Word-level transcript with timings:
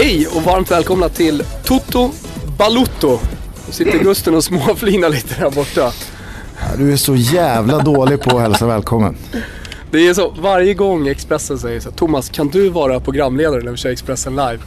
Hej 0.00 0.26
och 0.26 0.42
varmt 0.42 0.70
välkomna 0.70 1.08
till 1.08 1.44
Toto 1.64 2.10
Balutto. 2.58 3.18
Nu 3.66 3.72
sitter 3.72 3.98
Gusten 3.98 4.34
och 4.34 4.44
småflinar 4.44 5.08
lite 5.08 5.40
där 5.40 5.50
borta. 5.50 5.92
Du 6.76 6.92
är 6.92 6.96
så 6.96 7.16
jävla 7.16 7.78
dålig 7.78 8.22
på 8.22 8.36
att 8.36 8.42
hälsa 8.42 8.66
välkommen. 8.66 9.16
Det 9.90 10.08
är 10.08 10.14
så, 10.14 10.30
varje 10.30 10.74
gång 10.74 11.08
Expressen 11.08 11.58
säger 11.58 11.80
så 11.80 11.90
Thomas 11.90 12.28
kan 12.28 12.48
du 12.48 12.68
vara 12.68 13.00
programledare 13.00 13.62
när 13.62 13.70
vi 13.70 13.76
kör 13.76 13.90
Expressen 13.90 14.36
live? 14.36 14.58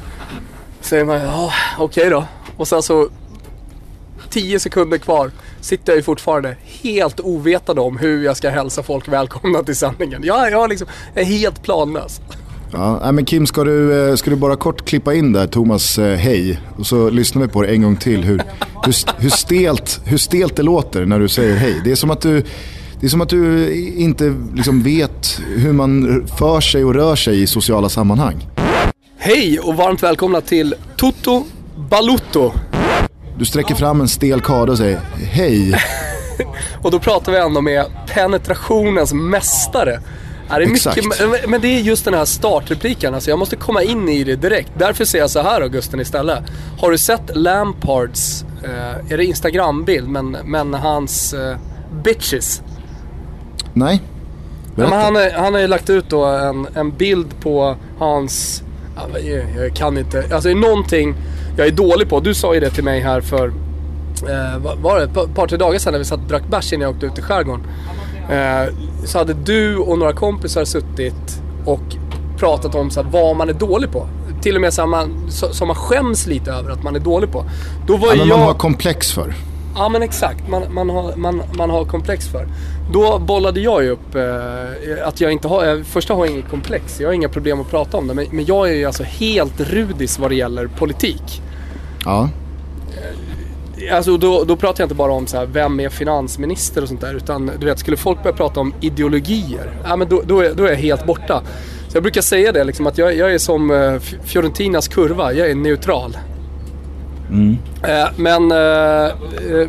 Säger 0.81 1.05
man, 1.05 1.21
ja 1.21 1.53
okej 1.79 2.09
då. 2.09 2.25
Och 2.57 2.67
sen 2.67 2.83
så, 2.83 3.09
10 4.29 4.59
sekunder 4.59 4.97
kvar, 4.97 5.31
sitter 5.61 5.91
jag 5.91 5.97
ju 5.97 6.03
fortfarande 6.03 6.55
helt 6.63 7.19
ovetande 7.19 7.81
om 7.81 7.97
hur 7.97 8.23
jag 8.23 8.37
ska 8.37 8.49
hälsa 8.49 8.83
folk 8.83 9.07
välkomna 9.07 9.63
till 9.63 9.75
sändningen. 9.75 10.23
Jag, 10.23 10.51
jag, 10.51 10.69
liksom, 10.69 10.87
jag 11.13 11.21
är 11.21 11.25
helt 11.25 11.63
planlös. 11.63 12.21
Ja, 12.73 13.11
men 13.11 13.25
Kim, 13.25 13.47
ska 13.47 13.63
du, 13.63 14.09
eh, 14.09 14.15
ska 14.15 14.29
du 14.29 14.35
bara 14.35 14.55
kort 14.55 14.85
klippa 14.85 15.13
in 15.13 15.33
där 15.33 15.47
Thomas 15.47 15.99
eh, 15.99 16.17
hej 16.17 16.59
och 16.77 16.87
så 16.87 17.09
lyssnar 17.09 17.41
vi 17.41 17.47
på 17.47 17.61
det 17.61 17.67
en 17.67 17.81
gång 17.81 17.95
till 17.95 18.23
hur, 18.23 18.41
hur, 18.85 19.21
hur, 19.21 19.29
stelt, 19.29 20.01
hur 20.05 20.17
stelt 20.17 20.55
det 20.55 20.63
låter 20.63 21.05
när 21.05 21.19
du 21.19 21.27
säger 21.27 21.55
hej. 21.55 21.81
Det 21.83 21.91
är 21.91 21.95
som 21.95 22.11
att 22.11 22.21
du, 22.21 22.43
det 22.99 23.05
är 23.05 23.09
som 23.09 23.21
att 23.21 23.29
du 23.29 23.73
inte 23.97 24.35
liksom 24.55 24.83
vet 24.83 25.41
hur 25.55 25.73
man 25.73 26.23
för 26.37 26.61
sig 26.61 26.85
och 26.85 26.93
rör 26.93 27.15
sig 27.15 27.41
i 27.41 27.47
sociala 27.47 27.89
sammanhang. 27.89 28.47
Hej 29.17 29.59
och 29.59 29.75
varmt 29.75 30.03
välkomna 30.03 30.41
till 30.41 30.75
Toto 30.97 31.43
Balutto. 31.89 32.51
Du 33.37 33.45
sträcker 33.45 33.75
fram 33.75 34.01
en 34.01 34.07
stel 34.07 34.41
karda 34.41 34.71
och 34.71 34.77
säger 34.77 34.99
hej. 35.31 35.73
och 36.81 36.91
då 36.91 36.99
pratar 36.99 37.31
vi 37.31 37.37
ändå 37.37 37.61
med 37.61 37.85
penetrationens 38.13 39.13
mästare. 39.13 39.99
Ja, 40.51 40.57
det 40.57 40.63
är 40.63 40.67
mycket, 40.67 41.49
men 41.49 41.61
det 41.61 41.67
är 41.67 41.79
just 41.79 42.05
den 42.05 42.13
här 42.13 42.25
startrepliken, 42.25 43.13
alltså 43.13 43.29
jag 43.29 43.39
måste 43.39 43.55
komma 43.55 43.83
in 43.83 44.09
i 44.09 44.23
det 44.23 44.35
direkt. 44.35 44.71
Därför 44.77 45.05
säger 45.05 45.23
jag 45.23 45.29
så 45.29 45.41
här 45.41 45.61
Augusten 45.61 45.99
istället. 45.99 46.39
Har 46.79 46.91
du 46.91 46.97
sett 46.97 47.35
Lampards, 47.35 48.45
eh, 48.63 49.11
är 49.13 49.17
det 49.17 49.25
Instagram-bild, 49.25 50.07
men, 50.07 50.37
men 50.45 50.73
hans 50.73 51.33
eh, 51.33 51.57
bitches? 52.03 52.61
Nej. 53.73 54.01
Men 54.75 54.91
han, 54.91 55.15
han 55.35 55.53
har 55.53 55.61
ju 55.61 55.67
lagt 55.67 55.89
ut 55.89 56.09
då 56.09 56.25
en, 56.25 56.67
en 56.75 56.91
bild 56.91 57.27
på 57.41 57.75
hans, 57.97 58.63
ja, 58.95 59.19
jag 59.57 59.75
kan 59.75 59.97
inte, 59.97 60.19
alltså 60.19 60.49
det 60.49 60.51
är 60.51 60.55
någonting 60.55 61.15
jag 61.57 61.67
är 61.67 61.71
dålig 61.71 62.09
på. 62.09 62.19
Du 62.19 62.33
sa 62.33 62.53
ju 62.53 62.59
det 62.59 62.69
till 62.69 62.83
mig 62.83 62.99
här 62.99 63.21
för, 63.21 63.47
eh, 63.47 64.57
var 64.81 64.99
det 64.99 65.03
ett 65.03 65.35
par, 65.35 65.47
tre 65.47 65.57
dagar 65.57 65.79
sedan 65.79 65.91
när 65.91 65.99
vi 65.99 66.05
satt 66.05 66.19
och 66.19 66.27
drack 66.27 66.43
bärs 66.49 66.73
innan 66.73 66.81
jag 66.81 66.91
åkte 66.91 67.05
ut 67.05 67.17
i 67.17 67.21
skärgården. 67.21 67.67
Eh, 68.31 68.73
så 69.05 69.17
hade 69.17 69.33
du 69.33 69.77
och 69.77 69.99
några 69.99 70.13
kompisar 70.13 70.65
suttit 70.65 71.41
och 71.65 71.81
pratat 72.37 72.75
om 72.75 72.91
så 72.91 73.03
här, 73.03 73.09
vad 73.09 73.35
man 73.35 73.49
är 73.49 73.53
dålig 73.53 73.91
på. 73.91 74.07
Till 74.41 74.55
och 74.55 74.61
med 74.61 74.73
så 74.73 74.85
man, 74.85 75.31
som 75.31 75.67
man 75.67 75.75
skäms 75.75 76.27
lite 76.27 76.51
över 76.51 76.71
att 76.71 76.83
man 76.83 76.95
är 76.95 76.99
dålig 76.99 77.31
på. 77.31 77.45
Då 77.87 77.97
var 77.97 78.07
ja, 78.07 78.15
men 78.15 78.27
jag... 78.27 78.37
man 78.37 78.47
har 78.47 78.53
komplex 78.53 79.11
för. 79.11 79.33
Ja 79.75 79.89
men 79.89 80.01
exakt, 80.01 80.47
man, 80.49 80.73
man, 80.73 80.89
har, 80.89 81.15
man, 81.15 81.41
man 81.53 81.69
har 81.69 81.85
komplex 81.85 82.27
för. 82.27 82.47
Då 82.93 83.19
bollade 83.19 83.59
jag 83.59 83.83
ju 83.83 83.89
upp 83.89 84.15
eh, 84.15 85.07
att 85.07 85.21
jag 85.21 85.31
inte 85.31 85.47
har, 85.47 85.65
eh, 85.67 85.83
första 85.83 86.13
har 86.13 86.25
jag 86.25 86.33
inget 86.33 86.49
komplex, 86.49 86.99
jag 86.99 87.07
har 87.07 87.13
inga 87.13 87.29
problem 87.29 87.61
att 87.61 87.69
prata 87.69 87.97
om 87.97 88.07
det. 88.07 88.13
Men, 88.13 88.25
men 88.31 88.45
jag 88.45 88.69
är 88.69 88.73
ju 88.73 88.85
alltså 88.85 89.03
helt 89.03 89.59
rudis 89.59 90.19
vad 90.19 90.31
det 90.31 90.35
gäller 90.35 90.67
politik. 90.67 91.41
Ja. 92.05 92.29
Alltså 93.91 94.17
då, 94.17 94.43
då 94.43 94.55
pratar 94.55 94.81
jag 94.81 94.85
inte 94.85 94.95
bara 94.95 95.11
om 95.11 95.27
så 95.27 95.37
här, 95.37 95.45
vem 95.45 95.79
är 95.79 95.89
finansminister 95.89 96.81
och 96.81 96.87
sånt 96.87 97.01
där. 97.01 97.13
Utan 97.13 97.51
du 97.59 97.65
vet, 97.65 97.79
skulle 97.79 97.97
folk 97.97 98.23
börja 98.23 98.35
prata 98.35 98.59
om 98.59 98.73
ideologier, 98.81 99.71
ja, 99.83 99.95
men 99.95 100.09
då, 100.09 100.21
då, 100.25 100.39
är, 100.39 100.53
då 100.53 100.65
är 100.65 100.69
jag 100.69 100.75
helt 100.75 101.05
borta. 101.05 101.41
Så 101.87 101.97
jag 101.97 102.03
brukar 102.03 102.21
säga 102.21 102.51
det, 102.51 102.63
liksom, 102.63 102.87
att 102.87 102.97
jag, 102.97 103.17
jag 103.17 103.33
är 103.33 103.37
som 103.37 103.71
uh, 103.71 103.99
Fiorentinas 103.99 104.87
kurva, 104.87 105.33
jag 105.33 105.49
är 105.49 105.55
neutral. 105.55 106.17
Mm. 107.29 107.49
Uh, 107.51 108.11
men 108.15 108.51
uh, 108.51 109.67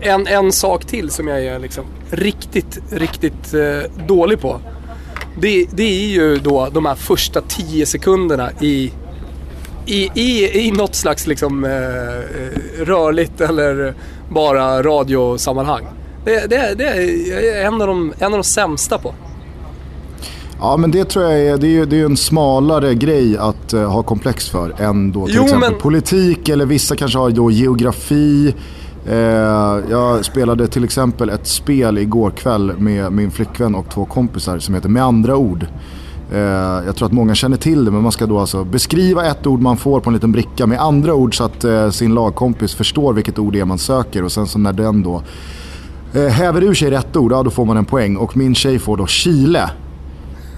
en, 0.00 0.26
en 0.26 0.52
sak 0.52 0.84
till 0.84 1.10
som 1.10 1.28
jag 1.28 1.44
är 1.44 1.58
liksom 1.58 1.84
riktigt, 2.10 2.78
riktigt 2.90 3.54
dålig 4.06 4.40
på. 4.40 4.60
Det, 5.38 5.66
det 5.72 5.82
är 5.82 6.08
ju 6.08 6.36
då 6.36 6.68
de 6.72 6.86
här 6.86 6.94
första 6.94 7.40
tio 7.40 7.86
sekunderna 7.86 8.50
i 8.60 8.92
i, 9.90 10.10
i, 10.14 10.60
i 10.66 10.70
något 10.70 10.94
slags 10.94 11.26
liksom, 11.26 11.64
eh, 11.64 11.70
eh, 11.72 12.84
rörligt 12.84 13.40
eller 13.40 13.94
bara 14.28 14.82
radiosammanhang. 14.82 15.84
Det, 16.24 16.50
det, 16.50 16.74
det 16.78 16.84
är 16.84 17.66
en 17.66 17.80
av, 17.80 17.86
de, 17.86 18.12
en 18.18 18.26
av 18.26 18.38
de 18.38 18.44
sämsta 18.44 18.98
på. 18.98 19.14
Ja 20.60 20.76
men 20.76 20.90
det 20.90 21.04
tror 21.04 21.24
jag 21.24 21.40
är, 21.40 21.56
det 21.56 21.78
är, 21.78 21.86
det 21.86 22.00
är 22.00 22.04
en 22.04 22.16
smalare 22.16 22.94
grej 22.94 23.36
att 23.36 23.74
uh, 23.74 23.84
ha 23.84 24.02
komplex 24.02 24.48
för 24.48 24.80
än 24.80 25.12
då 25.12 25.26
till 25.26 25.36
jo, 25.36 25.44
exempel 25.44 25.70
men... 25.70 25.80
politik 25.80 26.48
eller 26.48 26.66
vissa 26.66 26.96
kanske 26.96 27.18
har 27.18 27.30
då 27.30 27.50
geografi. 27.50 28.54
Uh, 29.08 29.14
jag 29.90 30.24
spelade 30.24 30.68
till 30.68 30.84
exempel 30.84 31.28
ett 31.28 31.46
spel 31.46 31.98
igår 31.98 32.30
kväll 32.30 32.72
med 32.78 33.12
min 33.12 33.30
flickvän 33.30 33.74
och 33.74 33.86
två 33.88 34.04
kompisar 34.04 34.58
som 34.58 34.74
heter 34.74 34.88
Med 34.88 35.04
andra 35.04 35.36
ord. 35.36 35.66
Eh, 36.32 36.40
jag 36.86 36.96
tror 36.96 37.06
att 37.06 37.12
många 37.12 37.34
känner 37.34 37.56
till 37.56 37.84
det 37.84 37.90
men 37.90 38.02
man 38.02 38.12
ska 38.12 38.26
då 38.26 38.38
alltså 38.38 38.64
beskriva 38.64 39.26
ett 39.26 39.46
ord 39.46 39.60
man 39.60 39.76
får 39.76 40.00
på 40.00 40.10
en 40.10 40.14
liten 40.14 40.32
bricka 40.32 40.66
med 40.66 40.80
andra 40.80 41.14
ord 41.14 41.36
så 41.36 41.44
att 41.44 41.64
eh, 41.64 41.90
sin 41.90 42.14
lagkompis 42.14 42.74
förstår 42.74 43.12
vilket 43.12 43.38
ord 43.38 43.52
det 43.52 43.60
är 43.60 43.64
man 43.64 43.78
söker 43.78 44.24
och 44.24 44.32
sen 44.32 44.46
så 44.46 44.58
när 44.58 44.72
den 44.72 45.02
då 45.02 45.22
eh, 46.14 46.26
häver 46.26 46.62
ur 46.62 46.74
sig 46.74 46.90
rätt 46.90 47.16
ord, 47.16 47.32
ja 47.32 47.42
då 47.42 47.50
får 47.50 47.64
man 47.64 47.76
en 47.76 47.84
poäng. 47.84 48.16
Och 48.16 48.36
min 48.36 48.54
tjej 48.54 48.78
får 48.78 48.96
då 48.96 49.06
Chile. 49.06 49.70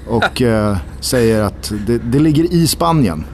Och 0.09 0.43
säger 1.01 1.43
att 1.43 1.73
det, 1.87 1.99
det, 1.99 2.19
ligger 2.19 2.45
i 2.53 2.67
Spanien. 2.67 3.25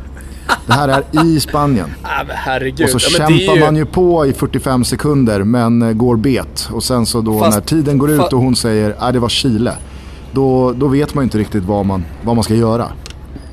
Det 0.66 0.72
här 0.72 0.88
är 0.88 1.27
i 1.27 1.41
Spanien. 1.41 1.88
Herregud. 2.28 2.94
Och 2.94 3.00
så 3.00 3.09
ja, 3.12 3.19
kämpar 3.19 3.54
ju... 3.54 3.60
man 3.60 3.77
ju 3.77 3.87
på 3.87 4.27
i 4.27 4.32
45 4.32 4.84
sekunder 4.84 5.44
men 5.44 5.98
går 5.98 6.16
bet. 6.16 6.69
Och 6.72 6.84
sen 6.84 7.06
så 7.06 7.21
då 7.21 7.38
Fast, 7.38 7.59
när 7.59 7.65
tiden 7.65 7.98
går 7.98 8.10
ut 8.10 8.32
och 8.32 8.41
hon 8.41 8.56
säger 8.56 8.94
att 8.98 9.12
det 9.12 9.19
var 9.19 9.28
Chile 9.28 9.75
då, 10.38 10.72
då 10.72 10.88
vet 10.88 11.15
man 11.15 11.22
ju 11.22 11.25
inte 11.25 11.38
riktigt 11.38 11.65
vad 11.65 11.87
man, 11.87 12.04
vad 12.22 12.34
man 12.34 12.44
ska 12.44 12.54
göra. 12.54 12.93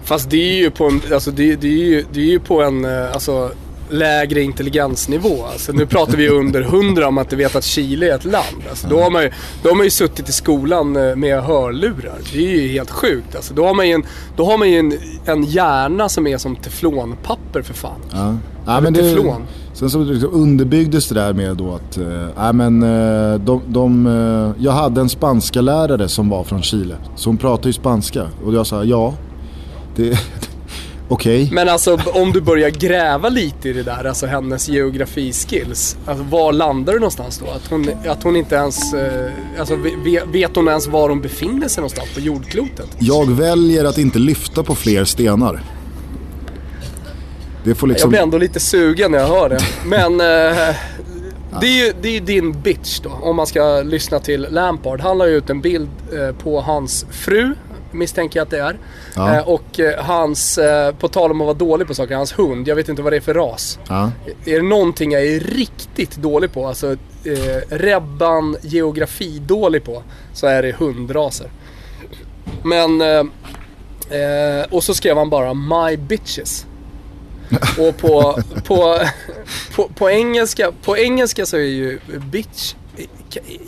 Fast 0.04 0.30
det 0.30 0.38
är 0.38 0.56
ju 0.56 0.72
på 0.72 0.86
en, 0.86 1.02
alltså 1.14 1.32
det, 1.32 1.56
det 1.56 1.68
är 1.68 1.86
ju, 1.86 2.06
det 2.14 2.20
är 2.20 2.26
ju 2.26 2.40
på 2.40 2.62
en 2.62 2.86
eh, 2.86 3.12
alltså, 3.14 3.52
lägre 3.90 4.42
intelligensnivå. 4.42 5.46
Alltså, 5.52 5.72
nu 5.72 5.86
pratar 5.86 6.18
vi 6.18 6.30
under 6.30 6.62
hundra 6.62 7.08
om 7.08 7.18
att 7.18 7.30
du 7.30 7.36
vet 7.36 7.56
att 7.56 7.64
Chile 7.64 8.12
är 8.12 8.16
ett 8.16 8.26
land. 8.26 8.64
Alltså, 8.70 8.88
då, 8.88 9.00
har 9.00 9.12
man 9.12 9.24
ju, 9.24 9.32
då 9.64 9.70
har 9.70 9.76
man 9.76 9.84
ju 9.84 9.90
suttit 9.90 10.30
i 10.30 10.32
skolan 10.32 10.96
eh, 10.96 11.16
med 11.16 11.44
hörlurar. 11.44 12.18
Det 12.34 12.38
är 12.38 12.62
ju 12.62 12.68
helt 12.68 12.92
sjukt. 12.92 13.36
Alltså, 13.36 13.54
då 13.54 13.66
har 13.66 13.74
man 13.74 13.88
ju 13.88 13.94
en, 13.94 14.04
då 14.36 14.46
har 14.46 14.58
man 14.58 14.68
en, 14.68 14.94
en 15.26 15.44
hjärna 15.44 16.10
som 16.10 16.28
är 16.28 16.38
som 16.38 16.56
teflonpapper 16.56 17.62
för 17.62 17.74
fan. 17.74 18.00
Ja. 18.12 18.38
Ja, 18.68 18.82
men 18.82 18.94
det, 18.94 19.36
sen 19.74 19.90
så 19.90 20.00
underbyggdes 20.28 21.08
det 21.10 21.16
där 21.16 21.34
med 21.34 21.58
då 21.58 21.76
att, 21.76 21.98
äh, 21.98 22.54
men, 22.54 22.84
äh, 22.84 23.40
de, 23.40 23.62
de, 23.68 24.56
jag 24.60 24.72
hade 24.72 25.02
en 25.02 25.10
spanska 25.10 25.62
lärare 25.62 26.08
som 26.08 26.30
var 26.30 26.44
från 26.44 26.62
Chile. 26.62 26.96
Så 27.16 27.30
hon 27.30 27.38
pratade 27.38 27.70
ju 27.70 27.74
spanska. 27.74 28.28
Och 28.46 28.54
jag 28.54 28.68
sa 28.68 28.84
ja, 28.84 29.14
det, 29.96 30.20
Okej. 31.08 31.44
Okay. 31.44 31.56
Men 31.56 31.70
alltså 31.70 32.00
om 32.14 32.32
du 32.32 32.42
börjar 32.42 32.70
gräva 32.70 33.30
lite 33.30 33.70
i 33.70 33.74
det 33.74 33.84
där, 33.84 34.06
alltså 34.06 34.26
hennes 34.26 34.70
geografiskills. 34.70 35.98
Alltså 36.06 36.24
var 36.24 36.54
landar 36.54 36.94
du 36.94 37.00
någonstans 37.00 37.38
då? 37.38 37.52
Att 37.52 37.68
hon, 37.70 37.90
att 38.08 38.24
hon 38.24 38.36
inte 38.36 38.56
ens, 38.56 38.94
eh, 38.94 39.32
alltså 39.60 39.78
vet 40.26 40.56
hon 40.56 40.68
ens 40.68 40.88
var 40.88 41.10
hon 41.10 41.22
befinner 41.22 41.68
sig 41.68 41.82
någonstans 41.82 42.14
på 42.14 42.20
jordklotet? 42.20 42.88
Jag 43.00 43.32
väljer 43.32 43.86
att 43.86 43.98
inte 43.98 44.20
lyfta 44.20 44.64
på 44.64 44.76
fler 44.76 45.06
stenar. 45.06 45.64
Det 47.64 47.76
får 47.76 47.88
liksom... 47.88 48.08
Jag 48.08 48.10
blir 48.10 48.22
ändå 48.22 48.38
lite 48.38 48.60
sugen 48.60 49.12
när 49.12 49.20
jag 49.20 49.28
hör 49.28 49.50
det. 49.50 49.60
Men 49.86 50.12
eh, 50.12 50.76
det 51.62 51.68
är 51.68 51.86
ju 51.86 51.94
det 52.02 52.18
är 52.18 52.22
din 52.22 52.62
bitch 52.62 53.00
då, 53.00 53.10
om 53.10 53.36
man 53.36 53.48
ska 53.48 53.82
lyssna 53.82 54.20
till 54.20 54.48
Lampard. 54.52 55.02
Han 55.02 55.18
la 55.18 55.28
ju 55.28 55.38
ut 55.38 55.50
en 55.50 55.62
bild 55.62 55.90
eh, 56.14 56.36
på 56.36 56.62
hans 56.62 57.06
fru, 57.12 57.56
misstänker 57.98 58.40
jag 58.40 58.46
att 58.46 58.52
det 58.52 58.60
är. 58.60 58.78
Ja. 59.16 59.36
Eh, 59.36 59.48
och 59.48 59.80
eh, 59.80 60.04
hans, 60.04 60.58
eh, 60.58 60.96
på 60.96 61.08
tal 61.08 61.32
om 61.32 61.42
att 61.42 61.46
vara 61.46 61.58
dålig 61.58 61.88
på 61.88 61.96
saker, 61.96 62.16
hans 62.16 62.40
hund. 62.40 62.68
Jag 62.68 62.76
vet 62.76 62.90
inte 62.90 63.02
vad 63.02 63.14
det 63.14 63.18
är 63.18 63.22
för 63.22 63.34
ras. 63.34 63.80
Ja. 63.88 64.12
Är 64.46 64.56
det 64.56 64.68
någonting 64.68 65.12
jag 65.12 65.26
är 65.26 65.40
riktigt 65.40 66.16
dålig 66.16 66.54
på, 66.54 66.68
alltså 66.68 66.92
eh, 67.24 67.62
Rebban 67.70 68.58
geografi 68.62 69.40
dålig 69.40 69.84
på, 69.84 70.04
så 70.34 70.48
är 70.48 70.64
det 70.64 70.72
hundraser. 70.72 71.50
Men, 72.64 73.02
eh, 73.02 73.24
eh, 74.20 74.66
och 74.70 74.84
så 74.84 74.94
skrev 74.94 75.18
han 75.18 75.30
bara 75.30 75.54
My 75.54 75.98
bitches. 75.98 76.66
Och 77.80 77.98
på, 77.98 78.40
på, 78.64 79.00
på, 79.76 79.90
på, 79.96 80.10
engelska, 80.10 80.72
på 80.84 80.98
engelska 80.98 81.46
så 81.46 81.58
är 81.58 81.62
ju 81.62 82.00
bitch, 82.32 82.76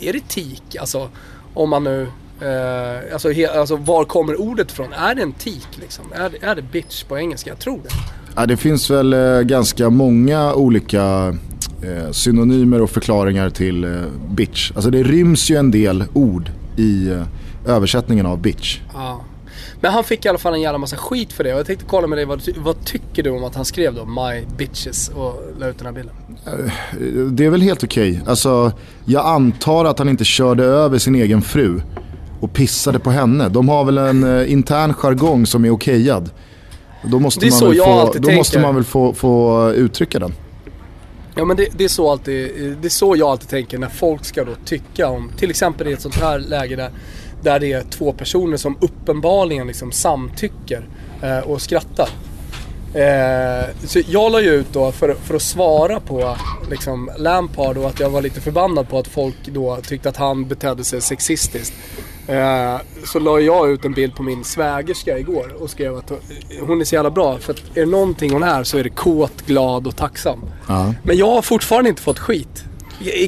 är 0.00 0.12
det 0.12 0.28
tik? 0.28 0.76
Alltså, 0.80 1.10
om 1.54 1.70
man 1.70 1.84
nu... 1.84 2.06
Eh, 2.40 3.12
alltså, 3.12 3.30
he, 3.30 3.48
alltså 3.48 3.76
var 3.76 4.04
kommer 4.04 4.40
ordet 4.40 4.70
ifrån? 4.70 4.92
Är 4.92 5.14
det 5.14 5.22
en 5.22 5.32
tik 5.32 5.68
liksom? 5.80 6.04
Är, 6.12 6.44
är 6.44 6.54
det 6.54 6.62
bitch 6.62 7.04
på 7.04 7.18
engelska? 7.18 7.50
Jag 7.50 7.58
tror 7.58 7.80
det. 7.82 7.88
Ja, 8.36 8.46
det 8.46 8.56
finns 8.56 8.90
väl 8.90 9.12
eh, 9.12 9.40
ganska 9.40 9.90
många 9.90 10.54
olika 10.54 11.36
eh, 11.82 12.10
synonymer 12.12 12.82
och 12.82 12.90
förklaringar 12.90 13.50
till 13.50 13.84
eh, 13.84 13.90
bitch. 14.30 14.72
Alltså 14.74 14.90
det 14.90 15.02
ryms 15.02 15.50
ju 15.50 15.56
en 15.56 15.70
del 15.70 16.04
ord 16.12 16.50
i 16.76 17.10
eh, 17.10 17.22
översättningen 17.66 18.26
av 18.26 18.38
bitch. 18.38 18.80
Ja. 18.94 19.20
Men 19.80 19.92
han 19.92 20.04
fick 20.04 20.24
i 20.24 20.28
alla 20.28 20.38
fall 20.38 20.54
en 20.54 20.60
jävla 20.60 20.78
massa 20.78 20.96
skit 20.96 21.32
för 21.32 21.44
det. 21.44 21.52
Och 21.52 21.58
jag 21.58 21.66
tänkte 21.66 21.84
kolla 21.88 22.06
med 22.06 22.18
dig, 22.18 22.24
vad, 22.24 22.42
vad 22.56 22.84
tycker 22.84 23.22
du 23.22 23.30
om 23.30 23.44
att 23.44 23.54
han 23.54 23.64
skrev 23.64 23.94
då 23.94 24.04
My 24.04 24.46
bitches 24.56 25.08
och 25.08 25.42
la 25.58 25.68
ut 25.68 25.78
den 25.78 25.86
här 25.86 25.94
bilden? 25.94 26.14
Eh, 26.46 27.12
det 27.30 27.44
är 27.44 27.50
väl 27.50 27.62
helt 27.62 27.84
okej. 27.84 28.10
Okay. 28.10 28.22
Alltså, 28.26 28.72
jag 29.04 29.26
antar 29.26 29.84
att 29.84 29.98
han 29.98 30.08
inte 30.08 30.24
körde 30.24 30.64
över 30.64 30.98
sin 30.98 31.14
egen 31.14 31.42
fru 31.42 31.80
och 32.40 32.52
pissade 32.52 32.98
på 32.98 33.10
henne. 33.10 33.48
De 33.48 33.68
har 33.68 33.84
väl 33.84 33.98
en 33.98 34.24
uh, 34.24 34.52
intern 34.52 34.94
jargong 34.94 35.46
som 35.46 35.64
är 35.64 35.70
okejad. 35.70 36.30
Då 37.02 37.18
måste, 37.18 37.46
man 37.50 37.70
väl, 37.70 37.78
få, 37.78 38.12
då 38.18 38.30
måste 38.30 38.58
man 38.58 38.74
väl 38.74 38.84
få, 38.84 39.12
få 39.12 39.70
uttrycka 39.72 40.18
den. 40.18 40.32
Ja 41.34 41.44
men 41.44 41.56
det, 41.56 41.68
det, 41.72 41.84
är 41.84 41.88
så 41.88 42.10
alltid, 42.10 42.76
det 42.80 42.88
är 42.88 42.90
så 42.90 43.16
jag 43.16 43.28
alltid 43.28 43.48
tänker 43.48 43.78
när 43.78 43.88
folk 43.88 44.24
ska 44.24 44.44
då 44.44 44.52
tycka 44.64 45.08
om, 45.08 45.30
till 45.36 45.50
exempel 45.50 45.88
i 45.88 45.92
ett 45.92 46.00
sånt 46.00 46.16
här 46.16 46.38
läge 46.38 46.76
där, 46.76 46.90
där 47.42 47.60
det 47.60 47.72
är 47.72 47.82
två 47.82 48.12
personer 48.12 48.56
som 48.56 48.76
uppenbarligen 48.80 49.66
liksom 49.66 49.92
samtycker 49.92 50.88
eh, 51.22 51.38
och 51.38 51.62
skrattar. 51.62 52.08
Eh, 52.94 53.66
så 53.86 54.00
jag 54.06 54.32
la 54.32 54.40
ju 54.40 54.50
ut 54.50 54.72
då 54.72 54.92
för, 54.92 55.14
för 55.14 55.34
att 55.34 55.42
svara 55.42 56.00
på 56.00 56.36
liksom, 56.70 57.10
Lampard 57.18 57.78
och 57.78 57.88
att 57.88 58.00
jag 58.00 58.10
var 58.10 58.22
lite 58.22 58.40
förbannad 58.40 58.88
på 58.88 58.98
att 58.98 59.06
folk 59.06 59.46
då 59.46 59.76
tyckte 59.76 60.08
att 60.08 60.16
han 60.16 60.48
betedde 60.48 60.84
sig 60.84 61.00
sexistiskt. 61.00 61.74
Eh, 62.28 62.80
så 63.04 63.18
la 63.18 63.40
jag 63.40 63.70
ut 63.70 63.84
en 63.84 63.92
bild 63.92 64.14
på 64.14 64.22
min 64.22 64.44
svägerska 64.44 65.18
igår 65.18 65.56
och 65.60 65.70
skrev 65.70 65.96
att 65.96 66.12
hon 66.66 66.80
är 66.80 66.84
så 66.84 66.94
jävla 66.94 67.10
bra. 67.10 67.38
För 67.38 67.52
att 67.52 67.58
är 67.74 67.80
det 67.80 67.86
någonting 67.86 68.32
hon 68.32 68.42
är 68.42 68.64
så 68.64 68.78
är 68.78 68.84
det 68.84 68.90
kåt, 68.90 69.46
glad 69.46 69.86
och 69.86 69.96
tacksam. 69.96 70.38
Ja. 70.66 70.94
Men 71.02 71.16
jag 71.16 71.30
har 71.30 71.42
fortfarande 71.42 71.90
inte 71.90 72.02
fått 72.02 72.18
skit. 72.18 72.64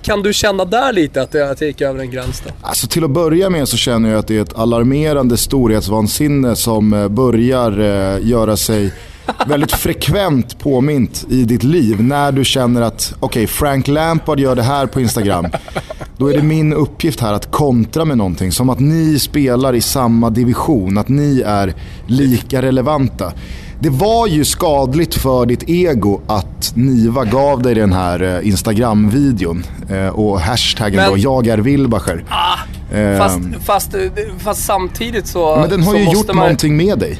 Kan 0.02 0.22
du 0.22 0.32
känna 0.32 0.64
där 0.64 0.92
lite 0.92 1.22
att 1.22 1.34
jag, 1.34 1.50
att 1.50 1.60
jag 1.60 1.68
gick 1.68 1.80
över 1.80 2.00
en 2.00 2.10
gräns 2.10 2.40
då? 2.40 2.50
Alltså 2.60 2.86
till 2.86 3.04
att 3.04 3.10
börja 3.10 3.50
med 3.50 3.68
så 3.68 3.76
känner 3.76 4.10
jag 4.10 4.18
att 4.18 4.26
det 4.26 4.36
är 4.36 4.42
ett 4.42 4.58
alarmerande 4.58 5.36
storhetsvansinne 5.36 6.56
som 6.56 6.92
eh, 6.92 7.08
börjar 7.08 7.78
eh, 7.80 8.28
göra 8.28 8.56
sig 8.56 8.92
väldigt 9.46 9.72
frekvent 9.72 10.58
påmint 10.58 11.26
i 11.30 11.44
ditt 11.44 11.62
liv 11.62 12.02
när 12.02 12.32
du 12.32 12.44
känner 12.44 12.82
att 12.82 13.14
okej, 13.20 13.26
okay, 13.26 13.46
Frank 13.46 13.88
Lampard 13.88 14.40
gör 14.40 14.54
det 14.56 14.62
här 14.62 14.86
på 14.86 15.00
Instagram. 15.00 15.46
Då 16.20 16.28
är 16.28 16.34
det 16.34 16.42
min 16.42 16.72
uppgift 16.72 17.20
här 17.20 17.32
att 17.32 17.50
kontra 17.50 18.04
med 18.04 18.18
någonting. 18.18 18.52
Som 18.52 18.70
att 18.70 18.80
ni 18.80 19.18
spelar 19.18 19.74
i 19.74 19.80
samma 19.80 20.30
division, 20.30 20.98
att 20.98 21.08
ni 21.08 21.42
är 21.46 21.74
lika 22.06 22.62
relevanta. 22.62 23.32
Det 23.78 23.90
var 23.90 24.26
ju 24.26 24.44
skadligt 24.44 25.14
för 25.14 25.46
ditt 25.46 25.68
ego 25.68 26.20
att 26.26 26.72
Niva 26.74 27.24
gav 27.24 27.62
dig 27.62 27.74
den 27.74 27.92
här 27.92 28.22
eh, 28.22 28.48
Instagram-videon. 28.48 29.64
Eh, 29.90 30.08
och 30.08 30.40
hashtaggen 30.40 30.96
Men, 30.96 31.10
då, 31.10 31.18
jag 31.18 31.46
är 31.46 31.58
Wilbacher. 31.58 32.24
Ah, 32.28 32.56
fast, 33.18 33.36
ehm. 33.36 33.54
fast, 33.60 33.96
fast, 34.38 34.64
samtidigt 34.64 35.26
så 35.26 35.56
Men 35.56 35.70
den 35.70 35.82
har 35.82 35.96
ju 35.96 36.04
gjort 36.04 36.26
man... 36.26 36.36
någonting 36.36 36.76
med 36.76 36.98
dig. 36.98 37.18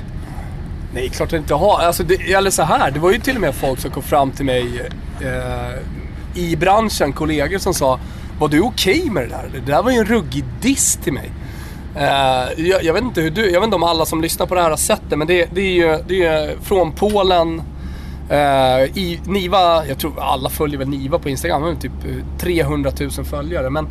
Nej, 0.95 1.09
klart 1.09 1.31
den 1.31 1.41
inte 1.41 1.55
har. 1.55 1.81
Alltså, 1.81 2.03
det, 2.03 2.33
eller 2.33 2.51
så 2.51 2.63
här, 2.63 2.91
det 2.91 2.99
var 2.99 3.13
ju 3.13 3.19
till 3.19 3.35
och 3.35 3.41
med 3.41 3.55
folk 3.55 3.81
som 3.81 3.91
kom 3.91 4.03
fram 4.03 4.31
till 4.31 4.45
mig 4.45 4.91
eh, 5.21 6.43
i 6.43 6.57
branschen, 6.57 7.13
kollegor 7.13 7.59
som 7.59 7.75
sa 7.75 7.99
var 8.41 8.49
du 8.49 8.61
okej 8.61 8.99
okay 8.99 9.11
med 9.11 9.23
det 9.23 9.29
där? 9.29 9.51
Det 9.53 9.73
där 9.73 9.83
var 9.83 9.91
ju 9.91 9.97
en 9.97 10.05
ruggig 10.05 10.45
diss 10.61 10.97
till 10.97 11.13
mig. 11.13 11.31
Uh, 11.97 12.67
jag, 12.69 12.85
jag, 12.85 12.93
vet 12.93 13.03
inte 13.03 13.21
hur 13.21 13.31
du, 13.31 13.51
jag 13.51 13.61
vet 13.61 13.65
inte 13.65 13.77
om 13.77 13.83
alla 13.83 14.05
som 14.05 14.23
lyssnar 14.23 14.47
på 14.47 14.55
det 14.55 14.63
här 14.63 14.71
har 14.71 14.77
sett 14.77 15.03
det, 15.09 15.17
men 15.17 15.27
det, 15.27 15.49
det 15.55 15.61
är 15.61 15.73
ju 15.73 15.99
det 16.09 16.25
är 16.25 16.57
från 16.63 16.93
Polen. 16.93 17.63
Uh, 18.31 18.99
i 18.99 19.21
Niva, 19.25 19.87
jag 19.87 19.99
tror 19.99 20.21
alla 20.21 20.51
följer 20.51 20.79
väl 20.79 20.89
Niva 20.89 21.19
på 21.19 21.29
Instagram, 21.29 21.63
har 21.63 21.75
typ 21.75 21.93
eh, 22.05 22.39
300 22.39 22.91
000 23.01 23.11
följare. 23.11 23.71
Men 23.71 23.89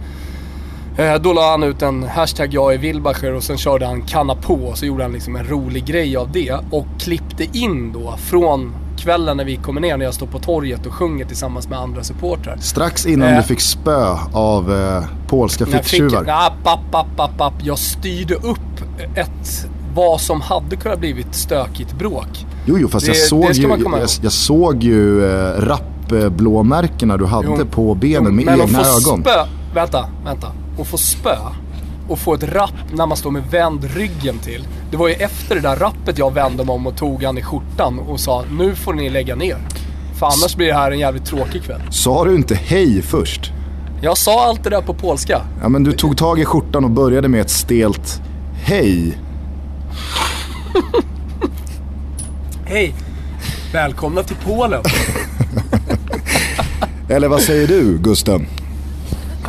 uh, 0.99 1.15
då 1.21 1.33
la 1.33 1.51
han 1.51 1.63
ut 1.63 1.81
en 1.81 2.03
hashtag 2.03 2.53
jag 2.53 2.73
är 2.73 2.77
Wilbacher 2.77 3.33
och 3.33 3.43
sen 3.43 3.57
körde 3.57 3.85
han 3.85 4.01
kanna 4.01 4.35
på 4.35 4.53
och 4.53 4.77
så 4.77 4.85
gjorde 4.85 5.03
han 5.03 5.11
liksom 5.11 5.35
en 5.35 5.47
rolig 5.47 5.85
grej 5.85 6.17
av 6.17 6.31
det. 6.31 6.59
Och 6.71 6.85
klippte 6.99 7.57
in 7.57 7.93
då 7.93 8.17
från 8.17 8.73
kvällen 8.99 9.37
när 9.37 9.45
vi 9.45 9.55
kommer 9.55 9.81
ner 9.81 9.97
när 9.97 10.05
jag 10.05 10.13
står 10.13 10.27
på 10.27 10.39
torget 10.39 10.85
och 10.85 10.93
sjunger 10.93 11.25
tillsammans 11.25 11.67
med 11.67 11.79
andra 11.79 12.03
supportrar. 12.03 12.57
Strax 12.61 13.05
innan 13.05 13.29
eh, 13.29 13.37
du 13.37 13.43
fick 13.43 13.61
spö 13.61 14.17
av 14.33 14.73
eh, 14.73 15.03
polska 15.27 15.65
ficktjuvar. 15.65 16.25
App, 16.27 16.67
app, 16.93 17.19
app, 17.19 17.41
app. 17.41 17.53
Jag 17.63 17.79
styrde 17.79 18.35
upp 18.35 18.59
ett, 19.15 19.67
vad 19.95 20.21
som 20.21 20.41
hade 20.41 20.75
kunnat 20.75 20.99
blivit 20.99 21.35
stökigt 21.35 21.93
bråk. 21.93 22.45
Jo, 22.65 22.77
jo, 22.79 22.87
fast 22.87 23.05
det, 23.05 23.11
jag, 23.11 23.27
såg 23.27 23.51
ju, 23.51 23.69
jag, 23.69 24.09
jag, 24.21 24.31
såg 24.31 24.83
ju 24.83 25.25
eh, 25.25 25.61
rappblåmärkena 25.61 27.17
du 27.17 27.25
hade 27.25 27.47
jo, 27.47 27.65
på 27.71 27.95
benen 27.95 28.25
jo, 28.25 28.31
med 28.31 28.59
egna 28.59 28.79
ögon. 28.79 29.21
Spö, 29.21 29.45
vänta, 29.73 30.05
vänta 30.25 30.47
och 30.77 30.87
få 30.87 30.97
spö 30.97 31.35
och 32.09 32.19
få 32.19 32.33
ett 32.33 32.43
rapp 32.43 32.73
när 32.93 33.05
man 33.05 33.17
står 33.17 33.31
med 33.31 33.43
vänd 33.51 33.83
ryggen 33.95 34.39
till. 34.39 34.67
Det 34.91 34.97
var 34.97 35.07
ju 35.07 35.13
efter 35.13 35.55
det 35.55 35.61
där 35.61 35.75
rappet 35.75 36.17
jag 36.17 36.33
vände 36.33 36.65
mig 36.65 36.73
om 36.73 36.87
och 36.87 36.97
tog 36.97 37.23
han 37.23 37.37
i 37.37 37.41
skjortan 37.41 37.99
och 37.99 38.19
sa 38.19 38.43
nu 38.51 38.75
får 38.75 38.93
ni 38.93 39.09
lägga 39.09 39.35
ner. 39.35 39.57
För 40.19 40.25
annars 40.25 40.55
blir 40.55 40.67
det 40.67 40.73
här 40.73 40.91
en 40.91 40.99
jävligt 40.99 41.25
tråkig 41.25 41.63
kväll. 41.63 41.81
Sa 41.89 42.25
du 42.25 42.35
inte 42.35 42.55
hej 42.55 43.01
först? 43.01 43.51
Jag 44.01 44.17
sa 44.17 44.45
allt 44.45 44.63
det 44.63 44.69
där 44.69 44.81
på 44.81 44.93
polska. 44.93 45.41
Ja, 45.61 45.69
men 45.69 45.83
du 45.83 45.91
tog 45.91 46.17
tag 46.17 46.39
i 46.39 46.45
skjortan 46.45 46.83
och 46.83 46.91
började 46.91 47.27
med 47.27 47.41
ett 47.41 47.49
stelt 47.49 48.21
hej. 48.63 49.17
hej. 52.65 52.95
Välkomna 53.73 54.23
till 54.23 54.35
Polen. 54.45 54.81
Eller 57.09 57.27
vad 57.27 57.41
säger 57.41 57.67
du, 57.67 57.97
Gusten? 57.97 58.47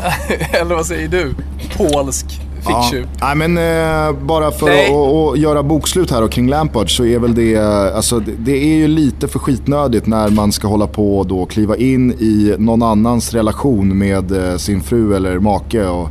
Eller 0.52 0.74
vad 0.74 0.86
säger 0.86 1.08
du? 1.08 1.34
Polsk 1.76 2.40
ficktjuv. 2.60 3.08
Ja. 3.20 3.34
Nej, 3.34 3.48
men 3.48 3.58
eh, 3.58 4.12
bara 4.22 4.50
för 4.50 4.70
att, 4.70 4.90
att, 4.90 5.38
göra 5.38 5.62
bokslut 5.62 6.10
här 6.10 6.22
och 6.22 6.30
kring 6.30 6.48
Lampard 6.48 6.96
så 6.96 7.04
är 7.04 7.18
väl 7.18 7.34
det, 7.34 7.58
alltså, 7.94 8.18
det 8.18 8.52
är 8.52 8.76
ju 8.76 8.88
lite 8.88 9.28
för 9.28 9.38
skitnödigt 9.38 10.06
när 10.06 10.28
man 10.28 10.52
ska 10.52 10.68
hålla 10.68 10.86
på 10.86 11.18
och 11.18 11.26
då 11.26 11.46
kliva 11.46 11.76
in 11.76 12.12
i 12.12 12.54
någon 12.58 12.82
annans 12.82 13.34
relation 13.34 13.98
med 13.98 14.50
eh, 14.50 14.56
sin 14.56 14.80
fru 14.80 15.16
eller 15.16 15.38
make 15.38 15.86
och 15.86 16.08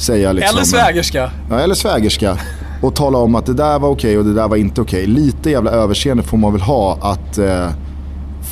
säga 0.00 0.32
liksom... 0.32 0.56
Eller 0.56 0.66
svägerska. 0.66 1.30
Ja, 1.50 1.60
eller 1.60 1.74
svägerska. 1.74 2.38
Och 2.82 2.94
tala 2.94 3.18
om 3.18 3.34
att 3.34 3.46
det 3.46 3.54
där 3.54 3.78
var 3.78 3.88
okej 3.88 4.10
okay 4.10 4.18
och 4.18 4.24
det 4.24 4.34
där 4.34 4.48
var 4.48 4.56
inte 4.56 4.80
okej. 4.80 5.02
Okay. 5.02 5.14
Lite 5.14 5.50
jävla 5.50 5.70
överseende 5.70 6.22
får 6.22 6.36
man 6.36 6.52
väl 6.52 6.62
ha 6.62 6.98
att 7.00 7.38
eh, 7.38 7.68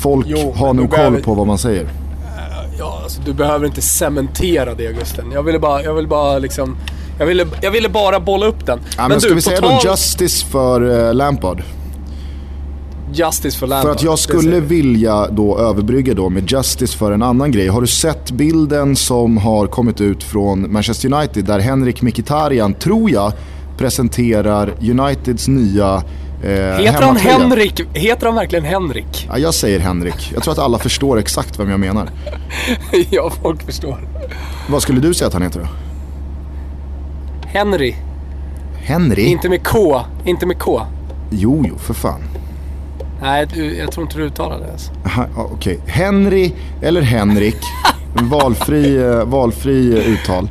folk 0.01 0.25
jo, 0.29 0.53
har 0.55 0.73
nog 0.73 0.89
koll 0.89 0.97
behöver... 0.97 1.21
på 1.21 1.33
vad 1.33 1.47
man 1.47 1.57
säger. 1.57 1.87
Ja, 2.79 2.99
alltså, 3.03 3.21
du 3.25 3.33
behöver 3.33 3.65
inte 3.65 3.81
cementera 3.81 4.73
det 4.73 4.99
Gusten. 4.99 5.31
Jag 5.31 5.43
ville 5.43 5.59
bara, 5.59 5.83
jag 5.83 5.93
ville 5.93 6.07
bara 6.07 6.39
liksom... 6.39 6.77
Jag 7.19 7.25
ville, 7.25 7.47
jag 7.61 7.71
ville 7.71 7.89
bara 7.89 8.19
bolla 8.19 8.45
upp 8.45 8.65
den. 8.65 8.79
Ja, 8.97 9.01
men, 9.01 9.09
men 9.09 9.21
ska 9.21 9.29
du, 9.29 9.35
vi 9.35 9.41
säga 9.41 9.61
tal... 9.61 9.79
då 9.83 9.89
justice 9.89 10.45
för 10.45 10.81
uh, 10.81 11.13
Lampard? 11.13 11.63
Justice 13.13 13.57
för 13.57 13.67
Lampard. 13.67 13.83
För 13.83 13.95
att 13.95 14.03
jag 14.03 14.19
skulle 14.19 14.59
vilja 14.59 15.27
då 15.27 15.59
överbrygga 15.59 16.13
då 16.13 16.29
med 16.29 16.51
Justice 16.51 16.97
för 16.97 17.11
en 17.11 17.23
annan 17.23 17.51
grej. 17.51 17.67
Har 17.67 17.81
du 17.81 17.87
sett 17.87 18.31
bilden 18.31 18.95
som 18.95 19.37
har 19.37 19.67
kommit 19.67 20.01
ut 20.01 20.23
från 20.23 20.71
Manchester 20.73 21.13
United 21.13 21.45
där 21.45 21.59
Henrik 21.59 22.01
Mkhitaryan, 22.01 22.73
tror 22.73 23.11
jag, 23.11 23.33
presenterar 23.77 24.73
Uniteds 24.81 25.47
nya 25.47 26.03
Eh, 26.43 26.49
heter 26.49 27.01
han 27.01 27.15
Henrik? 27.17 27.81
Heter 27.93 28.25
han 28.25 28.35
verkligen 28.35 28.65
Henrik? 28.65 29.27
Ja, 29.29 29.37
jag 29.37 29.53
säger 29.53 29.79
Henrik. 29.79 30.31
Jag 30.33 30.43
tror 30.43 30.51
att 30.51 30.59
alla 30.59 30.79
förstår 30.79 31.19
exakt 31.19 31.59
vem 31.59 31.69
jag 31.69 31.79
menar. 31.79 32.09
ja, 33.09 33.31
folk 33.41 33.63
förstår. 33.63 34.07
Vad 34.69 34.81
skulle 34.81 34.99
du 34.99 35.13
säga 35.13 35.27
att 35.27 35.33
han 35.33 35.41
heter 35.41 35.59
då? 35.59 35.86
Henry. 37.47 37.95
Henry? 38.75 39.23
Inte 39.23 39.49
med 39.49 39.67
K. 39.67 40.01
Inte 40.25 40.45
med 40.45 40.59
K. 40.59 40.81
Jo, 41.29 41.63
jo, 41.67 41.77
för 41.77 41.93
fan. 41.93 42.21
Nej, 43.21 43.47
jag 43.79 43.91
tror 43.91 44.05
inte 44.05 44.17
du 44.17 44.23
uttalar 44.23 44.59
det 44.59 44.65
ens. 44.65 44.91
Okej. 45.35 45.53
Okay. 45.53 45.77
Henry 45.93 46.51
eller 46.81 47.01
Henrik. 47.01 47.57
valfri, 48.13 48.97
eh, 48.97 49.25
valfri 49.25 50.03
uttal. 50.13 50.49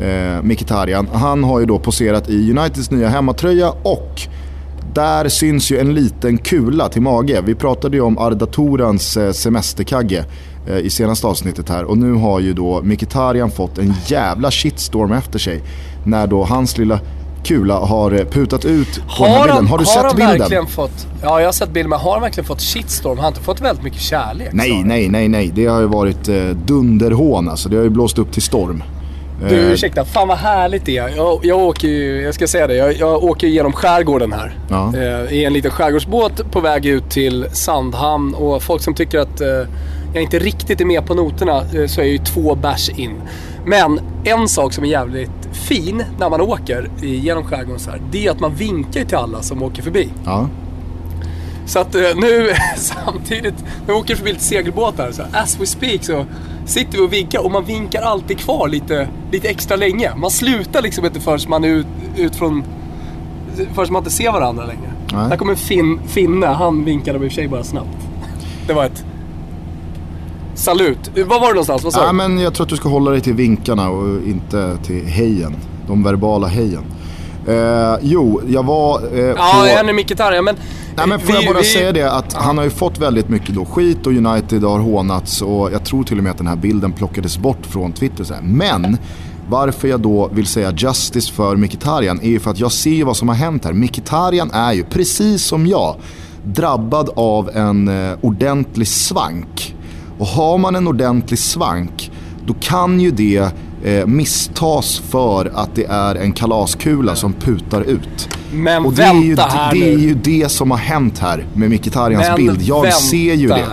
Eh, 0.00 0.42
Mkhitaryan. 0.42 1.08
Han 1.12 1.44
har 1.44 1.60
ju 1.60 1.66
då 1.66 1.78
poserat 1.78 2.28
i 2.28 2.50
Uniteds 2.50 2.90
nya 2.90 3.08
hemmatröja 3.08 3.70
och 3.82 4.20
där 4.94 5.28
syns 5.28 5.70
ju 5.70 5.78
en 5.78 5.94
liten 5.94 6.38
kula 6.38 6.88
till 6.88 7.02
mage. 7.02 7.42
Vi 7.46 7.54
pratade 7.54 7.96
ju 7.96 8.02
om 8.02 8.18
Arda 8.18 8.46
Torans 8.46 9.16
eh, 9.16 9.32
semesterkagge 9.32 10.18
eh, 10.18 10.24
i 10.82 10.90
senaste 10.90 11.26
avsnittet 11.26 11.68
här. 11.68 11.84
Och 11.84 11.98
nu 11.98 12.12
har 12.12 12.40
ju 12.40 12.52
då 12.52 12.82
Mkhitaryan 12.82 13.50
fått 13.50 13.78
en 13.78 13.94
jävla 14.06 14.50
shitstorm 14.50 15.12
efter 15.12 15.38
sig. 15.38 15.62
När 16.04 16.26
då 16.26 16.44
hans 16.44 16.78
lilla 16.78 17.00
kula 17.44 17.74
har 17.74 18.12
eh, 18.12 18.24
putat 18.24 18.64
ut 18.64 19.02
på 19.18 19.24
har 19.24 19.28
den 19.28 19.38
här 19.38 19.46
bilden. 19.46 19.66
Har 19.66 19.78
du 19.78 19.84
har 19.84 20.02
sett 20.08 20.16
bilden? 20.16 20.38
Verkligen 20.38 20.66
fått, 20.66 21.06
ja, 21.22 21.40
jag 21.40 21.46
har 21.48 21.52
sett 21.52 21.70
bilden. 21.70 21.90
Men 21.90 21.98
har 21.98 22.12
han 22.12 22.22
verkligen 22.22 22.46
fått 22.46 22.60
shitstorm? 22.60 23.18
Har 23.18 23.24
han 23.24 23.32
inte 23.32 23.44
fått 23.44 23.60
väldigt 23.60 23.84
mycket 23.84 24.00
kärlek? 24.00 24.48
Nej, 24.52 24.82
nej, 24.84 25.08
nej, 25.08 25.28
nej. 25.28 25.52
Det 25.54 25.66
har 25.66 25.80
ju 25.80 25.86
varit 25.86 26.28
eh, 26.28 26.48
dunderhån 26.66 27.48
alltså. 27.48 27.68
Det 27.68 27.76
har 27.76 27.84
ju 27.84 27.90
blåst 27.90 28.18
upp 28.18 28.32
till 28.32 28.42
storm. 28.42 28.82
Du 29.48 29.66
eh, 29.66 29.72
ursäkta, 29.72 30.04
fan 30.04 30.28
vad 30.28 30.38
härligt 30.38 30.86
det 30.86 30.96
är. 30.96 31.08
Jag, 31.16 31.40
jag 31.42 31.58
åker 31.58 31.88
ju, 31.88 32.22
jag 32.22 32.34
ska 32.34 32.46
säga 32.46 32.66
det, 32.66 32.74
jag, 32.74 32.96
jag 32.96 33.24
åker 33.24 33.46
genom 33.46 33.72
skärgården 33.72 34.32
här. 34.32 34.58
Ja. 34.70 34.92
Eh, 34.96 35.32
I 35.32 35.44
en 35.44 35.52
liten 35.52 35.70
skärgårdsbåt 35.70 36.50
på 36.50 36.60
väg 36.60 36.86
ut 36.86 37.10
till 37.10 37.46
Sandhamn 37.52 38.34
och 38.34 38.62
folk 38.62 38.82
som 38.82 38.94
tycker 38.94 39.18
att 39.18 39.40
eh, 39.40 39.48
jag 40.14 40.22
inte 40.22 40.38
riktigt 40.38 40.80
är 40.80 40.84
med 40.84 41.06
på 41.06 41.14
noterna 41.14 41.64
så 41.70 42.00
är 42.00 42.04
jag 42.04 42.12
ju 42.12 42.18
två 42.18 42.54
bärs 42.54 42.88
in. 42.88 43.20
Men 43.66 44.00
en 44.24 44.48
sak 44.48 44.72
som 44.72 44.84
är 44.84 44.88
jävligt 44.88 45.48
fin 45.52 46.04
när 46.18 46.30
man 46.30 46.40
åker 46.40 46.90
genom 47.02 47.44
skärgården 47.44 47.80
så 47.80 47.90
här, 47.90 48.00
det 48.10 48.26
är 48.26 48.30
att 48.30 48.40
man 48.40 48.54
vinkar 48.54 49.04
till 49.04 49.16
alla 49.16 49.42
som 49.42 49.62
åker 49.62 49.82
förbi. 49.82 50.08
Ja. 50.24 50.48
Så 51.66 51.78
att 51.78 51.94
eh, 51.94 52.02
nu 52.16 52.50
samtidigt, 52.76 53.54
vi 53.86 53.92
åker 53.92 54.16
förbi 54.16 54.32
lite 54.32 54.44
segelbåtar, 54.44 55.12
så 55.12 55.22
as 55.32 55.60
we 55.60 55.66
speak 55.66 56.04
så 56.04 56.26
sitter 56.66 56.98
vi 56.98 57.04
och 57.04 57.12
vinkar 57.12 57.44
och 57.44 57.50
man 57.50 57.64
vinkar 57.64 58.02
alltid 58.02 58.38
kvar 58.38 58.68
lite, 58.68 59.08
lite 59.32 59.48
extra 59.48 59.76
länge. 59.76 60.14
Man 60.16 60.30
slutar 60.30 60.82
liksom 60.82 61.04
inte 61.04 61.20
förrän 61.20 61.40
man 61.48 61.64
är 61.64 61.68
ut, 61.68 61.86
ut 62.16 62.36
från, 62.36 62.64
förrän 63.74 63.92
man 63.92 64.00
inte 64.00 64.10
ser 64.10 64.32
varandra 64.32 64.64
längre. 64.66 64.92
Nej. 65.12 65.28
Där 65.28 65.36
kommer 65.36 65.52
en 65.52 65.58
fin, 65.58 66.00
finne, 66.06 66.46
han 66.46 66.84
vinkade 66.84 67.18
i 67.18 67.18
och 67.18 67.22
för 67.22 67.34
sig 67.34 67.48
bara 67.48 67.64
snabbt. 67.64 68.08
Det 68.66 68.72
var 68.72 68.84
ett 68.84 69.04
salut. 70.54 70.98
Var 71.14 71.40
var 71.40 71.48
du 71.48 71.52
någonstans? 71.52 71.84
Vad 71.84 71.92
sa 71.92 72.06
du? 72.06 72.12
men 72.12 72.38
jag 72.38 72.54
tror 72.54 72.64
att 72.64 72.70
du 72.70 72.76
ska 72.76 72.88
hålla 72.88 73.10
dig 73.10 73.20
till 73.20 73.34
vinkarna 73.34 73.90
och 73.90 74.22
inte 74.26 74.76
till 74.84 75.06
hejen. 75.06 75.56
De 75.86 76.02
verbala 76.02 76.46
hejen. 76.46 76.84
Eh, 77.46 77.98
jo, 78.02 78.40
jag 78.48 78.62
var 78.62 79.00
eh, 79.12 79.20
ja, 79.20 79.34
på... 79.34 79.66
Ja, 79.66 79.80
en 79.80 79.88
är 79.88 79.92
Mkhitaryan, 79.92 80.44
men... 80.44 80.56
Nej 80.96 81.06
men 81.06 81.20
får 81.20 81.26
vi, 81.26 81.34
jag 81.34 81.54
bara 81.54 81.62
vi... 81.62 81.68
säga 81.68 81.92
det 81.92 82.12
att 82.12 82.32
ja. 82.34 82.40
han 82.40 82.58
har 82.58 82.64
ju 82.64 82.70
fått 82.70 82.98
väldigt 82.98 83.28
mycket 83.28 83.54
då 83.54 83.64
skit 83.64 84.06
och 84.06 84.12
United 84.12 84.62
har 84.62 84.78
hånats 84.78 85.42
och 85.42 85.72
jag 85.72 85.84
tror 85.84 86.04
till 86.04 86.18
och 86.18 86.24
med 86.24 86.30
att 86.30 86.38
den 86.38 86.46
här 86.46 86.56
bilden 86.56 86.92
plockades 86.92 87.38
bort 87.38 87.66
från 87.66 87.92
Twitter. 87.92 88.24
Så 88.24 88.34
här. 88.34 88.42
Men 88.42 88.98
varför 89.48 89.88
jag 89.88 90.00
då 90.00 90.28
vill 90.32 90.46
säga 90.46 90.72
justice 90.76 91.32
för 91.32 91.56
Mkhitaryan 91.56 92.20
är 92.20 92.28
ju 92.28 92.40
för 92.40 92.50
att 92.50 92.58
jag 92.58 92.72
ser 92.72 93.04
vad 93.04 93.16
som 93.16 93.28
har 93.28 93.34
hänt 93.34 93.64
här. 93.64 93.72
Mkhitaryan 93.72 94.50
är 94.50 94.72
ju, 94.72 94.84
precis 94.84 95.44
som 95.44 95.66
jag, 95.66 95.96
drabbad 96.44 97.10
av 97.16 97.50
en 97.54 97.88
eh, 97.88 98.18
ordentlig 98.20 98.88
svank. 98.88 99.74
Och 100.18 100.26
har 100.26 100.58
man 100.58 100.76
en 100.76 100.88
ordentlig 100.88 101.38
svank, 101.38 102.10
då 102.46 102.54
kan 102.60 103.00
ju 103.00 103.10
det 103.10 103.48
eh, 103.84 104.06
misstas 104.06 105.02
för 105.08 105.52
att 105.54 105.74
det 105.74 105.84
är 105.84 106.14
en 106.14 106.32
kalaskula 106.32 107.16
som 107.16 107.32
putar 107.32 107.80
ut. 107.80 108.28
Men 108.52 108.86
och 108.86 108.92
det 108.92 109.02
vänta 109.02 109.18
är 109.18 109.22
ju, 109.24 109.36
här 109.36 109.72
Det 109.74 109.80
nu. 109.80 109.92
är 109.92 109.98
ju 109.98 110.14
det 110.14 110.48
som 110.48 110.70
har 110.70 110.78
hänt 110.78 111.18
här 111.18 111.46
med 111.54 111.70
Mkhitarjans 111.70 112.36
bild. 112.36 112.62
Jag 112.62 112.92
ser 112.92 113.34
ju 113.34 113.48
det. 113.48 113.66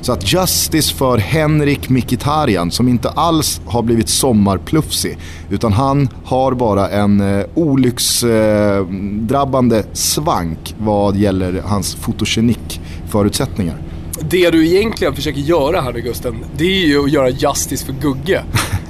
Så 0.00 0.12
att 0.12 0.32
justice 0.32 0.94
för 0.94 1.18
Henrik 1.18 1.88
Mkhitaryan 1.88 2.70
som 2.70 2.88
inte 2.88 3.08
alls 3.10 3.60
har 3.66 3.82
blivit 3.82 4.08
sommarplufsig. 4.08 5.18
Utan 5.50 5.72
han 5.72 6.08
har 6.24 6.52
bara 6.54 6.88
en 6.88 7.38
eh, 7.38 7.44
olycksdrabbande 7.54 9.78
eh, 9.78 9.84
svank 9.92 10.74
vad 10.78 11.16
gäller 11.16 11.62
hans 11.66 11.94
fotogenik 11.94 12.80
förutsättningar. 13.08 13.76
Det 14.20 14.50
du 14.50 14.66
egentligen 14.66 15.14
försöker 15.14 15.40
göra 15.40 15.80
här 15.80 15.92
nu 15.92 16.00
Gusten, 16.00 16.44
det 16.56 16.64
är 16.64 16.86
ju 16.86 17.04
att 17.04 17.10
göra 17.10 17.30
justice 17.30 17.86
för 17.86 17.92
Gugge. 17.92 18.42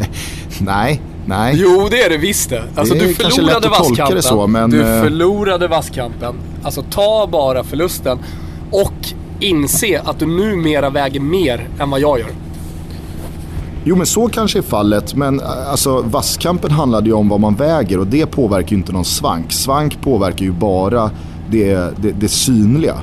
nej, 0.61 1.01
nej. 1.27 1.55
Jo, 1.59 1.89
det 1.91 2.03
är 2.03 2.11
det 2.11 2.17
visst 2.17 2.51
det. 2.51 2.65
Alltså, 2.75 2.95
det 2.95 3.01
du 3.01 3.15
förlorade 3.15 3.69
vasskampen. 3.69 4.23
Så, 4.23 4.47
men... 4.47 4.71
Du 4.71 4.81
eh, 4.81 5.03
förlorade 5.03 5.69
vasskampen. 5.69 6.35
Alltså 6.63 6.83
ta 6.83 7.29
bara 7.33 7.65
förlusten. 7.65 8.19
Och 8.71 8.93
inse 9.41 10.01
att 10.05 10.19
du 10.19 10.27
numera 10.27 10.91
väger 10.91 11.21
mer 11.21 11.69
än 11.81 11.91
vad 11.91 12.01
jag 12.01 12.19
gör. 12.19 12.31
Jo 13.85 13.97
men 13.97 14.07
så 14.07 14.29
kanske 14.29 14.59
är 14.59 14.63
fallet, 14.63 15.15
men 15.15 15.41
eh, 15.41 15.71
alltså 15.71 16.01
vasskampen 16.01 16.71
handlade 16.71 17.07
ju 17.07 17.13
om 17.13 17.29
vad 17.29 17.41
man 17.41 17.55
väger 17.55 17.99
och 17.99 18.07
det 18.07 18.27
påverkar 18.27 18.71
ju 18.71 18.77
inte 18.77 18.93
någon 18.93 19.05
svank. 19.05 19.53
Svank 19.53 20.01
påverkar 20.01 20.45
ju 20.45 20.53
bara 20.53 21.11
det, 21.51 21.75
det, 21.75 22.11
det 22.21 22.29
synliga 22.29 22.95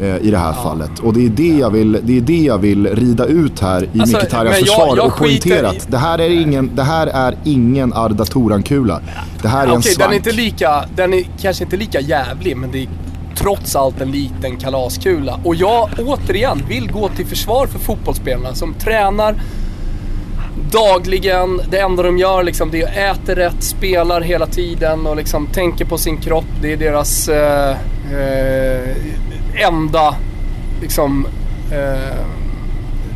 i 0.00 0.30
det 0.30 0.38
här 0.38 0.52
fallet. 0.52 0.98
Och 0.98 1.14
det 1.14 1.26
är 1.26 1.28
det, 1.28 1.58
jag 1.58 1.70
vill, 1.70 2.00
det 2.02 2.16
är 2.16 2.20
det 2.20 2.42
jag 2.42 2.58
vill 2.58 2.86
rida 2.86 3.24
ut 3.24 3.60
här 3.60 3.88
i 3.92 4.00
alltså, 4.00 4.16
Mkhitaryans 4.16 4.58
försvar 4.58 4.86
jag, 4.86 4.96
jag 4.96 5.06
och 5.06 5.16
poängtera 5.16 5.68
att 5.68 5.90
det 5.90 5.98
här 5.98 6.18
är 6.18 6.30
ingen, 6.30 6.70
det 6.74 6.82
här 6.82 7.06
är 7.06 7.36
ingen 7.44 7.92
Arda 7.92 8.24
Toran-kula. 8.24 9.00
Det 9.42 9.48
här 9.48 9.62
är 9.62 9.64
okay, 9.64 9.76
en 9.76 9.82
svank. 9.82 9.98
Den 9.98 10.10
är, 10.10 10.16
inte 10.16 10.32
lika, 10.32 10.84
den 10.96 11.14
är 11.14 11.24
kanske 11.40 11.64
inte 11.64 11.76
lika 11.76 12.00
jävlig, 12.00 12.56
men 12.56 12.70
det 12.70 12.82
är 12.82 12.88
trots 13.36 13.76
allt 13.76 14.00
en 14.00 14.10
liten 14.10 14.56
kalaskula. 14.56 15.40
Och 15.44 15.54
jag 15.54 15.88
återigen 15.98 16.62
vill 16.68 16.92
gå 16.92 17.08
till 17.08 17.26
försvar 17.26 17.66
för 17.66 17.78
fotbollsspelarna 17.78 18.54
som 18.54 18.74
tränar 18.74 19.34
dagligen. 20.72 21.60
Det 21.70 21.78
enda 21.78 22.02
de 22.02 22.18
gör 22.18 22.42
liksom, 22.42 22.70
det 22.70 22.82
är 22.82 23.10
att 23.10 23.18
äta 23.18 23.36
rätt, 23.36 23.62
spelar 23.62 24.20
hela 24.20 24.46
tiden 24.46 25.06
och 25.06 25.16
liksom 25.16 25.46
tänker 25.46 25.84
på 25.84 25.98
sin 25.98 26.16
kropp. 26.16 26.44
Det 26.62 26.72
är 26.72 26.76
deras 26.76 27.28
eh, 27.28 27.70
eh, 28.12 28.96
enda 29.56 30.14
liksom, 30.80 31.26
eh, 31.72 32.16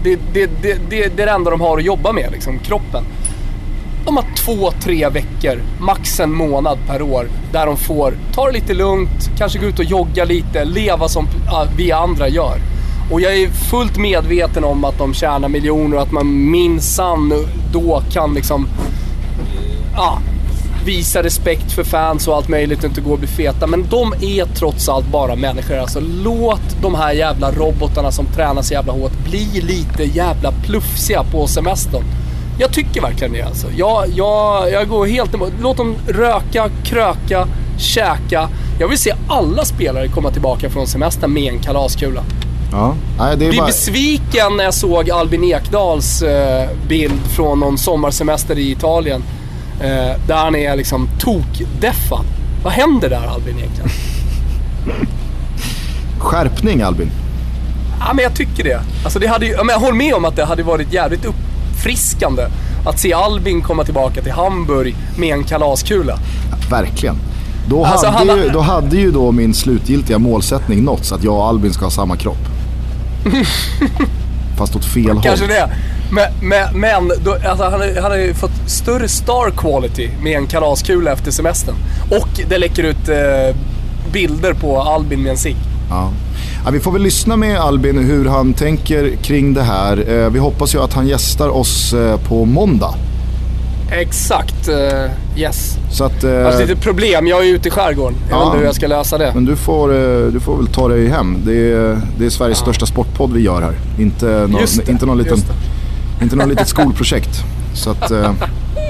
det, 0.02 0.18
det, 0.32 0.50
det, 0.62 0.78
det, 0.90 1.10
det 1.16 1.22
är 1.22 1.26
det 1.26 1.32
enda 1.32 1.50
de 1.50 1.60
har 1.60 1.78
att 1.78 1.84
jobba 1.84 2.12
med, 2.12 2.32
liksom, 2.32 2.58
kroppen. 2.58 3.04
De 4.04 4.16
har 4.16 4.24
två, 4.36 4.70
tre 4.70 5.08
veckor, 5.08 5.62
max 5.80 6.20
en 6.20 6.34
månad 6.34 6.78
per 6.86 7.02
år, 7.02 7.28
där 7.52 7.66
de 7.66 7.76
får 7.76 8.14
ta 8.32 8.46
det 8.46 8.52
lite 8.52 8.74
lugnt, 8.74 9.30
kanske 9.38 9.58
gå 9.58 9.66
ut 9.66 9.78
och 9.78 9.84
jogga 9.84 10.24
lite, 10.24 10.64
leva 10.64 11.08
som 11.08 11.26
vi 11.76 11.92
andra 11.92 12.28
gör. 12.28 12.58
Och 13.10 13.20
jag 13.20 13.36
är 13.36 13.48
fullt 13.48 13.98
medveten 13.98 14.64
om 14.64 14.84
att 14.84 14.98
de 14.98 15.14
tjänar 15.14 15.48
miljoner 15.48 15.96
och 15.96 16.02
att 16.02 16.12
man 16.12 16.50
minsann 16.50 17.32
då 17.72 18.02
kan 18.12 18.34
liksom... 18.34 18.66
Ja, 19.96 20.18
visa 20.84 21.22
respekt 21.22 21.72
för 21.72 21.84
fans 21.84 22.28
och 22.28 22.34
allt 22.34 22.48
möjligt 22.48 22.78
och 22.78 22.84
inte 22.84 23.00
gå 23.00 23.12
och 23.12 23.18
bli 23.18 23.28
feta. 23.28 23.66
Men 23.66 23.86
de 23.90 24.12
är 24.12 24.44
trots 24.44 24.88
allt 24.88 25.06
bara 25.06 25.36
människor. 25.36 25.76
Alltså 25.76 26.00
låt 26.00 26.82
de 26.82 26.94
här 26.94 27.12
jävla 27.12 27.52
robotarna 27.52 28.12
som 28.12 28.26
tränar 28.26 28.62
så 28.62 28.74
jävla 28.74 28.92
hårt 28.92 29.24
bli 29.24 29.60
lite 29.60 30.04
jävla 30.04 30.52
plufsiga 30.52 31.24
på 31.24 31.46
semestern. 31.46 32.02
Jag 32.58 32.72
tycker 32.72 33.00
verkligen 33.00 33.32
det 33.32 33.42
alltså. 33.42 33.66
Jag, 33.76 34.04
jag, 34.14 34.72
jag 34.72 34.88
går 34.88 35.06
helt 35.06 35.34
emot. 35.34 35.52
Låt 35.60 35.76
dem 35.76 35.96
röka, 36.08 36.70
kröka, 36.84 37.48
käka. 37.78 38.48
Jag 38.80 38.88
vill 38.88 38.98
se 38.98 39.14
alla 39.28 39.64
spelare 39.64 40.08
komma 40.08 40.30
tillbaka 40.30 40.70
från 40.70 40.86
semestern 40.86 41.32
med 41.32 41.52
en 41.52 41.58
kalaskula. 41.58 42.24
Ja. 42.72 42.94
Nej, 43.18 43.36
det 43.36 43.44
är 43.44 43.48
Blir 43.48 43.58
bara... 43.58 43.66
besviken 43.66 44.56
när 44.56 44.64
jag 44.64 44.74
såg 44.74 45.10
Albin 45.10 45.44
Ekdals 45.44 46.22
eh, 46.22 46.68
bild 46.88 47.20
från 47.36 47.60
någon 47.60 47.78
sommarsemester 47.78 48.58
i 48.58 48.70
Italien. 48.70 49.22
Eh, 49.80 50.16
där 50.26 50.36
han 50.36 50.56
är 50.56 50.76
liksom 50.76 51.08
tokdeffad. 51.18 52.24
Vad 52.64 52.72
händer 52.72 53.10
där 53.10 53.26
Albin 53.26 53.58
egentligen? 53.58 53.90
Skärpning 56.18 56.82
Albin. 56.82 57.10
Ja, 58.00 58.12
men 58.14 58.22
jag 58.22 58.34
tycker 58.34 58.64
det. 58.64 58.80
Alltså, 59.04 59.18
det 59.18 59.26
hade 59.26 59.46
ju, 59.46 59.56
men 59.56 59.68
jag 59.68 59.80
håller 59.80 59.94
med 59.94 60.14
om 60.14 60.24
att 60.24 60.36
det 60.36 60.44
hade 60.44 60.62
varit 60.62 60.92
jävligt 60.92 61.24
uppfriskande 61.24 62.42
att 62.86 62.98
se 62.98 63.12
Albin 63.12 63.62
komma 63.62 63.84
tillbaka 63.84 64.22
till 64.22 64.32
Hamburg 64.32 64.96
med 65.16 65.34
en 65.34 65.44
kalaskula. 65.44 66.18
Ja, 66.50 66.56
verkligen. 66.76 67.16
Då, 67.68 67.84
alltså, 67.84 68.06
hade 68.06 68.30
han... 68.30 68.40
ju, 68.40 68.48
då 68.48 68.60
hade 68.60 68.96
ju 68.96 69.10
då 69.10 69.32
min 69.32 69.54
slutgiltiga 69.54 70.18
målsättning 70.18 70.84
nåtts 70.84 71.12
att 71.12 71.24
jag 71.24 71.34
och 71.34 71.46
Albin 71.46 71.72
ska 71.72 71.84
ha 71.84 71.90
samma 71.90 72.16
kropp. 72.16 72.46
Fast 74.58 74.76
åt 74.76 74.84
fel 74.84 75.10
håll. 75.10 75.22
Kanske 75.22 75.46
det. 75.46 75.70
Men, 76.12 76.32
men, 76.42 76.80
men 76.80 77.12
då, 77.24 77.32
alltså, 77.32 77.64
han, 77.64 77.80
han 77.80 78.10
har 78.10 78.18
ju 78.18 78.34
fått 78.34 78.50
större 78.66 79.08
star 79.08 79.50
quality 79.50 80.08
med 80.22 80.36
en 80.36 80.46
kalaskula 80.46 81.12
efter 81.12 81.30
semestern. 81.30 81.74
Och 82.10 82.28
det 82.48 82.58
läcker 82.58 82.82
ut 82.82 83.08
eh, 83.08 83.56
bilder 84.12 84.52
på 84.52 84.80
Albin 84.80 85.22
med 85.22 85.30
en 85.30 85.36
cigg. 85.36 85.56
Ja. 85.90 86.10
ja. 86.64 86.70
vi 86.70 86.80
får 86.80 86.92
väl 86.92 87.02
lyssna 87.02 87.36
med 87.36 87.58
Albin 87.58 87.98
hur 87.98 88.28
han 88.28 88.54
tänker 88.54 89.16
kring 89.16 89.54
det 89.54 89.62
här. 89.62 90.10
Eh, 90.10 90.30
vi 90.30 90.38
hoppas 90.38 90.74
ju 90.74 90.82
att 90.82 90.92
han 90.92 91.06
gästar 91.06 91.48
oss 91.48 91.92
eh, 91.92 92.20
på 92.20 92.44
måndag. 92.44 92.94
Exakt, 93.92 94.68
uh, 94.68 95.10
yes. 95.36 95.76
Så 95.92 96.04
att, 96.04 96.24
uh, 96.24 96.46
alltså, 96.46 96.60
lite 96.60 96.76
problem, 96.76 97.26
jag 97.26 97.46
är 97.46 97.54
ute 97.54 97.68
i 97.68 97.70
skärgården. 97.70 98.18
Jag 98.30 98.36
ja, 98.36 98.38
vet 98.38 98.46
inte 98.46 98.58
hur 98.58 98.64
jag 98.64 98.74
ska 98.74 98.86
lösa 98.86 99.18
det. 99.18 99.32
Men 99.34 99.44
du 99.44 99.56
får, 99.56 99.92
uh, 99.92 100.32
du 100.32 100.40
får 100.40 100.56
väl 100.56 100.66
ta 100.66 100.88
dig 100.88 101.08
hem. 101.08 101.36
Det 101.44 101.72
är, 101.72 102.00
det 102.18 102.26
är 102.26 102.30
Sveriges 102.30 102.58
största 102.58 102.86
sportpodd 102.86 103.32
vi 103.32 103.40
gör 103.40 103.62
här. 103.62 103.74
Inte, 103.98 104.26
no, 104.26 104.58
inte 104.90 105.06
någon 105.06 105.18
liten, 105.18 105.38
inte 106.22 106.36
något 106.36 106.48
litet 106.48 106.68
skolprojekt. 106.68 107.44
Så 107.74 107.90
att, 107.90 108.10
eh, 108.10 108.32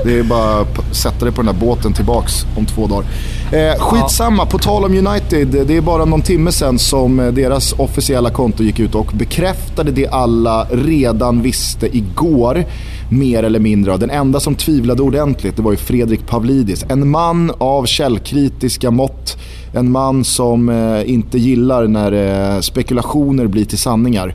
det 0.04 0.18
är 0.18 0.22
bara 0.22 0.60
att 0.60 0.96
sätta 0.96 1.24
dig 1.24 1.34
på 1.34 1.42
den 1.42 1.54
där 1.54 1.66
båten 1.66 1.92
tillbaks 1.92 2.46
om 2.56 2.66
två 2.66 2.86
dagar. 2.86 3.04
Eh, 3.52 3.78
skitsamma, 3.78 4.46
på 4.46 4.58
tal 4.58 4.84
om 4.84 5.06
United. 5.06 5.48
Det 5.66 5.76
är 5.76 5.80
bara 5.80 6.04
någon 6.04 6.22
timme 6.22 6.52
sedan 6.52 6.78
som 6.78 7.20
eh, 7.20 7.26
deras 7.26 7.72
officiella 7.72 8.30
konto 8.30 8.62
gick 8.62 8.78
ut 8.80 8.94
och 8.94 9.10
bekräftade 9.14 9.90
det 9.90 10.08
alla 10.08 10.66
redan 10.70 11.42
visste 11.42 11.96
igår 11.96 12.64
mer 13.10 13.42
eller 13.42 13.58
mindre. 13.58 13.96
Den 13.96 14.10
enda 14.10 14.40
som 14.40 14.54
tvivlade 14.54 15.02
ordentligt 15.02 15.56
det 15.56 15.62
var 15.62 15.70
ju 15.70 15.76
Fredrik 15.76 16.26
Pavlidis. 16.26 16.84
En 16.88 17.10
man 17.10 17.52
av 17.58 17.86
källkritiska 17.86 18.90
mått. 18.90 19.36
En 19.72 19.92
man 19.92 20.24
som 20.24 20.68
eh, 20.68 21.10
inte 21.10 21.38
gillar 21.38 21.86
när 21.86 22.12
eh, 22.12 22.60
spekulationer 22.60 23.46
blir 23.46 23.64
till 23.64 23.78
sanningar. 23.78 24.34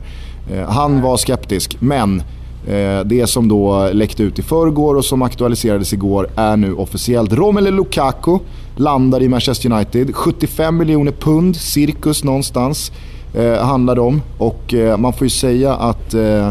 Eh, 0.52 0.70
han 0.70 1.02
var 1.02 1.16
skeptisk, 1.16 1.76
men 1.80 2.22
Eh, 2.66 3.00
det 3.04 3.26
som 3.26 3.48
då 3.48 3.90
läckte 3.92 4.22
ut 4.22 4.38
i 4.38 4.42
förrgår 4.42 4.94
och 4.94 5.04
som 5.04 5.22
aktualiserades 5.22 5.92
igår 5.92 6.28
är 6.36 6.56
nu 6.56 6.74
officiellt. 6.74 7.32
Romelu 7.32 7.70
Lukaku 7.70 8.38
landar 8.76 9.22
i 9.22 9.28
Manchester 9.28 9.72
United. 9.72 10.14
75 10.14 10.76
miljoner 10.76 11.12
pund, 11.12 11.56
cirkus 11.56 12.24
någonstans, 12.24 12.92
eh, 13.34 13.54
handlar 13.54 13.94
det 13.94 14.00
om. 14.00 14.22
Och 14.38 14.74
eh, 14.74 14.98
man 14.98 15.12
får 15.12 15.24
ju 15.24 15.30
säga 15.30 15.74
att 15.74 16.14
eh, 16.14 16.50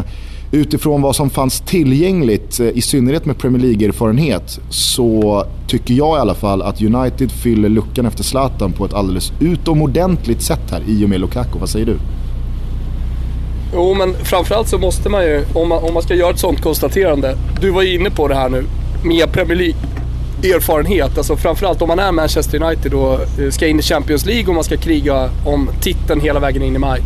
utifrån 0.52 1.02
vad 1.02 1.16
som 1.16 1.30
fanns 1.30 1.60
tillgängligt, 1.60 2.60
eh, 2.60 2.68
i 2.68 2.80
synnerhet 2.80 3.26
med 3.26 3.38
Premier 3.38 3.62
League-erfarenhet, 3.62 4.60
så 4.70 5.44
tycker 5.68 5.94
jag 5.94 6.18
i 6.18 6.20
alla 6.20 6.34
fall 6.34 6.62
att 6.62 6.82
United 6.82 7.30
fyller 7.30 7.68
luckan 7.68 8.06
efter 8.06 8.24
Zlatan 8.24 8.72
på 8.72 8.84
ett 8.84 8.94
alldeles 8.94 9.32
utomordentligt 9.40 10.42
sätt 10.42 10.70
här 10.70 10.82
i 10.86 11.04
och 11.04 11.08
med 11.08 11.20
Lukaku. 11.20 11.58
Vad 11.58 11.68
säger 11.68 11.86
du? 11.86 11.96
Jo, 13.74 13.94
men 13.94 14.14
framförallt 14.24 14.68
så 14.68 14.78
måste 14.78 15.08
man 15.08 15.24
ju, 15.24 15.44
om 15.52 15.68
man, 15.68 15.84
om 15.84 15.94
man 15.94 16.02
ska 16.02 16.14
göra 16.14 16.30
ett 16.30 16.38
sånt 16.38 16.60
konstaterande. 16.60 17.36
Du 17.60 17.70
var 17.70 17.82
ju 17.82 17.94
inne 17.94 18.10
på 18.10 18.28
det 18.28 18.34
här 18.34 18.48
nu 18.48 18.64
med 19.02 19.32
Premier 19.32 19.56
League-erfarenhet. 19.56 21.18
Alltså 21.18 21.36
framförallt 21.36 21.82
om 21.82 21.88
man 21.88 21.98
är 21.98 22.12
Manchester 22.12 22.62
United 22.62 22.94
och 22.94 23.20
eh, 23.40 23.50
ska 23.50 23.66
in 23.66 23.78
i 23.78 23.82
Champions 23.82 24.26
League 24.26 24.48
och 24.48 24.54
man 24.54 24.64
ska 24.64 24.76
kriga 24.76 25.30
om 25.46 25.70
titeln 25.80 26.20
hela 26.20 26.40
vägen 26.40 26.62
in 26.62 26.76
i 26.76 26.78
maj. 26.78 27.00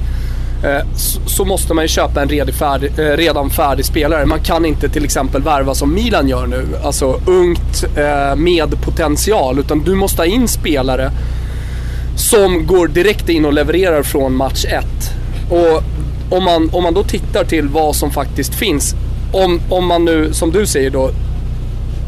Eh, 0.64 0.87
så 1.26 1.45
måste 1.45 1.75
man 1.75 1.85
ju 1.85 1.88
köpa 1.88 2.23
en 2.23 2.52
färdig, 2.52 2.93
eh, 2.99 3.17
redan 3.17 3.50
färdig 3.50 3.85
spelare. 3.85 4.26
Man 4.26 4.40
kan 4.40 4.64
inte 4.64 4.88
till 4.88 5.05
exempel 5.05 5.43
värva 5.43 5.75
som 5.75 5.95
Milan 5.95 6.29
gör 6.29 6.47
nu. 6.47 6.67
Alltså 6.85 7.21
ungt 7.26 7.85
med 8.37 8.83
potential. 8.85 9.59
Utan 9.59 9.79
du 9.79 9.95
måste 9.95 10.23
ha 10.23 10.26
in 10.26 10.49
spelare 10.49 11.11
som 12.17 12.67
går 12.67 12.88
direkt 12.88 13.29
in 13.29 13.45
och 13.45 13.52
levererar 13.52 14.02
från 14.02 14.37
match 14.37 14.64
1. 14.64 14.85
Och 15.50 15.83
om 16.30 16.44
man, 16.44 16.70
om 16.72 16.82
man 16.82 16.94
då 16.94 17.02
tittar 17.02 17.44
till 17.44 17.68
vad 17.68 17.96
som 17.96 18.10
faktiskt 18.10 18.54
finns. 18.54 18.94
Om, 19.32 19.60
om 19.70 19.87
man 19.87 20.04
nu, 20.04 20.32
som 20.32 20.50
du 20.50 20.66
säger 20.66 20.90
då, 20.90 21.10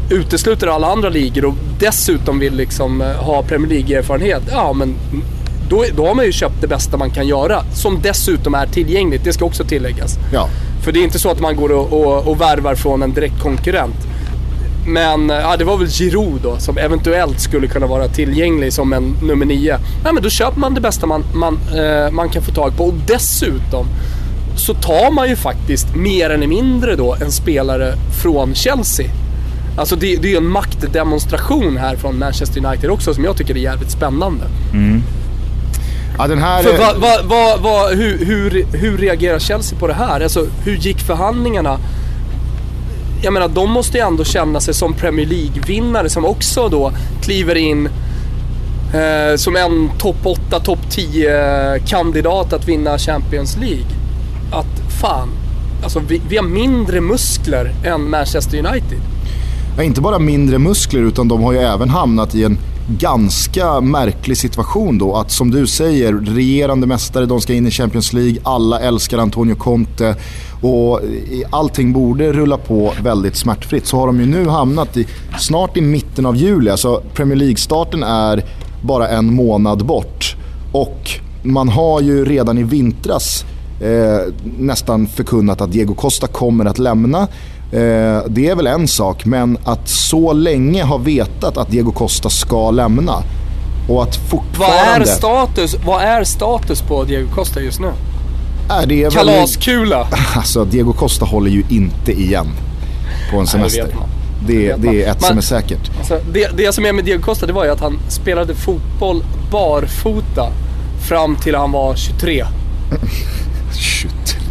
utesluter 0.09 0.67
alla 0.67 0.87
andra 0.87 1.09
ligor 1.09 1.45
och 1.45 1.55
dessutom 1.79 2.39
vill 2.39 2.55
liksom 2.55 3.01
eh, 3.01 3.07
ha 3.07 3.43
Premier 3.43 3.69
League-erfarenhet. 3.69 4.43
Ja, 4.51 4.73
men 4.73 4.95
då, 5.69 5.85
då 5.95 6.07
har 6.07 6.15
man 6.15 6.25
ju 6.25 6.31
köpt 6.31 6.61
det 6.61 6.67
bästa 6.67 6.97
man 6.97 7.09
kan 7.09 7.27
göra. 7.27 7.63
Som 7.73 7.99
dessutom 8.01 8.53
är 8.53 8.67
tillgängligt, 8.67 9.23
det 9.23 9.33
ska 9.33 9.45
också 9.45 9.63
tilläggas. 9.63 10.17
Ja. 10.33 10.49
För 10.83 10.91
det 10.91 10.99
är 10.99 11.03
inte 11.03 11.19
så 11.19 11.29
att 11.29 11.39
man 11.39 11.55
går 11.55 11.71
och, 11.71 11.93
och, 11.93 12.27
och 12.27 12.41
värvar 12.41 12.75
från 12.75 13.03
en 13.03 13.13
direkt 13.13 13.41
konkurrent. 13.41 14.07
Men 14.87 15.29
eh, 15.29 15.37
ja, 15.37 15.57
det 15.57 15.65
var 15.65 15.77
väl 15.77 15.87
Giroud 15.87 16.41
då 16.43 16.57
som 16.57 16.77
eventuellt 16.77 17.39
skulle 17.39 17.67
kunna 17.67 17.87
vara 17.87 18.07
tillgänglig 18.07 18.73
som 18.73 18.93
en 18.93 19.15
nummer 19.21 19.45
nio. 19.45 19.79
Ja, 20.05 20.11
men 20.13 20.23
då 20.23 20.29
köper 20.29 20.59
man 20.59 20.73
det 20.73 20.81
bästa 20.81 21.05
man, 21.07 21.23
man, 21.33 21.59
eh, 21.75 22.11
man 22.11 22.29
kan 22.29 22.43
få 22.43 22.51
tag 22.51 22.77
på 22.77 22.85
och 22.85 22.93
dessutom 23.07 23.85
så 24.55 24.73
tar 24.73 25.11
man 25.11 25.29
ju 25.29 25.35
faktiskt 25.35 25.95
mer 25.95 26.29
eller 26.29 26.47
mindre 26.47 26.95
då 26.95 27.15
en 27.21 27.31
spelare 27.31 27.93
från 28.21 28.55
Chelsea. 28.55 29.09
Alltså 29.77 29.95
det, 29.95 30.15
det 30.15 30.27
är 30.27 30.31
ju 30.31 30.37
en 30.37 30.47
maktdemonstration 30.47 31.77
här 31.77 31.95
från 31.95 32.19
Manchester 32.19 32.65
United 32.65 32.89
också 32.89 33.13
som 33.13 33.23
jag 33.23 33.37
tycker 33.37 33.55
är 33.55 33.59
jävligt 33.59 33.91
spännande. 33.91 34.45
Mm. 34.73 35.03
Ja, 36.17 36.35
här... 36.35 36.63
För 36.63 36.77
va, 36.77 36.93
va, 36.97 37.17
va, 37.23 37.57
va, 37.57 37.87
hur, 37.87 38.25
hur, 38.25 38.65
hur 38.77 38.97
reagerar 38.97 39.39
Chelsea 39.39 39.79
på 39.79 39.87
det 39.87 39.93
här? 39.93 40.21
Alltså 40.21 40.47
hur 40.65 40.75
gick 40.75 40.99
förhandlingarna? 40.99 41.79
jag 43.23 43.33
menar, 43.33 43.47
de 43.47 43.71
måste 43.71 43.97
ju 43.97 44.03
ändå 44.03 44.23
känna 44.23 44.59
sig 44.59 44.73
som 44.73 44.93
Premier 44.93 45.25
League-vinnare 45.25 46.09
som 46.09 46.25
också 46.25 46.69
då 46.69 46.91
kliver 47.21 47.55
in 47.55 47.89
eh, 48.93 49.35
som 49.35 49.55
en 49.55 49.89
topp 49.97 50.25
8, 50.25 50.59
topp 50.59 50.79
10 50.89 51.79
kandidat 51.87 52.53
att 52.53 52.67
vinna 52.67 52.97
Champions 52.97 53.57
League. 53.57 53.85
Att 54.53 54.91
fan, 55.01 55.29
alltså 55.83 55.99
vi, 55.99 56.21
vi 56.29 56.37
har 56.37 56.43
mindre 56.43 57.01
muskler 57.01 57.73
än 57.85 58.09
Manchester 58.09 58.57
United. 58.57 58.99
Ja, 59.77 59.83
inte 59.83 60.01
bara 60.01 60.19
mindre 60.19 60.59
muskler 60.59 61.01
utan 61.01 61.27
de 61.27 61.43
har 61.43 61.53
ju 61.53 61.59
även 61.59 61.89
hamnat 61.89 62.35
i 62.35 62.43
en 62.43 62.57
ganska 62.99 63.81
märklig 63.81 64.37
situation 64.37 64.97
då. 64.97 65.15
Att 65.15 65.31
som 65.31 65.51
du 65.51 65.67
säger, 65.67 66.13
regerande 66.13 66.87
mästare, 66.87 67.25
de 67.25 67.41
ska 67.41 67.53
in 67.53 67.67
i 67.67 67.71
Champions 67.71 68.13
League, 68.13 68.37
alla 68.43 68.79
älskar 68.79 69.17
Antonio 69.17 69.55
Conte 69.55 70.15
och 70.61 70.99
allting 71.49 71.93
borde 71.93 72.33
rulla 72.33 72.57
på 72.57 72.93
väldigt 73.03 73.35
smärtfritt. 73.35 73.85
Så 73.87 73.97
har 73.97 74.07
de 74.07 74.19
ju 74.19 74.25
nu 74.25 74.47
hamnat 74.47 74.97
i, 74.97 75.07
snart 75.39 75.77
i 75.77 75.81
mitten 75.81 76.25
av 76.25 76.35
juli, 76.35 76.69
alltså 76.69 77.01
Premier 77.13 77.35
League-starten 77.35 78.03
är 78.03 78.45
bara 78.81 79.07
en 79.07 79.33
månad 79.33 79.85
bort. 79.85 80.35
Och 80.71 81.09
man 81.43 81.69
har 81.69 82.01
ju 82.01 82.25
redan 82.25 82.57
i 82.57 82.63
vintras 82.63 83.45
eh, 83.83 84.33
nästan 84.57 85.07
förkunnat 85.07 85.61
att 85.61 85.71
Diego 85.71 85.95
Costa 85.95 86.27
kommer 86.27 86.65
att 86.65 86.79
lämna. 86.79 87.19
Eh, 87.71 88.21
det 88.27 88.49
är 88.49 88.55
väl 88.55 88.67
en 88.67 88.87
sak, 88.87 89.25
men 89.25 89.57
att 89.63 89.87
så 89.87 90.33
länge 90.33 90.83
ha 90.83 90.97
vetat 90.97 91.57
att 91.57 91.71
Diego 91.71 91.91
Costa 91.91 92.29
ska 92.29 92.71
lämna 92.71 93.23
och 93.89 94.03
att 94.03 94.15
fortfarande... 94.15 94.99
Vad 94.99 95.01
är 95.01 95.05
status, 95.05 95.75
vad 95.85 96.01
är 96.01 96.23
status 96.23 96.81
på 96.81 97.03
Diego 97.03 97.27
Costa 97.35 97.61
just 97.61 97.79
nu? 97.79 97.91
Är 98.69 98.85
det 98.85 99.13
Kalaskula. 99.13 100.07
Alltså 100.35 100.65
Diego 100.65 100.93
Costa 100.93 101.25
håller 101.25 101.51
ju 101.51 101.63
inte 101.69 102.11
igen 102.11 102.47
på 103.31 103.39
en 103.39 103.47
semester. 103.47 103.95
Det, 104.47 104.67
det, 104.67 104.91
det, 104.91 105.03
är 105.03 105.11
ett 105.11 105.21
man, 105.21 105.27
som 105.27 105.37
är 105.37 105.41
säkert. 105.41 105.91
Alltså, 105.97 106.19
det, 106.33 106.57
det 106.57 106.73
som 106.73 106.85
är 106.85 106.93
med 106.93 107.05
Diego 107.05 107.21
Costa 107.21 107.45
det 107.45 107.53
var 107.53 107.65
ju 107.65 107.71
att 107.71 107.79
han 107.79 107.99
spelade 108.09 108.55
fotboll 108.55 109.23
barfota 109.51 110.49
fram 111.07 111.35
till 111.35 111.55
han 111.55 111.71
var 111.71 111.95
23. 111.95 112.45
23? 113.75 114.45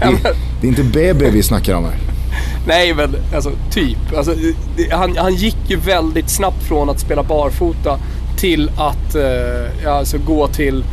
Det, 0.00 0.34
det 0.60 0.66
är 0.66 0.68
inte 0.68 0.84
BB 0.84 1.30
vi 1.30 1.42
snackar 1.42 1.74
om 1.74 1.84
här. 1.84 1.98
Nej 2.66 2.94
men 2.94 3.16
alltså 3.34 3.52
typ. 3.70 3.98
Alltså, 4.16 4.34
det, 4.76 4.92
han, 4.92 5.16
han 5.16 5.34
gick 5.34 5.56
ju 5.66 5.76
väldigt 5.76 6.30
snabbt 6.30 6.62
från 6.62 6.90
att 6.90 7.00
spela 7.00 7.22
barfota 7.22 7.98
till 8.36 8.70
att 8.76 9.14
eh, 9.14 9.92
alltså, 9.92 10.18
gå 10.18 10.48
till 10.48 10.84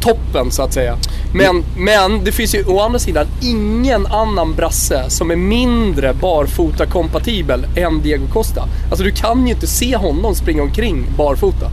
toppen 0.00 0.50
så 0.50 0.62
att 0.62 0.72
säga. 0.72 0.96
Men, 1.34 1.64
men 1.76 2.24
det 2.24 2.32
finns 2.32 2.54
ju 2.54 2.64
å 2.64 2.80
andra 2.80 2.98
sidan 2.98 3.26
ingen 3.42 4.06
annan 4.06 4.54
brasse 4.54 5.04
som 5.08 5.30
är 5.30 5.36
mindre 5.36 6.12
barfota-kompatibel 6.12 7.66
än 7.76 8.02
Diego 8.02 8.26
Costa. 8.32 8.68
Alltså 8.90 9.04
du 9.04 9.10
kan 9.10 9.46
ju 9.46 9.52
inte 9.52 9.66
se 9.66 9.96
honom 9.96 10.34
springa 10.34 10.62
omkring 10.62 11.06
barfota 11.16 11.70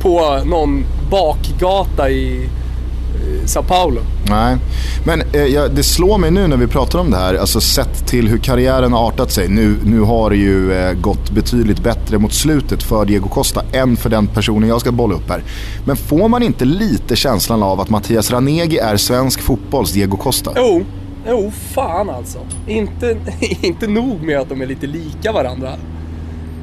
på 0.00 0.40
någon 0.44 0.84
bakgata 1.10 2.10
i 2.10 2.48
Sao 3.46 3.62
Paulo. 3.62 4.00
Nej, 4.28 4.56
men 5.04 5.22
eh, 5.32 5.44
ja, 5.44 5.68
det 5.68 5.82
slår 5.82 6.18
mig 6.18 6.30
nu 6.30 6.46
när 6.46 6.56
vi 6.56 6.66
pratar 6.66 6.98
om 6.98 7.10
det 7.10 7.16
här, 7.16 7.34
alltså 7.34 7.60
sett 7.60 8.06
till 8.06 8.28
hur 8.28 8.38
karriären 8.38 8.92
har 8.92 9.08
artat 9.08 9.32
sig. 9.32 9.48
Nu, 9.48 9.76
nu 9.84 10.00
har 10.00 10.30
det 10.30 10.36
ju 10.36 10.72
eh, 10.72 10.92
gått 10.92 11.30
betydligt 11.30 11.82
bättre 11.82 12.18
mot 12.18 12.32
slutet 12.32 12.82
för 12.82 13.04
Diego 13.04 13.28
Costa 13.28 13.62
än 13.72 13.96
för 13.96 14.10
den 14.10 14.26
personen 14.26 14.68
jag 14.68 14.80
ska 14.80 14.92
bolla 14.92 15.14
upp 15.14 15.28
här. 15.28 15.42
Men 15.84 15.96
får 15.96 16.28
man 16.28 16.42
inte 16.42 16.64
lite 16.64 17.16
känslan 17.16 17.62
av 17.62 17.80
att 17.80 17.90
Mattias 17.90 18.30
Ranegi 18.30 18.78
är 18.78 18.96
svensk 18.96 19.40
fotbolls 19.40 19.92
Diego 19.92 20.16
Costa? 20.16 20.52
Jo, 20.56 20.84
jo 21.28 21.52
fan 21.74 22.10
alltså. 22.10 22.38
Inte, 22.66 23.16
inte 23.60 23.86
nog 23.86 24.22
med 24.22 24.40
att 24.40 24.48
de 24.48 24.62
är 24.62 24.66
lite 24.66 24.86
lika 24.86 25.32
varandra. 25.32 25.72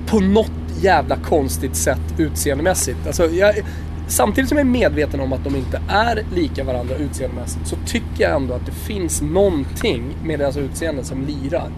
På 0.07 0.19
något 0.19 0.51
jävla 0.81 1.15
konstigt 1.15 1.75
sätt 1.75 2.01
utseendemässigt. 2.17 3.07
Alltså, 3.07 3.25
jag, 3.25 3.55
samtidigt 4.07 4.49
som 4.49 4.57
jag 4.57 4.67
är 4.67 4.71
medveten 4.71 5.19
om 5.19 5.33
att 5.33 5.43
de 5.43 5.55
inte 5.55 5.81
är 5.89 6.23
lika 6.35 6.63
varandra 6.63 6.95
utseendemässigt 6.95 7.67
så 7.67 7.75
tycker 7.85 8.23
jag 8.23 8.35
ändå 8.35 8.53
att 8.53 8.65
det 8.65 8.71
finns 8.71 9.21
någonting 9.21 10.03
med 10.23 10.39
deras 10.39 10.57
utseende 10.57 11.03
som 11.03 11.25
lirar. 11.25 11.69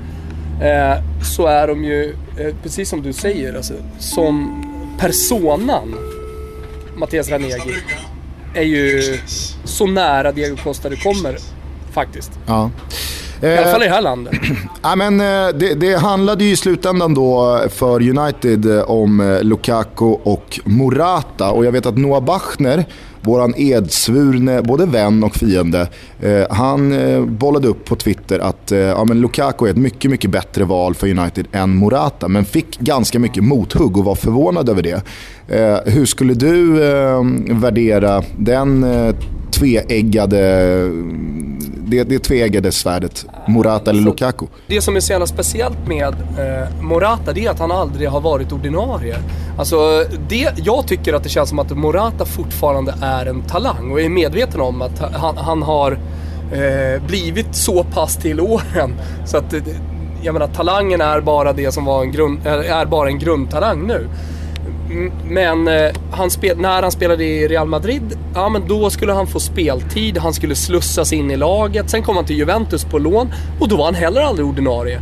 Eh, 0.62 1.04
så 1.36 1.48
är 1.48 1.68
de 1.68 1.84
ju, 1.84 2.16
eh, 2.38 2.56
precis 2.63 2.90
som 2.90 3.02
du 3.02 3.13
säger, 3.13 3.54
alltså, 3.54 3.74
som 4.00 4.63
personan 5.00 5.96
Mattias 6.98 7.30
Ranegi 7.30 7.74
är 8.54 8.63
ju 8.63 9.18
så 9.63 9.88
nära 9.88 10.32
Diego 10.32 10.56
Costa 10.56 10.90
det 10.90 10.96
kommer 10.96 11.38
faktiskt. 11.92 12.32
Ja. 12.46 12.72
I 13.41 13.58
alla 13.58 13.71
fall 13.71 13.84
i 13.84 13.86
det 13.86 13.91
här 13.91 14.02
landet. 14.02 14.34
Ja, 14.82 14.95
men, 14.95 15.19
eh, 15.19 15.58
det, 15.60 15.73
det 15.73 15.95
handlade 15.95 16.43
ju 16.43 16.52
i 16.52 16.56
slutändan 16.56 17.13
då 17.13 17.60
eh, 17.63 17.69
för 17.69 18.17
United 18.17 18.78
eh, 18.78 18.82
om 18.82 19.19
eh, 19.19 19.43
Lukaku 19.43 20.06
och 20.06 20.60
Morata. 20.65 21.52
Och 21.52 21.65
jag 21.65 21.71
vet 21.71 21.86
att 21.86 21.97
Noah 21.97 22.23
Bachner, 22.23 22.86
våran 23.21 23.54
edsvurne 23.58 24.62
både 24.62 24.86
vän 24.86 25.23
och 25.23 25.36
fiende, 25.36 25.89
eh, 26.21 26.43
han 26.50 26.95
bollade 27.38 27.67
upp 27.67 27.86
på 27.86 27.95
Twitter 27.95 28.39
att 28.39 28.71
ja, 28.71 29.06
men 29.06 29.21
Lukaku 29.21 29.65
är 29.65 29.69
ett 29.69 29.78
mycket, 29.78 30.12
mycket 30.12 30.32
bättre 30.32 30.63
val 30.63 30.95
för 30.95 31.08
United 31.08 31.47
än 31.52 31.76
Morata. 31.76 32.28
Men 32.28 32.45
fick 32.45 32.80
ganska 32.80 33.19
mycket 33.19 33.43
mothugg 33.43 33.97
och 33.97 34.06
var 34.06 34.15
förvånad 34.15 34.69
över 34.69 34.82
det. 34.82 35.02
hur 35.86 36.06
skulle 36.06 36.34
du 36.34 36.71
värdera 37.50 38.23
den 38.38 38.86
tveeggade 39.52 40.80
det, 41.88 42.04
det 42.04 42.19
tveeggade 42.19 42.71
svärdet. 42.71 43.26
Morata 43.47 43.91
eller 43.91 44.02
Lukaku. 44.02 44.45
Det 44.67 44.82
som 44.82 44.95
är 44.95 45.00
så 45.00 45.12
jävla 45.12 45.28
speciellt 45.28 45.88
med 45.88 46.13
eh, 46.13 46.82
Morata 46.82 47.34
det 47.34 47.45
är 47.45 47.50
att 47.50 47.60
han 47.60 47.71
aldrig 47.71 48.10
har 48.10 48.21
varit 48.21 48.52
ordinarie. 48.52 49.17
Alltså, 49.58 50.06
det, 50.30 50.54
jag 50.58 50.88
tycker 50.88 51.13
att 51.13 51.23
det 51.23 51.30
känns 51.30 51.50
som 51.50 51.60
att 51.60 51.71
Morata 51.78 52.26
fortfarande 52.26 52.95
är 53.02 53.26
en 53.26 53.41
talang 53.41 53.91
och 53.91 54.02
är 54.02 54.10
medveten 54.10 54.62
om 54.62 54.82
att 54.82 55.00
han, 55.00 55.38
han 55.38 55.63
har 55.63 55.91
eh, 56.52 57.08
blivit 57.08 57.56
så 57.56 57.84
pass 57.84 58.17
till 58.17 58.41
åren. 58.41 58.95
Så 59.26 59.38
att, 59.38 59.54
jag 60.21 60.34
menar, 60.34 60.47
talangen 60.47 61.02
är 61.02 61.21
bara 61.21 61.54
det 61.54 61.71
som 61.71 61.86
var 61.86 62.02
en 62.02 62.12
grund, 62.12 62.47
är 62.47 62.86
bara 62.86 63.10
en 63.10 63.19
grundtalang 63.19 63.88
nu. 63.88 64.08
Mm, 64.89 65.12
men 65.30 65.67
eh, 65.67 65.91
han 66.12 66.30
spel, 66.30 66.58
när 66.58 66.82
han 66.82 66.91
spelade 66.91 67.23
i 67.23 67.47
Real 67.47 67.67
Madrid, 67.67 68.17
ja 68.34 68.50
men 68.50 68.67
då 68.67 68.89
skulle 68.89 69.13
han 69.13 69.28
få 69.28 69.39
speltid, 69.39 70.17
han 70.17 70.34
skulle 70.34 70.56
slussas 70.56 71.13
in 71.13 71.32
i 71.32 71.38
laget. 71.38 71.89
Sen 71.89 72.04
kom 72.04 72.15
han 72.15 72.26
till 72.26 72.38
Juventus 72.38 72.86
på 72.86 73.00
lån 73.00 73.34
och 73.60 73.67
då 73.67 73.78
var 73.78 73.86
han 73.86 73.95
heller 73.95 74.21
aldrig 74.21 74.47
ordinarie. 74.47 75.02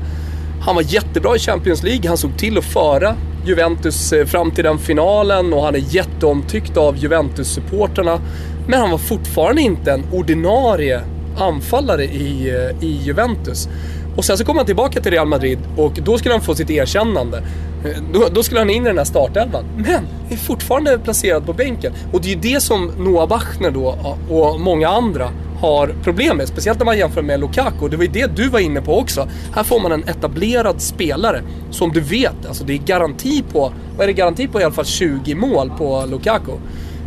Han 0.61 0.75
var 0.75 0.81
jättebra 0.81 1.35
i 1.35 1.39
Champions 1.39 1.83
League, 1.83 2.07
han 2.07 2.17
såg 2.17 2.37
till 2.37 2.57
att 2.57 2.65
föra 2.65 3.15
Juventus 3.45 4.13
eh, 4.13 4.25
fram 4.25 4.51
till 4.51 4.63
den 4.63 4.77
finalen 4.77 5.53
och 5.53 5.63
han 5.63 5.75
är 5.75 5.95
jätteomtyckt 5.95 6.77
av 6.77 6.97
Juventus-supporterna. 6.97 8.19
Men 8.67 8.79
han 8.79 8.91
var 8.91 8.97
fortfarande 8.97 9.61
inte 9.61 9.91
en 9.91 10.03
ordinarie 10.11 11.01
anfallare 11.37 12.03
i, 12.03 12.49
eh, 12.49 12.87
i 12.87 12.99
Juventus. 13.03 13.69
Och 14.15 14.25
sen 14.25 14.37
så 14.37 14.45
kom 14.45 14.57
han 14.57 14.65
tillbaka 14.65 15.01
till 15.01 15.11
Real 15.11 15.27
Madrid 15.27 15.59
och 15.77 15.91
då 16.03 16.17
skulle 16.17 16.33
han 16.33 16.41
få 16.41 16.55
sitt 16.55 16.69
erkännande. 16.69 17.43
Då, 18.13 18.27
då 18.31 18.43
skulle 18.43 18.59
han 18.59 18.69
in 18.69 18.83
i 18.83 18.87
den 18.87 18.97
här 18.97 19.05
startelvan. 19.05 19.65
Men 19.77 20.07
är 20.29 20.35
fortfarande 20.35 20.99
placerad 20.99 21.45
på 21.45 21.53
bänken. 21.53 21.93
Och 22.13 22.21
det 22.21 22.27
är 22.27 22.35
ju 22.35 22.53
det 22.53 22.61
som 22.61 22.91
Noah 22.97 23.27
Bachner 23.27 23.71
då 23.71 23.97
och 24.29 24.59
många 24.59 24.89
andra 24.89 25.31
har 25.59 25.95
problem 26.03 26.37
med. 26.37 26.47
Speciellt 26.47 26.79
när 26.79 26.85
man 26.85 26.97
jämför 26.97 27.21
med 27.21 27.39
Lukaku. 27.39 27.87
Det 27.89 27.97
var 27.97 28.03
ju 28.03 28.09
det 28.09 28.35
du 28.35 28.49
var 28.49 28.59
inne 28.59 28.81
på 28.81 28.99
också. 28.99 29.27
Här 29.53 29.63
får 29.63 29.79
man 29.79 29.91
en 29.91 30.03
etablerad 30.03 30.81
spelare 30.81 31.41
som 31.71 31.91
du 31.91 31.99
vet, 32.01 32.45
alltså 32.47 32.63
det 32.63 32.73
är 32.73 32.77
garanti 32.77 33.43
på, 33.51 33.73
vad 33.97 34.03
är 34.03 34.07
det 34.07 34.13
garanti 34.13 34.47
på? 34.47 34.61
I 34.61 34.63
alla 34.63 34.73
fall 34.73 34.85
20 34.85 35.35
mål 35.35 35.71
på 35.77 36.05
Lukaku. 36.09 36.51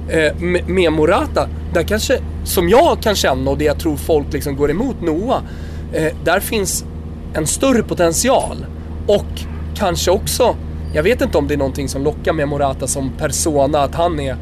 Eh, 0.09 0.41
med, 0.41 0.69
med 0.69 0.93
Morata, 0.93 1.49
där 1.73 1.83
kanske, 1.83 2.19
som 2.45 2.69
jag 2.69 3.03
kan 3.03 3.15
känna 3.15 3.51
och 3.51 3.59
det 3.59 3.65
jag 3.65 3.79
tror 3.79 3.97
folk 3.97 4.33
liksom 4.33 4.57
går 4.57 4.71
emot 4.71 5.01
Noah, 5.03 5.43
eh, 5.93 6.13
där 6.25 6.41
finns 6.41 6.85
en 7.35 7.47
större 7.47 7.83
potential. 7.83 8.67
Och 9.07 9.41
kanske 9.75 10.11
också, 10.11 10.57
jag 10.93 11.03
vet 11.03 11.21
inte 11.21 11.39
om 11.39 11.49
det 11.49 11.55
är 11.55 11.59
någonting 11.59 11.89
som 11.89 12.05
lockar 12.05 12.33
med 12.33 12.49
Morata 12.49 12.87
som 12.87 13.11
persona, 13.19 13.79
att 13.79 13.95
han 13.95 14.21
är, 14.21 14.37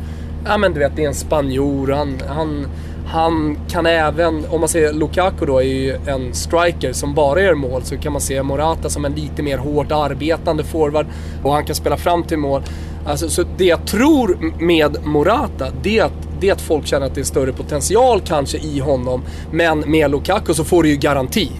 ja 0.45 0.59
men 0.59 0.73
du 0.73 0.81
vet, 0.81 0.97
det 0.97 1.05
är 1.05 1.09
en 1.09 1.15
spanjor, 1.15 1.93
han, 1.93 2.23
han, 2.29 2.67
han 3.07 3.59
kan 3.69 3.87
även, 3.87 4.45
om 4.51 4.61
man 4.61 4.69
säger 4.69 4.93
Lukaku 4.93 5.47
då 5.47 5.59
är 5.59 5.65
ju 5.65 5.97
en 6.07 6.35
striker 6.35 6.93
som 6.93 7.15
bara 7.15 7.43
gör 7.43 7.55
mål, 7.55 7.83
så 7.83 7.97
kan 7.97 8.13
man 8.13 8.21
se 8.21 8.43
Morata 8.43 8.91
som 8.91 9.05
en 9.05 9.13
lite 9.13 9.43
mer 9.43 9.59
hårt 9.59 9.93
arbetande 9.93 10.65
forward 10.65 11.07
och 11.43 11.53
han 11.53 11.65
kan 11.65 11.75
spela 11.75 11.97
fram 11.97 12.23
till 12.23 12.39
mål. 12.39 12.63
Alltså, 13.07 13.29
så 13.29 13.45
det 13.57 13.65
jag 13.65 13.87
tror 13.87 14.53
med 14.61 14.97
Morata, 15.05 15.67
det 15.83 15.99
är, 15.99 16.05
att, 16.05 16.29
det 16.41 16.49
är 16.49 16.53
att 16.53 16.61
folk 16.61 16.87
känner 16.87 17.07
att 17.07 17.15
det 17.15 17.21
är 17.21 17.25
större 17.25 17.53
potential 17.53 18.21
kanske 18.27 18.59
i 18.59 18.79
honom. 18.79 19.23
Men 19.51 19.81
med 19.81 20.11
Lukaku 20.11 20.55
så 20.55 20.65
får 20.65 20.83
du 20.83 20.89
ju 20.89 20.97
garanti. 20.97 21.51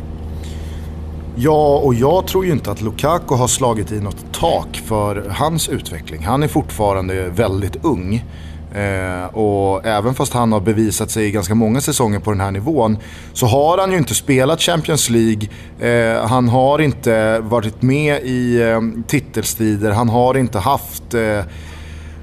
Ja, 1.39 1.81
och 1.85 1.95
jag 1.95 2.27
tror 2.27 2.47
ju 2.47 2.53
inte 2.53 2.71
att 2.71 2.83
Lukaku 2.83 3.35
har 3.35 3.49
slagit 3.49 3.93
i 3.93 4.01
något 4.01 4.33
tak 4.33 4.83
för 4.85 5.29
hans 5.31 5.69
utveckling. 5.69 6.25
Han 6.25 6.43
är 6.43 6.49
fortfarande 6.49 7.29
väldigt 7.29 7.85
ung. 7.85 8.25
Eh, 8.75 9.35
och 9.35 9.87
även 9.87 10.15
fast 10.15 10.33
han 10.33 10.53
har 10.53 10.61
bevisat 10.61 11.11
sig 11.11 11.27
i 11.27 11.31
ganska 11.31 11.55
många 11.55 11.81
säsonger 11.81 12.19
på 12.19 12.31
den 12.31 12.41
här 12.41 12.51
nivån 12.51 12.99
så 13.33 13.47
har 13.47 13.79
han 13.79 13.93
ju 13.93 13.99
inte 13.99 14.15
spelat 14.15 14.61
Champions 14.61 15.11
League. 15.11 15.49
Eh, 15.81 16.27
han 16.27 16.49
har 16.49 16.79
inte 16.79 17.39
varit 17.41 17.83
med 17.83 18.23
i 18.23 18.63
eh, 18.63 18.81
titelstrider. 19.07 19.91
Han 19.91 20.09
har 20.09 20.37
inte 20.37 20.59
haft 20.59 21.15
eh, 21.15 21.41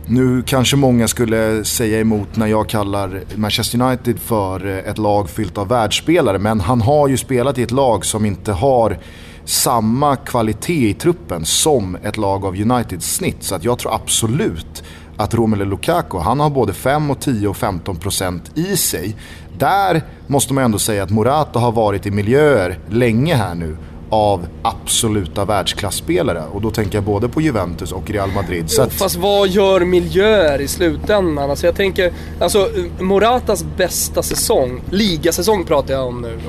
nu 0.05 0.43
kanske 0.45 0.75
många 0.75 1.07
skulle 1.07 1.65
säga 1.65 1.99
emot 1.99 2.35
när 2.35 2.47
jag 2.47 2.69
kallar 2.69 3.21
Manchester 3.35 3.81
United 3.81 4.19
för 4.19 4.67
eh, 4.67 4.77
ett 4.77 4.97
lag 4.97 5.29
fyllt 5.29 5.57
av 5.57 5.67
världsspelare. 5.67 6.39
Men 6.39 6.59
han 6.59 6.81
har 6.81 7.07
ju 7.07 7.17
spelat 7.17 7.57
i 7.57 7.63
ett 7.63 7.71
lag 7.71 8.05
som 8.05 8.25
inte 8.25 8.51
har 8.51 8.97
samma 9.45 10.15
kvalitet 10.15 10.89
i 10.89 10.93
truppen 10.93 11.45
som 11.45 11.97
ett 12.03 12.17
lag 12.17 12.45
av 12.45 12.61
Uniteds 12.61 13.15
snitt. 13.15 13.43
Så 13.43 13.55
att 13.55 13.63
jag 13.63 13.79
tror 13.79 13.95
absolut 13.95 14.83
att 15.17 15.33
Romelu 15.33 15.65
Lukaku, 15.65 16.17
han 16.17 16.39
har 16.39 16.49
både 16.49 16.73
5, 16.73 17.11
och 17.11 17.19
10 17.19 17.47
och 17.47 17.57
15 17.57 17.95
procent 17.95 18.57
i 18.57 18.77
sig. 18.77 19.15
Där 19.57 20.01
måste 20.27 20.53
man 20.53 20.63
ändå 20.63 20.79
säga 20.79 21.03
att 21.03 21.09
Morata 21.09 21.59
har 21.59 21.71
varit 21.71 22.05
i 22.05 22.11
miljöer 22.11 22.79
länge 22.89 23.35
här 23.35 23.55
nu 23.55 23.77
av 24.13 24.47
absoluta 24.61 25.45
världsklasspelare. 25.45 26.43
Och 26.53 26.61
då 26.61 26.71
tänker 26.71 26.97
jag 26.97 27.03
både 27.03 27.29
på 27.29 27.41
Juventus 27.41 27.91
och 27.91 28.09
Real 28.09 28.31
Madrid. 28.31 28.69
Så 28.69 28.81
att... 28.81 28.93
Fast 28.93 29.15
vad 29.15 29.49
gör 29.49 29.79
miljöer 29.85 30.61
i 30.61 30.67
slutändan? 30.67 31.49
Alltså 31.49 31.65
jag 31.65 31.75
tänker, 31.75 32.13
alltså 32.39 32.69
Moratas 32.99 33.65
bästa 33.77 34.23
säsong, 34.23 34.81
ligasäsong 34.89 35.65
pratar 35.65 35.93
jag 35.93 36.07
om 36.07 36.21
nu. 36.21 36.39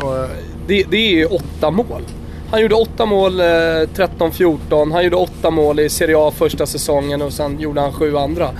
Det, 0.66 0.82
det 0.90 0.96
är 0.96 1.10
ju 1.10 1.26
åtta 1.26 1.70
mål. 1.70 2.02
Han 2.50 2.60
gjorde 2.60 2.74
åtta 2.74 3.06
mål 3.06 3.40
eh, 3.40 3.44
13-14, 3.44 4.92
han 4.92 5.04
gjorde 5.04 5.16
åtta 5.16 5.50
mål 5.50 5.80
i 5.80 5.88
Serie 5.88 6.18
A 6.18 6.32
första 6.36 6.66
säsongen 6.66 7.22
och 7.22 7.32
sen 7.32 7.60
gjorde 7.60 7.80
han 7.80 7.92
sju 7.92 8.16
andra. 8.16 8.50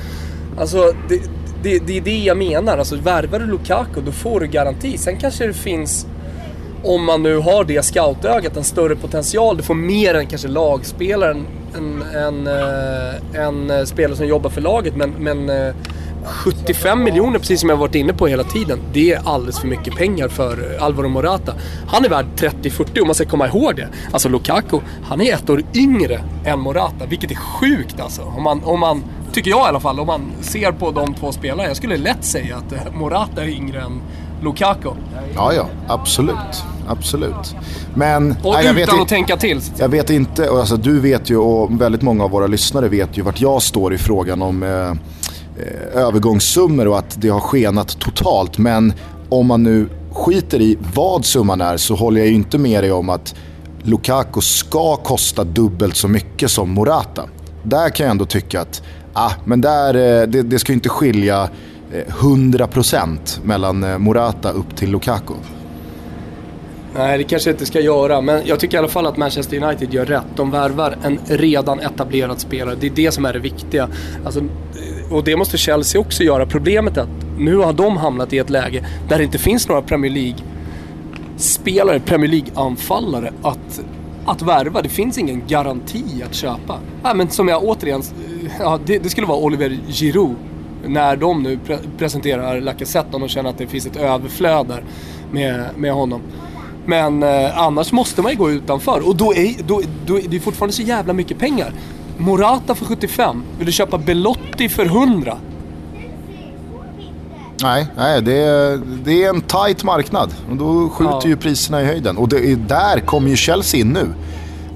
Alltså, 0.59 0.93
det, 1.09 1.21
det, 1.63 1.79
det 1.79 1.97
är 1.97 2.01
det 2.01 2.19
jag 2.19 2.37
menar. 2.37 2.79
Alltså, 2.79 2.97
värvar 2.97 3.39
du 3.39 3.47
Lukaku, 3.47 4.01
då 4.01 4.13
får 4.13 4.41
du 4.41 4.47
garanti. 4.47 4.99
Sen 4.99 5.17
kanske 5.17 5.47
det 5.47 5.55
finns, 5.55 6.07
om 6.85 7.05
man 7.05 7.23
nu 7.23 7.37
har 7.37 7.65
det 7.65 7.83
scoutögat, 7.83 8.57
en 8.57 8.65
större 8.65 8.97
potential. 8.97 9.57
Du 9.57 9.63
får 9.63 9.75
mer 9.75 10.15
än 10.15 10.27
kanske 10.27 10.49
lagspelaren, 10.49 11.47
en, 11.77 12.03
en, 12.03 12.47
eh, 12.47 13.45
en, 13.45 13.71
en 13.71 13.87
spelare 13.87 14.17
som 14.17 14.27
jobbar 14.27 14.51
för 14.51 14.61
laget. 14.61 14.97
Men, 14.97 15.11
men 15.11 15.51
eh, 15.51 15.75
75 16.25 17.05
miljoner, 17.05 17.39
precis 17.39 17.61
som 17.61 17.69
jag 17.69 17.77
varit 17.77 17.95
inne 17.95 18.13
på 18.13 18.27
hela 18.27 18.45
tiden, 18.45 18.79
det 18.93 19.13
är 19.13 19.21
alldeles 19.25 19.61
för 19.61 19.69
mycket 19.69 19.97
pengar 19.97 20.29
för 20.29 20.77
Alvaro 20.81 21.09
Morata. 21.09 21.55
Han 21.87 22.05
är 22.05 22.09
värd 22.09 22.27
30-40 22.37 23.01
om 23.01 23.07
man 23.07 23.15
ska 23.15 23.25
komma 23.25 23.47
ihåg 23.47 23.77
det. 23.77 23.89
Alltså 24.13 24.29
Lukaku, 24.29 24.79
han 25.03 25.21
är 25.21 25.35
ett 25.35 25.51
år 25.51 25.63
yngre 25.75 26.21
än 26.45 26.61
Morata, 26.61 27.07
vilket 27.09 27.31
är 27.31 27.35
sjukt 27.35 28.01
alltså. 28.01 28.23
Om 28.23 28.43
man, 28.43 28.65
om 28.65 28.81
man, 28.81 29.05
tycker 29.33 29.51
jag 29.51 29.67
i 29.67 29.69
alla 29.69 29.81
fall, 29.81 30.01
om 30.01 30.07
man 30.07 30.33
ser 30.41 30.73
på 30.73 30.91
de 30.91 31.15
två 31.15 31.33
spelarna. 31.33 31.69
Jag 31.69 31.77
skulle 31.77 31.97
lätt 31.97 32.25
säga 32.25 32.57
att 32.57 32.95
Morata 32.95 33.43
är 33.43 33.49
yngre 33.49 33.81
än 33.81 34.01
Lukaku. 34.45 34.89
Ja, 35.35 35.53
ja, 35.53 35.67
absolut. 35.89 36.65
Absolut. 36.89 37.57
Men, 37.95 38.35
och 38.43 38.53
nej, 38.53 38.65
utan 38.65 38.77
vet, 38.77 38.93
att 38.93 39.09
tänka 39.09 39.37
till. 39.37 39.61
Jag 39.79 39.89
vet 39.89 40.11
inte, 40.11 40.51
alltså, 40.51 40.77
du 40.77 41.01
vet 41.01 41.31
ju 41.31 41.37
och 41.37 41.81
väldigt 41.81 42.03
många 42.03 42.25
av 42.25 42.31
våra 42.31 42.47
lyssnare 42.47 42.89
vet 42.89 43.19
ju 43.19 43.23
vart 43.23 43.41
jag 43.41 43.63
står 43.63 43.95
i 43.95 43.99
frågan 43.99 44.43
om 44.43 44.63
eh, 44.63 44.93
Eh, 45.59 46.03
övergångssummor 46.03 46.89
och 46.89 46.99
att 46.99 47.17
det 47.21 47.29
har 47.29 47.41
skenat 47.41 47.99
totalt. 47.99 48.59
Men 48.59 48.93
om 49.29 49.47
man 49.47 49.63
nu 49.63 49.89
skiter 50.13 50.61
i 50.61 50.79
vad 50.95 51.25
summan 51.25 51.61
är 51.61 51.77
så 51.77 51.95
håller 51.95 52.21
jag 52.21 52.29
ju 52.29 52.35
inte 52.35 52.59
med 52.59 52.85
dig 52.85 52.93
om 52.93 53.09
att 53.09 53.35
Lukaku 53.83 54.41
ska 54.41 54.97
kosta 54.97 55.45
dubbelt 55.45 55.97
så 55.97 56.09
mycket 56.09 56.51
som 56.51 56.71
Morata. 56.71 57.29
Där 57.63 57.91
kan 57.91 58.05
jag 58.05 58.11
ändå 58.11 58.25
tycka 58.27 58.61
att 58.61 58.83
ah, 59.13 59.31
men 59.45 59.61
där, 59.61 59.95
eh, 59.95 60.27
det, 60.27 60.43
det 60.43 60.59
ska 60.59 60.73
ju 60.73 60.75
inte 60.75 60.89
skilja 60.89 61.49
Eh, 61.95 62.15
100% 62.15 63.41
mellan 63.45 63.85
eh, 63.85 63.99
Morata 63.99 64.51
upp 64.51 64.77
till 64.77 64.91
Lukaku. 64.91 65.35
Nej, 66.97 67.19
det 67.19 67.25
kanske 67.25 67.51
inte 67.51 67.67
ska 67.67 67.81
göra, 67.81 68.21
men 68.21 68.43
jag 68.47 68.61
tycker 68.61 68.77
i 68.77 68.79
alla 68.79 68.89
fall 68.89 69.07
att 69.07 69.17
Manchester 69.17 69.63
United 69.63 69.95
gör 69.95 70.05
rätt. 70.05 70.27
De 70.37 70.51
värvar 70.51 70.97
en 71.03 71.19
redan 71.27 71.81
etablerad 71.81 72.41
spelare. 72.41 72.77
Det 72.81 72.87
är 72.87 72.91
det 72.91 73.13
som 73.13 73.25
är 73.25 73.33
det 73.33 73.39
viktiga. 73.39 73.89
Alltså, 74.25 74.41
eh, 74.41 75.13
och 75.13 75.25
det 75.25 75.37
måste 75.37 75.59
Chelsea 75.59 76.01
också 76.01 76.23
göra. 76.23 76.47
Problemet 76.47 76.97
är 76.97 77.01
att 77.01 77.39
nu 77.39 77.57
har 77.57 77.73
de 77.73 77.97
hamnat 77.97 78.33
i 78.33 78.39
ett 78.39 78.51
läge 78.51 78.87
där 79.09 79.19
det 79.19 79.25
inte 79.25 79.39
finns 79.39 79.69
några 79.69 79.83
Premier 79.83 80.13
League-spelare, 80.13 82.01
Premier 82.01 82.31
League-anfallare 82.31 83.33
att, 83.43 83.81
att 84.27 84.43
värva. 84.43 84.83
Det 84.83 84.89
finns 84.89 85.19
ingen 85.19 85.43
garanti 85.49 86.23
att 86.27 86.35
köpa. 86.35 86.79
Nej, 87.03 87.15
men 87.15 87.29
som 87.29 87.49
jag 87.49 87.65
återigen, 87.65 88.03
ja, 88.61 88.79
det, 88.87 88.99
det 88.99 89.11
skulle 89.11 89.27
vara 89.27 89.39
Oliver 89.39 89.79
Giroud 89.89 90.37
när 90.87 91.17
de 91.17 91.43
nu 91.43 91.59
pre 91.67 91.79
presenterar 91.99 92.61
Lacazette 92.61 93.09
och 93.13 93.21
de 93.21 93.29
känner 93.29 93.51
att 93.51 93.59
det 93.59 93.67
finns 93.67 93.87
ett 93.87 93.97
överflöd 93.97 94.67
där 94.67 94.85
med, 95.33 95.65
med 95.77 95.93
honom. 95.93 96.21
Men 96.87 97.23
eh, 97.23 97.59
annars 97.59 97.93
måste 97.93 98.23
man 98.23 98.33
ju 98.33 98.39
gå 98.39 98.51
utanför 98.51 99.09
och 99.09 99.17
då 99.17 99.35
är, 99.35 99.55
då, 99.67 99.83
då, 100.07 100.19
det 100.29 100.37
är 100.37 100.41
fortfarande 100.41 100.73
så 100.73 100.83
jävla 100.83 101.13
mycket 101.13 101.39
pengar. 101.39 101.73
Morata 102.19 102.75
för 102.75 102.85
75. 102.85 103.43
Vill 103.59 103.67
du 103.67 103.73
köpa 103.73 103.99
Belotti 103.99 104.69
för 104.69 104.85
100? 104.85 105.37
Nej, 107.63 107.87
nej 107.97 108.23
det, 108.23 108.37
är, 108.37 108.81
det 109.05 109.25
är 109.25 109.29
en 109.29 109.41
tight 109.41 109.85
marknad. 109.85 110.35
Och 110.51 110.57
då 110.57 110.89
skjuter 110.89 111.13
ja. 111.13 111.29
ju 111.29 111.37
priserna 111.37 111.83
i 111.83 111.85
höjden. 111.85 112.17
Och 112.17 112.29
det 112.29 112.53
är, 112.53 112.57
där 112.57 113.01
kommer 113.01 113.29
ju 113.29 113.37
Chelsea 113.37 113.81
in 113.81 113.89
nu. 113.89 114.09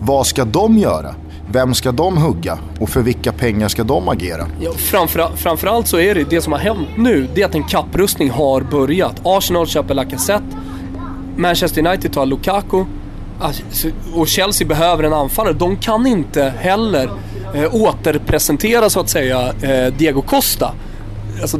Vad 0.00 0.26
ska 0.26 0.44
de 0.44 0.78
göra? 0.78 1.14
Vem 1.52 1.74
ska 1.74 1.92
de 1.92 2.16
hugga? 2.16 2.58
Och 2.80 2.88
för 2.88 3.02
vilka 3.02 3.32
pengar 3.32 3.68
ska 3.68 3.84
de 3.84 4.08
agera? 4.08 4.46
Ja, 4.60 4.72
framför, 4.72 5.30
framförallt 5.36 5.88
så 5.88 5.98
är 5.98 6.14
det 6.14 6.30
det 6.30 6.40
som 6.40 6.52
har 6.52 6.60
hänt 6.60 6.88
nu, 6.96 7.28
det 7.34 7.42
är 7.42 7.46
att 7.46 7.54
en 7.54 7.64
kapprustning 7.64 8.30
har 8.30 8.60
börjat. 8.60 9.20
Arsenal 9.24 9.66
köper 9.66 9.94
Lacazette, 9.94 10.56
Manchester 11.36 11.86
United 11.86 12.12
tar 12.12 12.26
Lukaku 12.26 12.84
alltså, 13.40 13.88
och 14.14 14.28
Chelsea 14.28 14.68
behöver 14.68 15.04
en 15.04 15.12
anfallare. 15.12 15.54
De 15.54 15.76
kan 15.76 16.06
inte 16.06 16.52
heller 16.58 17.10
eh, 17.54 17.74
återpresentera 17.74 18.90
så 18.90 19.00
att 19.00 19.08
säga 19.08 19.52
eh, 19.62 19.94
Diego 19.94 20.22
Costa. 20.22 20.74
Alltså, 21.40 21.58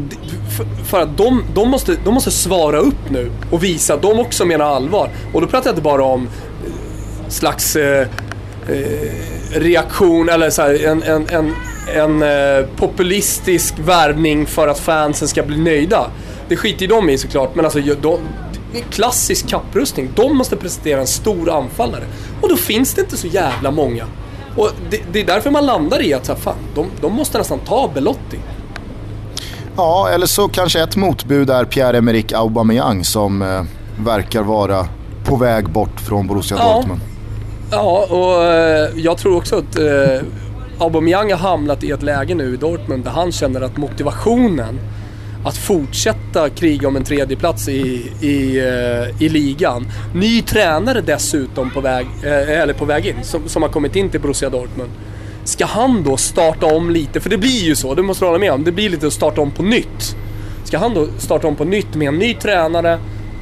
för 0.85 1.01
att 1.01 1.17
de, 1.17 1.43
de, 1.55 1.71
måste, 1.71 1.97
de 2.05 2.15
måste 2.15 2.31
svara 2.31 2.79
upp 2.79 3.11
nu 3.11 3.31
och 3.51 3.65
visa 3.65 3.95
att 3.95 4.03
de 4.03 4.19
också 4.19 4.45
menar 4.45 4.65
allvar. 4.65 5.11
Och 5.35 5.41
då 5.41 5.47
pratar 5.47 5.67
jag 5.67 5.73
inte 5.73 5.83
bara 5.83 6.05
om 6.05 6.23
eh, 6.23 7.29
slags 7.29 7.77
eh, 7.77 8.07
eh, 8.69 9.61
reaktion 9.61 10.29
eller 10.29 10.51
så 10.51 10.63
här, 10.63 10.87
en, 10.87 11.03
en, 11.03 11.27
en, 11.29 11.55
en 11.95 12.23
eh, 12.23 12.67
populistisk 12.77 13.75
värvning 13.79 14.47
för 14.47 14.69
att 14.69 14.79
fansen 14.79 15.29
ska 15.29 15.43
bli 15.43 15.57
nöjda. 15.57 16.11
Det 16.49 16.57
skiter 16.57 16.83
ju 16.83 16.87
de 16.87 17.11
i 17.11 17.19
såklart, 17.19 17.55
men 17.55 17.65
alltså 17.65 17.81
de, 17.81 18.19
klassisk 18.91 19.49
kapprustning. 19.49 20.11
De 20.15 20.37
måste 20.37 20.57
presentera 20.57 21.01
en 21.01 21.07
stor 21.07 21.51
anfallare. 21.51 22.05
Och 22.41 22.49
då 22.49 22.57
finns 22.57 22.95
det 22.95 23.01
inte 23.01 23.17
så 23.17 23.27
jävla 23.27 23.71
många. 23.71 24.05
Och 24.57 24.71
det, 24.91 25.01
det 25.13 25.21
är 25.21 25.27
därför 25.27 25.51
man 25.51 25.67
landar 25.67 26.03
i 26.03 26.15
att 26.15 26.27
så 26.27 26.33
här, 26.33 26.41
fan, 26.41 26.55
de, 26.75 26.87
de 27.01 27.13
måste 27.13 27.39
nästan 27.39 27.59
ta 27.59 27.91
Belotti. 27.95 28.39
Ja, 29.77 30.09
eller 30.09 30.27
så 30.27 30.49
kanske 30.49 30.83
ett 30.83 30.97
motbud 30.97 31.51
är 31.51 31.65
Pierre-Emerick 31.65 32.33
Aubameyang 32.33 33.05
som 33.05 33.43
eh, 33.43 33.63
verkar 34.05 34.43
vara 34.43 34.87
på 35.25 35.37
väg 35.37 35.71
bort 35.71 36.01
från 36.01 36.27
Borussia 36.27 36.57
ja. 36.61 36.75
Dortmund. 36.75 37.01
Ja, 37.71 38.07
och 38.11 38.45
eh, 38.45 38.91
jag 38.97 39.19
tror 39.19 39.37
också 39.37 39.57
att 39.57 39.79
eh, 39.79 40.23
Aubameyang 40.79 41.31
har 41.31 41.39
hamnat 41.39 41.85
i 41.85 41.91
ett 41.91 42.03
läge 42.03 42.35
nu 42.35 42.55
i 42.55 42.57
Dortmund 42.57 43.05
där 43.05 43.11
han 43.11 43.33
känner 43.33 43.61
att 43.61 43.77
motivationen 43.77 44.81
att 45.45 45.57
fortsätta 45.57 46.51
kriga 46.51 46.89
om 46.89 46.97
en 46.97 47.05
tredjeplats 47.05 47.69
i, 47.69 48.13
i, 48.21 48.59
eh, 48.59 49.23
i 49.23 49.29
ligan. 49.29 49.87
Ny 50.15 50.43
tränare 50.43 51.01
dessutom 51.01 51.71
på 51.71 51.81
väg, 51.81 52.07
eh, 52.23 52.61
eller 52.61 52.75
på 52.75 52.85
väg 52.85 53.07
in, 53.07 53.17
som, 53.23 53.49
som 53.49 53.63
har 53.63 53.69
kommit 53.69 53.97
in 53.97 54.11
till 54.11 54.21
Borussia 54.21 54.51
Dortmund. 54.51 54.91
Ska 55.45 55.67
han 55.67 56.03
då 56.03 56.17
starta 56.17 56.67
om 56.67 56.91
lite? 56.91 57.21
För 57.21 57.31
det 57.31 57.39
blir 57.39 57.65
ju 57.65 57.77
så, 57.77 57.95
det 57.95 58.03
måste 58.03 58.25
du 58.25 58.29
hålla 58.29 58.39
med 58.39 58.53
om. 58.53 58.65
Det 58.65 58.73
blir 58.73 58.91
lite 58.91 59.07
att 59.07 59.13
starta 59.13 59.41
om 59.41 59.51
på 59.51 59.63
nytt. 59.63 60.17
Ska 60.65 60.79
han 60.79 60.95
då 60.95 61.07
starta 61.19 61.47
om 61.49 61.57
på 61.57 61.65
nytt 61.65 61.95
med 61.95 62.09
en 62.09 62.19
ny 62.19 62.35
tränare 62.35 62.99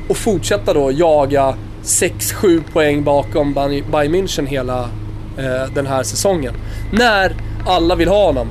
och 0.09 0.17
fortsätta 0.17 0.75
då 0.75 0.93
jaga 0.93 1.55
6-7 1.87 2.63
poäng 2.73 3.05
bakom 3.05 3.55
Bayern 3.55 4.15
München 4.15 4.47
hela 4.47 4.81
eh, 5.39 5.73
den 5.75 5.87
här 5.87 6.03
säsongen? 6.03 6.55
När 6.93 7.37
alla 7.67 7.95
vill 7.95 8.09
ha 8.09 8.27
honom. 8.27 8.49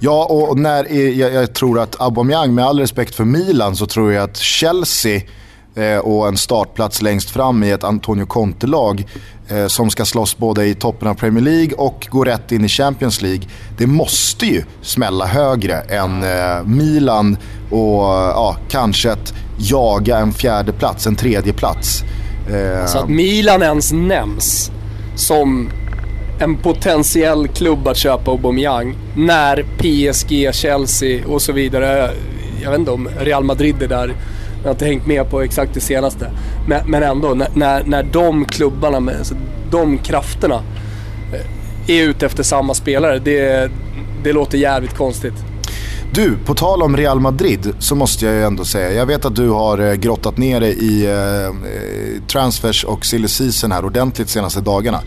Ja, 0.00 0.24
och 0.24 0.58
när 0.58 0.92
jag, 0.92 1.32
jag 1.32 1.54
tror 1.54 1.78
att 1.80 2.00
Aubameyang, 2.00 2.54
med 2.54 2.64
all 2.64 2.80
respekt 2.80 3.14
för 3.14 3.24
Milan, 3.24 3.76
så 3.76 3.86
tror 3.86 4.12
jag 4.12 4.24
att 4.24 4.36
Chelsea 4.36 5.20
eh, 5.74 5.98
och 5.98 6.28
en 6.28 6.36
startplats 6.36 7.02
längst 7.02 7.30
fram 7.30 7.64
i 7.64 7.70
ett 7.70 7.84
Antonio 7.84 8.26
Conte-lag 8.26 9.04
Eh, 9.48 9.66
som 9.66 9.90
ska 9.90 10.04
slåss 10.04 10.36
både 10.36 10.66
i 10.66 10.74
toppen 10.74 11.08
av 11.08 11.14
Premier 11.14 11.44
League 11.44 11.74
och 11.76 12.08
gå 12.10 12.24
rätt 12.24 12.52
in 12.52 12.64
i 12.64 12.68
Champions 12.68 13.22
League. 13.22 13.42
Det 13.78 13.86
måste 13.86 14.46
ju 14.46 14.64
smälla 14.82 15.26
högre 15.26 15.74
än 15.80 16.22
eh, 16.22 16.64
Milan 16.64 17.36
och 17.70 18.04
eh, 18.04 18.30
ja, 18.34 18.56
kanske 18.68 19.12
att 19.12 19.34
jaga 19.58 20.18
en 20.18 20.32
fjärde 20.32 20.72
plats, 20.72 21.06
en 21.06 21.16
tredje 21.16 21.52
plats. 21.52 22.02
Eh, 22.50 22.96
att 22.96 23.08
Milan 23.08 23.62
ens 23.62 23.92
nämns 23.92 24.70
som 25.16 25.70
en 26.40 26.56
potentiell 26.56 27.48
klubb 27.48 27.88
att 27.88 27.96
köpa 27.96 28.30
Aubameyang 28.30 28.96
när 29.16 29.64
PSG, 29.78 30.54
Chelsea 30.54 31.26
och 31.26 31.42
så 31.42 31.52
vidare. 31.52 32.10
Jag 32.62 32.70
vet 32.70 32.78
inte 32.78 32.90
om 32.90 33.08
Real 33.20 33.44
Madrid 33.44 33.82
är 33.82 33.88
där. 33.88 34.14
Jag 34.66 34.70
har 34.70 34.74
inte 34.74 34.86
hängt 34.86 35.06
med 35.06 35.30
på 35.30 35.40
exakt 35.40 35.74
det 35.74 35.80
senaste. 35.80 36.30
Men, 36.68 36.90
men 36.90 37.02
ändå, 37.02 37.34
när, 37.34 37.84
när 37.84 38.02
de 38.02 38.44
klubbarna, 38.44 39.00
med, 39.00 39.18
alltså, 39.18 39.34
de 39.70 39.98
krafterna 39.98 40.62
eh, 41.32 41.96
är 41.96 42.02
ute 42.02 42.26
efter 42.26 42.42
samma 42.42 42.74
spelare. 42.74 43.18
Det, 43.18 43.70
det 44.24 44.32
låter 44.32 44.58
jävligt 44.58 44.94
konstigt. 44.94 45.34
Du, 46.12 46.36
på 46.44 46.54
tal 46.54 46.82
om 46.82 46.96
Real 46.96 47.20
Madrid 47.20 47.74
så 47.78 47.94
måste 47.94 48.26
jag 48.26 48.34
ju 48.34 48.42
ändå 48.42 48.64
säga, 48.64 48.92
jag 48.92 49.06
vet 49.06 49.24
att 49.24 49.36
du 49.36 49.48
har 49.48 49.78
eh, 49.78 49.94
grottat 49.94 50.36
ner 50.36 50.60
dig 50.60 50.78
i 50.78 51.06
eh, 51.06 51.46
eh, 51.46 51.52
transfers 52.28 52.84
och 52.84 53.06
silly 53.06 53.28
season 53.28 53.72
här 53.72 53.84
ordentligt 53.84 54.26
de 54.26 54.32
senaste 54.32 54.60
dagarna. 54.60 55.00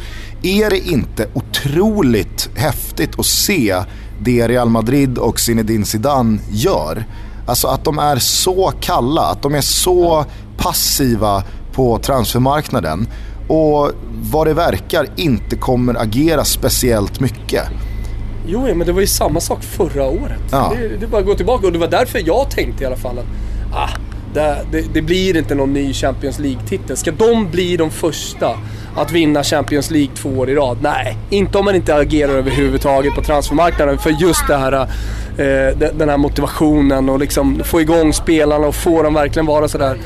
Är 0.43 0.69
det 0.69 0.79
inte 0.79 1.27
otroligt 1.33 2.49
häftigt 2.55 3.19
att 3.19 3.25
se 3.25 3.75
det 4.21 4.47
Real 4.47 4.69
Madrid 4.69 5.17
och 5.17 5.39
Zinedine 5.39 5.85
Zidane 5.85 6.39
gör? 6.51 7.05
Alltså 7.49 7.67
att 7.67 7.83
de 7.83 7.99
är 7.99 8.15
så 8.19 8.73
kalla, 8.79 9.21
att 9.21 9.41
de 9.41 9.55
är 9.55 9.61
så 9.61 10.25
passiva 10.57 11.43
på 11.73 11.99
transfermarknaden 11.99 13.07
och 13.47 13.91
vad 14.31 14.47
det 14.47 14.53
verkar 14.53 15.07
inte 15.15 15.55
kommer 15.55 16.01
agera 16.01 16.45
speciellt 16.45 17.19
mycket. 17.19 17.63
Jo, 18.47 18.75
men 18.75 18.87
det 18.87 18.91
var 18.91 19.01
ju 19.01 19.07
samma 19.07 19.39
sak 19.39 19.63
förra 19.63 20.03
året. 20.03 20.41
Ja. 20.51 20.73
Det, 20.77 20.87
det 20.87 21.05
är 21.05 21.07
bara 21.07 21.21
att 21.21 21.27
gå 21.27 21.35
tillbaka 21.35 21.67
och 21.67 21.73
det 21.73 21.79
var 21.79 21.87
därför 21.87 22.21
jag 22.25 22.49
tänkte 22.49 22.83
i 22.83 22.87
alla 22.87 22.97
fall 22.97 23.19
att 23.19 23.25
ah, 23.73 23.89
det, 24.33 24.65
det, 24.71 24.81
det 24.93 25.01
blir 25.01 25.37
inte 25.37 25.55
någon 25.55 25.73
ny 25.73 25.93
Champions 25.93 26.39
League-titel. 26.39 26.97
Ska 26.97 27.11
de 27.11 27.51
bli 27.51 27.77
de 27.77 27.91
första 27.91 28.57
att 28.95 29.11
vinna 29.11 29.43
Champions 29.43 29.91
League 29.91 30.15
två 30.15 30.29
år 30.29 30.49
i 30.49 30.55
rad? 30.55 30.77
Nej, 30.81 31.17
inte 31.29 31.57
om 31.57 31.65
man 31.65 31.75
inte 31.75 31.95
agerar 31.95 32.33
överhuvudtaget 32.33 33.15
på 33.15 33.21
transfermarknaden 33.21 33.97
för 33.97 34.09
just 34.09 34.47
det 34.47 34.57
här, 34.57 34.87
den 35.93 36.09
här 36.09 36.17
motivationen 36.17 37.09
och 37.09 37.19
liksom 37.19 37.61
få 37.63 37.81
igång 37.81 38.13
spelarna 38.13 38.67
och 38.67 38.75
få 38.75 39.03
dem 39.03 39.13
verkligen 39.13 39.45
vara 39.45 39.67
sådär 39.67 39.97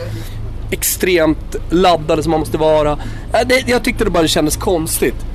extremt 0.73 1.55
laddade 1.69 2.23
som 2.23 2.31
man 2.31 2.39
måste 2.39 2.57
vara. 2.57 2.91
Eh, 3.33 3.47
det, 3.47 3.63
jag 3.67 3.83
tyckte 3.83 4.03
det 4.03 4.09
bara 4.09 4.27
kändes 4.27 4.55
konstigt. 4.55 5.25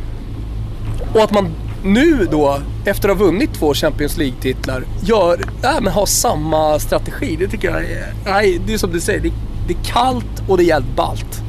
Och 1.14 1.22
att 1.22 1.30
man 1.30 1.54
nu 1.82 2.28
då, 2.30 2.60
efter 2.84 3.08
att 3.08 3.18
ha 3.18 3.24
vunnit 3.24 3.54
två 3.54 3.74
Champions 3.74 4.16
League-titlar, 4.16 4.84
gör, 5.02 5.40
äh, 5.62 5.80
men 5.80 5.92
har 5.92 6.06
samma 6.06 6.78
strategi. 6.78 7.36
Det 7.36 7.48
tycker 7.48 7.70
jag 7.70 7.84
är, 7.84 8.14
nej, 8.24 8.60
det 8.66 8.74
är 8.74 8.78
som 8.78 8.92
du 8.92 9.00
säger, 9.00 9.20
det, 9.20 9.32
det 9.66 9.74
är 9.74 9.84
kallt 9.84 10.42
och 10.48 10.56
det 10.56 10.64
är 10.64 10.66
jävligt 10.66 10.96
ballt. 10.96 11.42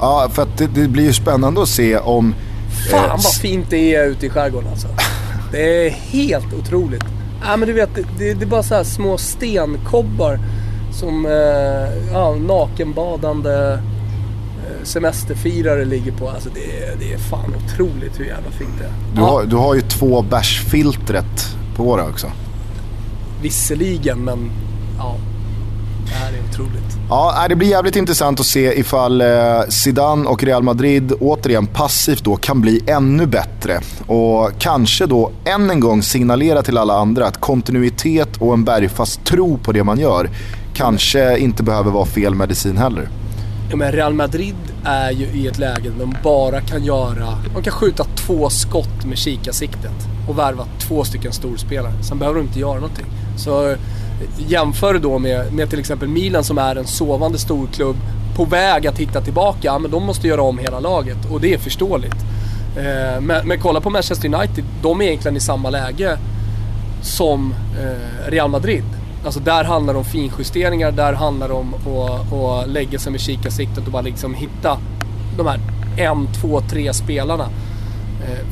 Ja, 0.00 0.30
för 0.32 0.42
att 0.42 0.58
det, 0.58 0.66
det, 0.66 0.88
blir 0.88 1.04
ju 1.04 1.12
spännande 1.12 1.62
att 1.62 1.68
se 1.68 1.98
om... 1.98 2.34
Fan 2.90 3.04
eh, 3.04 3.10
vad 3.10 3.34
fint 3.34 3.70
det 3.70 3.94
är 3.94 4.06
ute 4.06 4.26
i 4.26 4.30
skärgården 4.30 4.68
alltså. 4.70 4.88
Det 5.52 5.86
är 5.86 5.90
helt 5.90 6.54
otroligt. 6.54 7.04
Ja, 7.42 7.56
men 7.56 7.68
du 7.68 7.74
vet, 7.74 7.90
det, 7.94 8.34
det 8.34 8.44
är 8.44 8.46
bara 8.46 8.62
så 8.62 8.84
små 8.84 9.18
stenkobbar 9.18 10.38
som 10.92 11.26
eh, 11.26 12.12
ja, 12.12 12.34
nakenbadande 12.34 13.78
semesterfirare 14.82 15.84
ligger 15.84 16.12
på. 16.12 16.28
Alltså 16.28 16.48
det, 16.54 16.84
är, 16.84 16.96
det 16.96 17.12
är 17.12 17.18
fan 17.18 17.54
otroligt 17.54 18.20
hur 18.20 18.24
jävla 18.24 18.50
fint 18.50 18.70
det 18.78 18.84
är. 18.84 18.92
Du, 19.14 19.20
har, 19.20 19.44
du 19.44 19.56
har 19.56 19.74
ju 19.74 19.80
två 19.80 20.22
bärsfiltret 20.22 21.56
på 21.76 21.96
det 21.96 22.02
också. 22.02 22.26
Visserligen, 23.42 24.18
men 24.18 24.50
ja. 24.98 25.16
Det 26.06 26.14
här 26.14 26.32
är 26.32 26.38
otroligt. 26.50 26.87
Ja, 27.10 27.46
det 27.48 27.56
blir 27.56 27.68
jävligt 27.68 27.96
intressant 27.96 28.40
att 28.40 28.46
se 28.46 28.80
ifall 28.80 29.20
eh, 29.20 29.28
Zidane 29.68 30.28
och 30.28 30.44
Real 30.44 30.62
Madrid 30.62 31.12
återigen 31.20 31.66
passivt 31.66 32.24
då 32.24 32.36
kan 32.36 32.60
bli 32.60 32.82
ännu 32.86 33.26
bättre. 33.26 33.80
Och 34.06 34.50
kanske 34.58 35.06
då 35.06 35.30
än 35.44 35.70
en 35.70 35.80
gång 35.80 36.02
signalera 36.02 36.62
till 36.62 36.78
alla 36.78 36.94
andra 36.94 37.26
att 37.26 37.40
kontinuitet 37.40 38.36
och 38.38 38.52
en 38.52 38.64
bergfast 38.64 39.24
tro 39.24 39.58
på 39.58 39.72
det 39.72 39.84
man 39.84 39.98
gör 39.98 40.30
kanske 40.74 41.38
inte 41.38 41.62
behöver 41.62 41.90
vara 41.90 42.06
fel 42.06 42.34
medicin 42.34 42.76
heller. 42.76 43.08
Ja, 43.70 43.76
men 43.76 43.92
Real 43.92 44.14
Madrid 44.14 44.56
är 44.84 45.10
ju 45.10 45.26
i 45.26 45.46
ett 45.46 45.58
läge 45.58 45.90
där 45.90 45.98
de 45.98 46.16
bara 46.22 46.60
kan 46.60 46.84
göra... 46.84 47.38
De 47.54 47.62
kan 47.62 47.72
skjuta 47.72 48.04
två 48.04 48.50
skott 48.50 49.04
med 49.06 49.18
kikarsiktet 49.18 50.08
och 50.28 50.38
värva 50.38 50.64
två 50.88 51.04
stycken 51.04 51.32
storspelare. 51.32 51.92
Sen 52.02 52.18
behöver 52.18 52.38
de 52.38 52.46
inte 52.46 52.60
göra 52.60 52.74
någonting. 52.74 53.06
Så 53.36 53.76
jämför 54.36 54.98
då 54.98 55.18
med, 55.18 55.52
med 55.52 55.70
till 55.70 55.78
exempel 55.78 56.08
Milan 56.08 56.44
som 56.44 56.58
är 56.58 56.76
en 56.76 56.86
sovande 56.86 57.38
storklubb 57.38 57.96
på 58.36 58.44
väg 58.44 58.86
att 58.86 58.98
hitta 58.98 59.20
tillbaka. 59.20 59.78
Men 59.78 59.90
de 59.90 60.02
måste 60.02 60.28
göra 60.28 60.42
om 60.42 60.58
hela 60.58 60.80
laget 60.80 61.30
och 61.30 61.40
det 61.40 61.54
är 61.54 61.58
förståeligt. 61.58 62.16
Eh, 62.76 63.20
men, 63.20 63.48
men, 63.48 63.60
kolla 63.60 63.80
på 63.80 63.90
Manchester 63.90 64.34
United. 64.34 64.64
De 64.82 65.00
är 65.00 65.04
egentligen 65.04 65.36
i 65.36 65.40
samma 65.40 65.70
läge 65.70 66.18
som 67.02 67.54
eh, 67.80 68.30
Real 68.30 68.50
Madrid. 68.50 68.84
Alltså 69.24 69.40
där 69.40 69.64
handlar 69.64 69.92
det 69.92 69.98
om 69.98 70.04
finjusteringar, 70.04 70.92
där 70.92 71.12
handlar 71.12 71.48
det 71.48 71.54
om 71.54 71.74
att, 71.74 72.32
att 72.32 72.68
lägga 72.68 72.98
sig 72.98 73.12
med 73.12 73.20
kikarsiktet 73.20 73.86
och 73.86 73.92
bara 73.92 74.02
liksom 74.02 74.34
hitta 74.34 74.78
de 75.36 75.46
här 75.46 75.60
en, 75.96 76.28
två, 76.40 76.60
tre 76.60 76.92
spelarna 76.92 77.48
eh, 78.24 78.46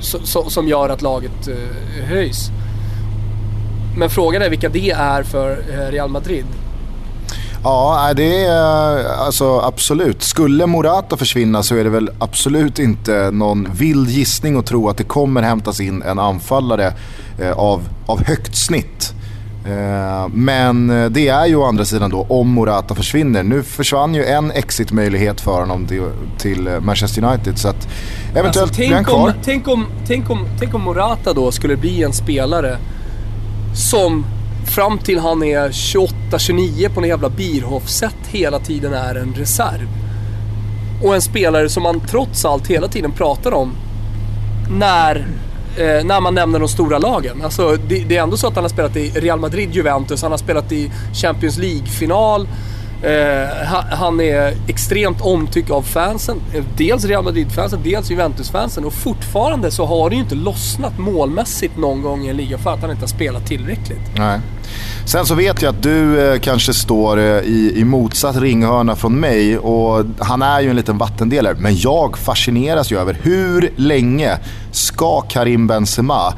so, 0.00 0.50
som 0.50 0.68
gör 0.68 0.88
att 0.88 1.02
laget 1.02 1.48
eh, 1.48 2.04
höjs. 2.04 2.50
Men 3.96 4.10
frågan 4.10 4.42
är 4.42 4.50
vilka 4.50 4.68
det 4.68 4.90
är 4.90 5.22
för 5.22 5.50
eh, 5.50 5.90
Real 5.90 6.10
Madrid. 6.10 6.44
Ja, 7.64 8.12
det 8.16 8.44
är 8.44 9.04
alltså 9.04 9.60
absolut. 9.60 10.22
Skulle 10.22 10.66
Morata 10.66 11.16
försvinna 11.16 11.62
så 11.62 11.76
är 11.76 11.84
det 11.84 11.90
väl 11.90 12.10
absolut 12.18 12.78
inte 12.78 13.30
någon 13.30 13.68
vild 13.72 14.08
gissning 14.08 14.56
att 14.56 14.66
tro 14.66 14.88
att 14.88 14.96
det 14.96 15.04
kommer 15.04 15.42
hämtas 15.42 15.80
in 15.80 16.02
en 16.02 16.18
anfallare 16.18 16.92
av, 17.56 17.82
av 18.06 18.24
högt 18.24 18.56
snitt. 18.56 19.14
Eh, 19.66 20.28
men 20.28 20.90
eh, 20.90 21.10
det 21.10 21.28
är 21.28 21.46
ju 21.46 21.56
å 21.56 21.64
andra 21.64 21.84
sidan 21.84 22.10
då 22.10 22.26
om 22.28 22.48
Morata 22.48 22.94
försvinner. 22.94 23.42
Nu 23.42 23.62
försvann 23.62 24.14
ju 24.14 24.24
en 24.24 24.50
exit-möjlighet 24.50 25.40
för 25.40 25.60
honom 25.60 25.86
till, 26.38 26.66
eh, 26.66 26.80
Manchester 26.80 27.24
United. 27.24 27.58
Så 27.58 27.68
att 27.68 27.88
eventuellt 28.34 28.80
alltså, 28.80 29.04
kvar. 29.04 29.28
Om, 29.28 29.32
tänk, 29.44 29.68
om, 29.68 29.86
tänk, 30.06 30.30
om, 30.30 30.46
tänk 30.58 30.74
om 30.74 30.82
Morata 30.82 31.32
då 31.32 31.50
skulle 31.50 31.76
bli 31.76 32.02
en 32.02 32.12
spelare 32.12 32.78
som 33.76 34.24
fram 34.66 34.98
till 34.98 35.18
han 35.18 35.42
är 35.42 35.68
28-29 35.68 36.88
på 36.88 37.00
något 37.00 37.08
jävla 37.08 37.28
Birhoff-sätt 37.28 38.16
hela 38.26 38.58
tiden 38.58 38.92
är 38.92 39.14
en 39.14 39.34
reserv. 39.34 39.88
Och 41.02 41.14
en 41.14 41.22
spelare 41.22 41.68
som 41.68 41.82
man 41.82 42.00
trots 42.00 42.44
allt 42.44 42.66
hela 42.66 42.88
tiden 42.88 43.12
pratar 43.12 43.54
om 43.54 43.72
när 44.70 45.26
eh, 45.76 46.04
när 46.04 46.20
man 46.20 46.34
nämner 46.34 46.58
de 46.58 46.68
stora 46.68 46.98
lagen. 46.98 47.42
Alltså, 47.44 47.76
det, 47.88 48.04
det, 48.04 48.16
är 48.16 48.22
ändå 48.22 48.36
så 48.36 48.46
att 48.46 48.54
han 48.54 48.64
har 48.64 48.68
spelat 48.68 48.96
i 48.96 49.10
Real 49.10 49.40
Madrid, 49.40 49.74
Juventus, 49.74 50.22
han 50.22 50.30
har 50.30 50.38
spelat 50.38 50.72
i 50.72 50.90
Champions 51.14 51.58
League-final. 51.58 52.48
Eh, 53.02 53.66
han 53.90 54.20
är 54.20 54.54
extremt 54.68 55.20
omtyckt 55.20 55.70
av 55.70 55.82
fansen. 55.82 56.40
Eh, 56.54 56.64
dels 56.76 57.04
Real 57.04 57.24
Madrid-fansen, 57.24 57.80
dels 57.84 58.10
Juventus-fansen. 58.10 58.84
Och 58.84 58.92
fortfarande 58.92 59.70
så 59.70 59.86
har 59.86 60.10
det 60.10 60.16
ju 60.16 60.22
inte 60.22 60.34
lossnat 60.34 60.98
målmässigt 60.98 61.76
någon 61.76 62.02
gång 62.02 62.26
i 62.26 62.28
en 62.28 62.36
liga 62.36 62.58
för 62.58 62.70
att 62.70 62.80
han 62.80 62.90
inte 62.90 63.02
har 63.02 63.08
spelat 63.08 63.46
tillräckligt. 63.46 64.00
Nej. 64.18 64.40
Sen 65.06 65.26
så 65.26 65.34
vet 65.34 65.62
jag 65.62 65.74
att 65.74 65.82
du 65.82 66.20
eh, 66.20 66.40
kanske 66.40 66.74
står 66.74 67.18
eh, 67.18 67.24
i, 67.24 67.72
i 67.76 67.84
motsatt 67.84 68.36
ringhörna 68.36 68.96
från 68.96 69.20
mig 69.20 69.58
och 69.58 70.04
han 70.18 70.42
är 70.42 70.60
ju 70.60 70.70
en 70.70 70.76
liten 70.76 70.98
vattendelare. 70.98 71.54
Men 71.58 71.76
jag 71.76 72.18
fascineras 72.18 72.92
ju 72.92 72.98
över 72.98 73.18
hur 73.22 73.72
länge 73.76 74.38
ska 74.72 75.20
Karim 75.20 75.66
Benzema 75.66 76.34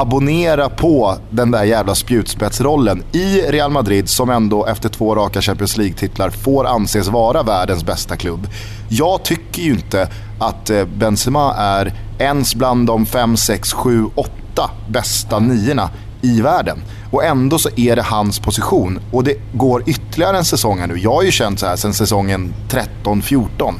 abonnera 0.00 0.68
på 0.68 1.16
den 1.30 1.50
där 1.50 1.64
jävla 1.64 1.94
spjutspetsrollen 1.94 3.02
i 3.12 3.40
Real 3.40 3.70
Madrid 3.70 4.08
som 4.08 4.30
ändå 4.30 4.66
efter 4.66 4.88
två 4.88 5.14
raka 5.14 5.40
Champions 5.40 5.76
League-titlar 5.76 6.30
får 6.30 6.66
anses 6.66 7.08
vara 7.08 7.42
världens 7.42 7.84
bästa 7.84 8.16
klubb. 8.16 8.48
Jag 8.88 9.22
tycker 9.22 9.62
ju 9.62 9.70
inte 9.70 10.08
att 10.38 10.70
eh, 10.70 10.84
Benzema 10.84 11.54
är 11.54 11.92
ens 12.18 12.54
bland 12.54 12.86
de 12.86 13.06
5, 13.06 13.36
6, 13.36 13.72
7, 13.72 14.06
8 14.14 14.70
bästa 14.88 15.38
niorna 15.38 15.90
i 16.22 16.40
världen. 16.40 16.82
Och 17.10 17.24
ändå 17.24 17.58
så 17.58 17.68
är 17.76 17.96
det 17.96 18.02
hans 18.02 18.38
position. 18.38 19.00
Och 19.12 19.24
det 19.24 19.34
går 19.52 19.82
ytterligare 19.86 20.38
en 20.38 20.44
säsong 20.44 20.78
här 20.78 20.86
nu. 20.86 20.98
Jag 20.98 21.14
har 21.14 21.22
ju 21.22 21.30
känt 21.30 21.60
så 21.60 21.66
här 21.66 21.76
sedan 21.76 21.94
säsongen 21.94 22.54
13-14 23.04 23.74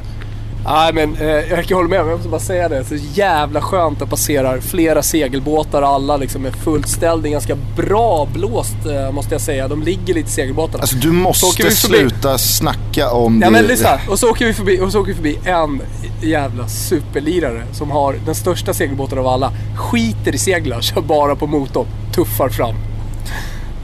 Nej 0.71 0.93
men 0.93 1.17
eh, 1.17 1.27
jag 1.27 1.65
kan 1.65 1.77
hålla 1.77 1.89
med, 1.89 1.99
jag 1.99 2.07
måste 2.07 2.29
bara 2.29 2.41
säga 2.41 2.69
det. 2.69 2.85
Så 2.85 2.95
jävla 2.95 3.61
skönt 3.61 4.03
att 4.03 4.11
passera 4.11 4.61
flera 4.61 5.03
segelbåtar 5.03 5.83
alla 5.83 6.17
liksom 6.17 6.47
är 6.47 6.51
fullt 6.51 6.89
ställda. 6.89 7.29
Ganska 7.29 7.57
bra 7.77 8.29
blåst 8.33 8.87
eh, 8.87 9.13
måste 9.13 9.35
jag 9.35 9.41
säga. 9.41 9.69
De 9.69 9.83
ligger 9.83 10.15
lite 10.15 10.31
segelbåtarna. 10.31 10.81
Alltså 10.81 10.97
du 10.97 11.13
måste 11.13 11.71
sluta 11.71 12.39
snacka 12.39 13.11
om 13.11 13.41
det. 13.41 13.47
Ja 13.47 13.51
men 13.51 13.65
lyssna. 13.65 14.01
Och 14.09 14.19
så, 14.19 14.31
åker 14.31 14.47
vi 14.47 14.55
förbi, 14.55 14.81
och 14.81 14.93
så 14.93 15.01
åker 15.01 15.09
vi 15.09 15.15
förbi 15.15 15.39
en 15.45 15.83
jävla 16.23 16.69
superlirare 16.69 17.63
som 17.73 17.91
har 17.91 18.17
den 18.25 18.35
största 18.35 18.75
segelbåten 18.75 19.19
av 19.19 19.27
alla. 19.27 19.53
Skiter 19.77 20.35
i 20.35 20.39
seglar, 20.39 20.81
kör 20.81 21.01
bara 21.01 21.37
på 21.37 21.47
motorn. 21.47 21.87
Tuffar 22.15 22.49
fram. 22.49 22.75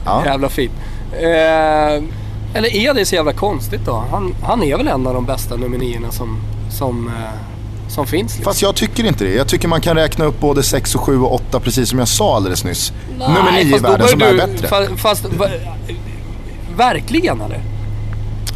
Ja. 0.05 0.25
Jävla 0.25 0.49
fint. 0.49 0.73
Eh, 1.13 2.03
eller 2.53 2.75
är 2.75 2.93
det 2.93 3.05
så 3.05 3.15
jävla 3.15 3.33
konstigt 3.33 3.85
då? 3.85 4.03
Han, 4.11 4.35
han 4.43 4.63
är 4.63 4.77
väl 4.77 4.87
en 4.87 5.07
av 5.07 5.13
de 5.13 5.25
bästa 5.25 5.55
nummer 5.55 5.77
niorna 5.77 6.11
som 6.11 6.37
som, 6.75 7.07
eh, 7.07 7.13
som 7.87 8.07
finns. 8.07 8.31
Liksom. 8.31 8.43
Fast 8.43 8.61
jag 8.61 8.75
tycker 8.75 9.05
inte 9.05 9.23
det. 9.23 9.33
Jag 9.33 9.47
tycker 9.47 9.67
man 9.67 9.81
kan 9.81 9.95
räkna 9.95 10.25
upp 10.25 10.39
både 10.39 10.63
6, 10.63 10.95
7 10.95 11.19
och 11.19 11.33
8 11.33 11.59
precis 11.59 11.89
som 11.89 11.99
jag 11.99 12.07
sa 12.07 12.35
alldeles 12.35 12.63
nyss. 12.63 12.93
Nej, 13.19 13.27
Nummer 13.27 13.51
9 13.51 13.75
i 13.75 13.79
världen 13.79 14.07
som 14.07 14.19
du, 14.19 14.25
är 14.25 14.47
bättre. 14.47 14.67
Fast, 14.67 14.91
fast 15.01 15.25
va, 15.25 15.47
verkligen 16.77 17.41
eller? 17.41 17.59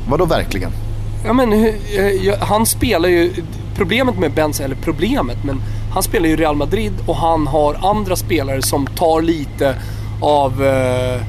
Vadå 0.10 0.25
verkligen? 0.25 0.71
Ja 1.25 1.34
men 1.34 1.53
eh, 1.53 2.39
han 2.39 2.65
spelar 2.65 3.10
ju, 3.10 3.34
problemet 3.75 4.17
med 4.17 4.32
Benz, 4.32 4.60
eller 4.60 4.75
problemet, 4.75 5.38
men 5.43 5.62
han 5.93 6.03
spelar 6.03 6.29
ju 6.29 6.36
Real 6.36 6.55
Madrid 6.55 6.93
och 7.08 7.15
han 7.15 7.47
har 7.47 7.89
andra 7.89 8.15
spelare 8.15 8.62
som 8.62 8.88
tar 8.88 9.21
lite 9.21 9.75
av 10.21 10.62
uh, 10.62 11.21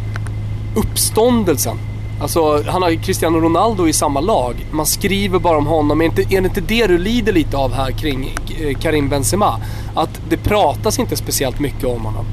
uppståndelsen 0.74 1.78
Alltså, 2.20 2.62
han 2.66 2.82
har 2.82 3.02
Cristiano 3.02 3.40
Ronaldo 3.40 3.88
i 3.88 3.92
samma 3.92 4.20
lag. 4.20 4.66
Man 4.70 4.86
skriver 4.86 5.38
bara 5.38 5.58
om 5.58 5.66
honom. 5.66 6.00
Är, 6.00 6.04
inte, 6.04 6.22
är 6.22 6.40
det 6.40 6.46
inte 6.48 6.60
det 6.60 6.86
du 6.86 6.98
lider 6.98 7.32
lite 7.32 7.56
av 7.56 7.72
här 7.72 7.90
kring 7.90 8.36
eh, 8.60 8.78
Karim 8.78 9.08
Benzema? 9.08 9.60
Att 9.94 10.20
det 10.28 10.36
pratas 10.36 10.98
inte 10.98 11.16
speciellt 11.16 11.60
mycket 11.60 11.84
om 11.84 12.04
honom. 12.04 12.24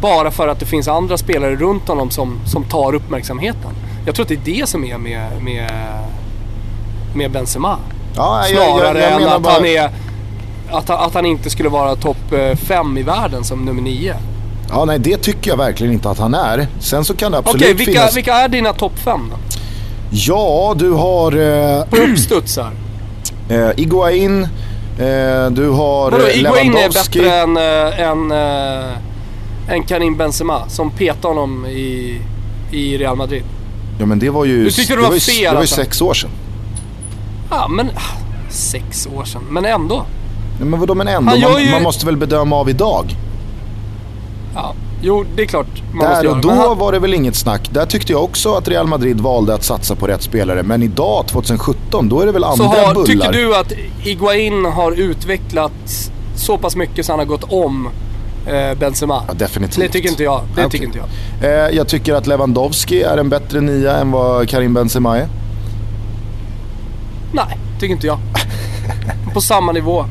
Bara 0.00 0.30
för 0.30 0.48
att 0.48 0.60
det 0.60 0.66
finns 0.66 0.88
andra 0.88 1.18
spelare 1.18 1.56
runt 1.56 1.88
honom 1.88 2.10
som, 2.10 2.40
som 2.46 2.64
tar 2.64 2.94
uppmärksamheten. 2.94 3.70
Jag 4.06 4.14
tror 4.14 4.24
att 4.24 4.28
det 4.28 4.34
är 4.34 4.58
det 4.60 4.68
som 4.68 4.84
är 4.84 4.98
med, 4.98 5.42
med, 5.42 5.70
med 7.14 7.30
Benzema. 7.30 7.78
Ja, 8.16 8.42
Snarare 8.46 8.66
jag, 8.66 8.96
jag, 8.96 9.12
jag 9.12 9.22
än 9.22 9.28
att 9.28 9.42
bara... 9.42 9.52
han 9.52 9.64
är... 9.64 9.90
Att, 10.70 10.90
att 10.90 11.14
han 11.14 11.26
inte 11.26 11.50
skulle 11.50 11.68
vara 11.68 11.96
topp 11.96 12.34
5 12.56 12.96
eh, 12.96 13.00
i 13.00 13.02
världen 13.02 13.44
som 13.44 13.64
nummer 13.64 13.82
9. 13.82 14.16
Ja, 14.74 14.84
nej 14.84 14.98
det 14.98 15.16
tycker 15.16 15.50
jag 15.50 15.56
verkligen 15.56 15.92
inte 15.92 16.10
att 16.10 16.18
han 16.18 16.34
är. 16.34 16.66
Sen 16.80 17.04
så 17.04 17.14
kan 17.14 17.32
det 17.32 17.38
absolut 17.38 17.62
Okej, 17.62 17.74
vilka, 17.74 17.92
finnas... 17.92 18.16
vilka 18.16 18.34
är 18.34 18.48
dina 18.48 18.72
topp 18.72 18.98
5 18.98 19.20
då? 19.30 19.36
Ja, 20.10 20.74
du 20.78 20.90
har... 20.90 21.32
Eh... 21.32 21.84
På 21.84 21.96
uppstuds 21.96 22.58
här. 22.58 22.70
Eh, 23.48 23.80
Iguain, 23.80 24.42
eh, 24.42 25.50
du 25.50 25.68
har 25.68 26.10
Vadå, 26.10 26.26
eh, 26.26 26.38
Iguain 26.38 26.76
är 26.76 26.88
bättre 26.88 27.40
än, 27.40 27.56
äh, 27.56 28.00
än, 28.00 28.30
äh, 28.30 29.74
än 29.74 29.82
Karim 29.82 30.16
Benzema 30.16 30.68
som 30.68 30.90
petade 30.90 31.28
honom 31.28 31.66
i, 31.66 32.20
i 32.70 32.98
Real 32.98 33.16
Madrid. 33.16 33.44
Ja 33.98 34.06
men 34.06 34.18
det 34.18 34.30
var 34.30 34.44
ju... 34.44 34.64
Du 34.64 34.70
tyckte 34.70 34.92
det 34.92 35.00
var, 35.00 35.08
det 35.08 35.14
var 35.14 35.20
fel 35.20 35.34
ju, 35.34 35.42
Det 35.42 35.48
var 35.48 35.54
ju 35.54 35.60
alltså. 35.60 35.74
sex 35.74 36.02
år 36.02 36.14
sedan. 36.14 36.30
Ja 37.50 37.68
men... 37.68 37.90
Sex 38.50 39.08
år 39.16 39.24
sedan, 39.24 39.42
men 39.50 39.64
ändå. 39.64 40.06
Ja, 40.58 40.64
men 40.64 40.80
vadå 40.80 40.94
men 40.94 41.08
ändå? 41.08 41.30
Man, 41.30 41.64
ju... 41.64 41.70
man 41.70 41.82
måste 41.82 42.06
väl 42.06 42.16
bedöma 42.16 42.56
av 42.56 42.70
idag? 42.70 43.16
Ja, 44.54 44.74
jo 45.00 45.24
det 45.36 45.42
är 45.42 45.46
klart 45.46 45.66
man 45.92 46.10
Där 46.10 46.30
och 46.30 46.40
då 46.40 46.50
han... 46.50 46.78
var 46.78 46.92
det 46.92 46.98
väl 46.98 47.14
inget 47.14 47.36
snack. 47.36 47.68
Där 47.72 47.86
tyckte 47.86 48.12
jag 48.12 48.24
också 48.24 48.54
att 48.54 48.68
Real 48.68 48.86
Madrid 48.86 49.20
valde 49.20 49.54
att 49.54 49.64
satsa 49.64 49.96
på 49.96 50.06
rätt 50.06 50.22
spelare. 50.22 50.62
Men 50.62 50.82
idag, 50.82 51.26
2017, 51.26 52.08
då 52.08 52.20
är 52.20 52.26
det 52.26 52.32
väl 52.32 52.44
andra 52.44 52.56
så 52.56 52.64
har, 52.64 52.94
bullar. 52.94 53.06
Tycker 53.06 53.32
du 53.32 53.56
att 53.56 53.72
Iguain 54.04 54.64
har 54.64 54.92
utvecklats 54.92 56.10
så 56.36 56.58
pass 56.58 56.76
mycket 56.76 57.06
så 57.06 57.12
han 57.12 57.18
har 57.18 57.26
gått 57.26 57.52
om 57.52 57.88
eh, 58.46 58.78
Benzema? 58.78 59.22
Ja, 59.28 59.34
definitivt. 59.34 59.80
Det 59.80 59.88
tycker 59.88 60.08
inte 60.08 60.22
jag. 60.22 60.40
Det 60.46 60.52
okay. 60.52 60.70
tycker 60.70 60.86
inte 60.86 60.98
jag. 60.98 61.50
Eh, 61.50 61.76
jag 61.76 61.88
tycker 61.88 62.14
att 62.14 62.26
Lewandowski 62.26 63.02
är 63.02 63.18
en 63.18 63.28
bättre 63.28 63.60
nia 63.60 63.96
än 63.96 64.10
vad 64.10 64.48
Karim 64.48 64.74
Benzema 64.74 65.18
är. 65.18 65.28
Nej, 67.32 67.58
tycker 67.80 67.94
inte 67.94 68.06
jag. 68.06 68.18
på 69.34 69.40
samma 69.40 69.72
nivå. 69.72 70.04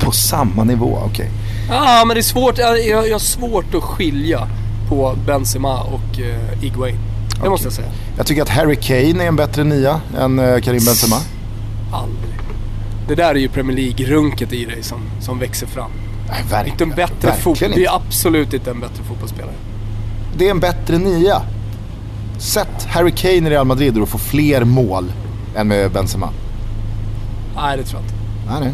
På 0.00 0.12
samma 0.12 0.64
nivå, 0.64 0.98
okej. 1.04 1.10
Okay. 1.10 1.45
Ja, 1.68 2.04
men 2.06 2.14
det 2.14 2.20
är 2.20 2.22
svårt. 2.22 2.58
Jag, 2.58 2.86
jag 2.86 3.12
har 3.12 3.18
svårt 3.18 3.74
att 3.74 3.82
skilja 3.82 4.48
på 4.88 5.16
Benzema 5.26 5.80
och 5.80 6.18
uh, 6.18 6.64
Iguain. 6.64 6.96
Det 7.30 7.38
okay. 7.38 7.50
måste 7.50 7.66
jag 7.66 7.72
säga. 7.72 7.88
Jag 8.16 8.26
tycker 8.26 8.42
att 8.42 8.48
Harry 8.48 8.76
Kane 8.76 9.24
är 9.24 9.28
en 9.28 9.36
bättre 9.36 9.64
nia 9.64 10.00
än 10.18 10.38
uh, 10.38 10.60
Karim 10.60 10.84
Benzema. 10.84 11.16
Aldrig. 11.92 12.34
Det 13.08 13.14
där 13.14 13.30
är 13.30 13.38
ju 13.38 13.48
Premier 13.48 13.76
League-runket 13.76 14.52
i 14.52 14.64
dig 14.64 14.82
som, 14.82 15.00
som 15.20 15.38
växer 15.38 15.66
fram. 15.66 15.90
Nej, 16.28 16.42
verkligen, 16.50 16.74
inte 16.74 16.84
en 16.84 16.90
bättre 16.90 17.32
fotboll. 17.32 17.72
Det 17.74 17.84
är 17.84 17.94
absolut 17.94 18.54
inte 18.54 18.70
en 18.70 18.80
bättre 18.80 19.04
fotbollsspelare. 19.08 19.54
Det 20.36 20.46
är 20.46 20.50
en 20.50 20.60
bättre 20.60 20.98
nia. 20.98 21.42
Sätt 22.38 22.86
Harry 22.88 23.10
Kane 23.10 23.34
i 23.34 23.40
Real 23.40 23.66
Madrid 23.66 23.98
och 23.98 24.08
få 24.08 24.18
fler 24.18 24.64
mål 24.64 25.12
än 25.56 25.68
med 25.68 25.90
Benzema. 25.90 26.30
Nej, 27.56 27.76
det 27.76 27.84
tror 27.84 28.00
jag 28.00 28.04
inte. 28.04 28.14
Nej, 28.50 28.60
nej. 28.60 28.72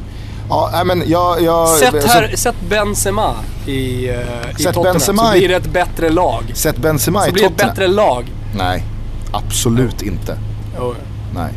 Ja, 0.48 0.82
men 0.84 1.02
jag... 1.06 1.42
jag 1.42 1.68
sätt, 1.68 2.04
här, 2.04 2.30
så, 2.30 2.36
sätt 2.36 2.56
Benzema 2.68 3.34
i, 3.66 4.10
uh, 4.10 4.16
i 4.58 4.64
Tottenham 4.64 4.82
Benzema 4.82 5.32
så 5.32 5.38
blir 5.38 5.48
det 5.48 5.56
ett 5.56 5.72
bättre 5.72 6.10
lag. 6.10 6.52
Sätt 6.54 6.76
Benzema 6.76 7.28
i 7.28 7.30
Tottenham. 7.30 7.48
Så 7.48 7.54
blir 7.54 7.66
det 7.66 7.70
ett 7.70 7.76
bättre 7.76 7.88
lag. 7.88 8.32
Nej, 8.56 8.84
absolut 9.32 10.02
inte. 10.02 10.38
Oh. 10.78 10.94
Nej. 11.34 11.52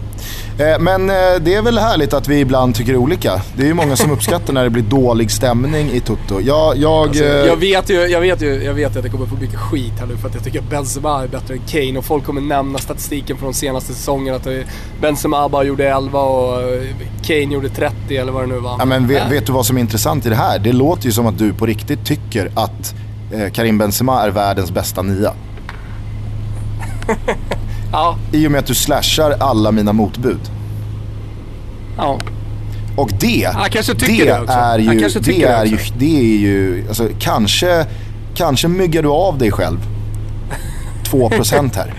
Eh, 0.60 0.80
men 0.80 1.10
eh, 1.10 1.15
det 1.41 1.54
är 1.54 1.62
väl 1.62 1.78
härligt 1.78 2.13
att 2.13 2.28
vi 2.28 2.39
ibland 2.39 2.76
tycker 2.76 2.96
olika. 2.96 3.41
Det 3.58 3.63
är 3.63 3.68
ju 3.68 3.74
många 3.74 3.96
som 3.96 4.12
uppskattar 4.12 4.54
när 4.54 4.63
det 4.63 4.70
blir 4.70 4.84
dålig 4.84 5.32
stämning 5.32 5.91
i 5.91 6.00
Toto. 6.00 6.41
Jag, 6.41 6.78
jag, 6.78 7.08
alltså, 7.08 7.24
jag, 7.24 7.56
vet 7.56 7.89
ju, 7.89 7.96
jag, 7.96 8.22
vet 8.22 8.41
ju, 8.41 8.63
jag 8.63 8.74
vet 8.74 8.98
att 8.98 9.04
jag 9.04 9.12
kommer 9.12 9.26
få 9.26 9.36
mycket 9.36 9.60
skit 9.60 9.94
här 10.00 10.08
nu 10.08 10.18
för 10.18 10.28
att 10.28 10.36
jag 10.36 10.44
tycker 10.44 10.60
att 10.60 10.70
Benzema 10.70 11.24
är 11.24 11.28
bättre 11.28 11.54
än 11.54 11.62
Kane 11.68 11.98
och 11.98 12.06
folk 12.06 12.26
kommer 12.26 12.41
nämna 12.41 12.80
statistiken 12.80 13.38
från 13.38 13.51
de 13.51 13.58
senaste 13.58 13.93
säsongerna. 13.93 14.38
Att 14.38 14.47
Benzema 15.01 15.49
bara 15.49 15.64
gjorde 15.64 15.89
11 15.89 16.20
och 16.22 16.62
Kane 17.24 17.53
gjorde 17.53 17.70
30 17.70 18.18
eller 18.18 18.32
vad 18.32 18.43
det 18.43 18.47
nu 18.47 18.60
var. 18.60 18.76
Ja, 18.80 18.86
men 18.86 19.08
vet, 19.08 19.32
vet, 19.32 19.45
du 19.45 19.53
vad 19.53 19.66
som 19.66 19.78
är 19.78 19.82
intressant 19.82 20.26
i 20.26 20.30
det 20.30 20.36
här? 20.36 20.60
Det 20.60 20.74
låter 20.74 21.06
ju 21.06 21.12
som 21.12 21.28
att 21.28 21.38
du 21.38 21.53
på 21.53 21.66
riktigt 21.66 22.06
tycker 22.06 22.51
att 22.56 22.95
eh, 23.32 23.51
Karim 23.51 23.78
Benzema 23.78 24.24
är 24.24 24.30
världens 24.30 24.72
bästa 24.72 25.01
nia. 25.01 25.34
Ja. 27.96 28.18
I 28.32 28.48
och 28.48 28.52
med 28.52 28.60
att 28.60 28.66
du 28.66 28.76
slashar 28.76 29.36
alla 29.39 29.72
mina 29.72 29.93
motbud. 29.93 30.39
Ja. 31.98 32.20
Och 32.98 33.10
det, 33.20 33.50
det, 33.74 33.93
det 34.00 34.06
är 34.06 34.78
ju, 34.80 34.98
det, 35.20 35.20
det 35.20 35.43
är 35.43 35.66
ju, 35.66 35.78
det 35.98 36.20
är 36.20 36.38
ju, 36.38 36.86
alltså 36.88 37.10
kanske, 37.20 37.86
kanske 38.36 38.68
myggar 38.68 39.04
du 39.04 39.10
av 39.10 39.38
dig 39.38 39.52
själv. 39.52 39.78
2% 41.12 41.76
här. 41.76 41.93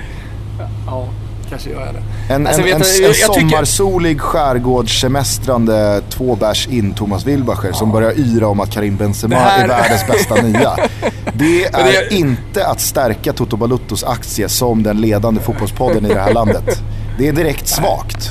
ja, 0.86 1.08
kanske 1.48 1.70
gör 1.70 1.86
jag 1.86 1.94
det. 1.94 2.02
En, 2.28 2.46
alltså, 2.46 2.62
en, 2.62 2.68
en, 2.68 2.82
en, 3.04 3.14
sommarsolig 3.14 4.20
skärgårdssemestrande 4.20 6.02
två 6.08 6.36
bärs 6.36 6.68
in 6.68 6.94
Thomas 6.94 7.26
Wilbacher 7.26 7.68
ja. 7.68 7.72
som 7.72 7.92
börjar 7.92 8.12
yra 8.18 8.48
om 8.48 8.60
att 8.60 8.70
Karim 8.70 8.96
Benzema 8.96 9.36
här... 9.36 9.64
är 9.64 9.68
världens 9.68 10.06
bästa 10.06 10.34
nia. 10.34 10.76
Det 11.34 11.64
är 11.64 12.08
det... 12.10 12.14
inte 12.14 12.66
att 12.66 12.80
stärka 12.80 13.32
Toto 13.32 13.56
Baluttos 13.56 14.04
aktie 14.04 14.48
som 14.48 14.82
den 14.82 15.00
ledande 15.00 15.40
fotbollspodden 15.40 16.06
i 16.06 16.08
det 16.08 16.20
här 16.20 16.32
landet. 16.32 16.82
Det 17.18 17.28
är 17.28 17.32
direkt 17.32 17.68
svagt. 17.68 18.30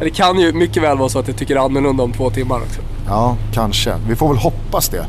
Det 0.00 0.10
kan 0.10 0.38
ju 0.38 0.52
mycket 0.52 0.82
väl 0.82 0.98
vara 0.98 1.08
så 1.08 1.18
att 1.18 1.28
jag 1.28 1.36
tycker 1.36 1.56
annorlunda 1.56 2.02
om 2.02 2.12
två 2.12 2.30
timmar 2.30 2.56
också. 2.56 2.80
Ja, 3.06 3.36
kanske. 3.54 3.94
Vi 4.08 4.16
får 4.16 4.28
väl 4.28 4.36
hoppas 4.36 4.88
det. 4.88 5.06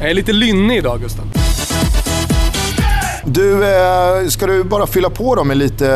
Jag 0.00 0.10
är 0.10 0.14
lite 0.14 0.32
lynnig 0.32 0.76
idag 0.78 1.00
Gustav. 1.00 1.24
Du, 3.28 3.64
eh, 3.64 4.28
ska 4.28 4.46
du 4.46 4.64
bara 4.64 4.86
fylla 4.86 5.10
på 5.10 5.34
då 5.34 5.44
med 5.44 5.56
lite 5.56 5.88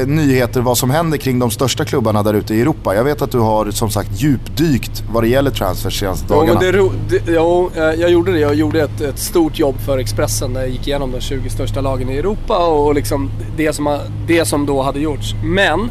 eh, 0.00 0.08
nyheter 0.08 0.60
vad 0.60 0.78
som 0.78 0.90
händer 0.90 1.18
kring 1.18 1.38
de 1.38 1.50
största 1.50 1.84
klubbarna 1.84 2.22
där 2.22 2.34
ute 2.34 2.54
i 2.54 2.60
Europa? 2.60 2.94
Jag 2.94 3.04
vet 3.04 3.22
att 3.22 3.30
du 3.30 3.38
har 3.38 3.70
som 3.70 3.90
sagt 3.90 4.10
djupdykt 4.12 5.02
vad 5.12 5.22
det 5.22 5.28
gäller 5.28 5.50
transfers 5.50 6.00
senaste 6.00 6.34
dagarna. 6.34 6.60
Jo, 6.62 6.92
det, 7.08 7.18
det, 7.18 7.32
jo, 7.32 7.70
eh, 7.76 7.82
jag 7.82 8.10
gjorde 8.10 8.32
det. 8.32 8.38
Jag 8.38 8.54
gjorde 8.54 8.82
ett, 8.82 9.00
ett, 9.00 9.18
stort 9.18 9.58
jobb 9.58 9.80
för 9.86 9.98
Expressen 9.98 10.52
där 10.52 10.60
jag 10.60 10.70
gick 10.70 10.88
igenom 10.88 11.12
de 11.12 11.20
20 11.20 11.50
största 11.50 11.80
lagen 11.80 12.10
i 12.10 12.16
Europa 12.16 12.66
och 12.66 12.94
liksom 12.94 13.30
det 13.56 13.72
som, 13.72 13.98
det 14.26 14.44
som 14.44 14.66
då 14.66 14.82
hade 14.82 15.00
gjorts. 15.00 15.34
Men 15.44 15.90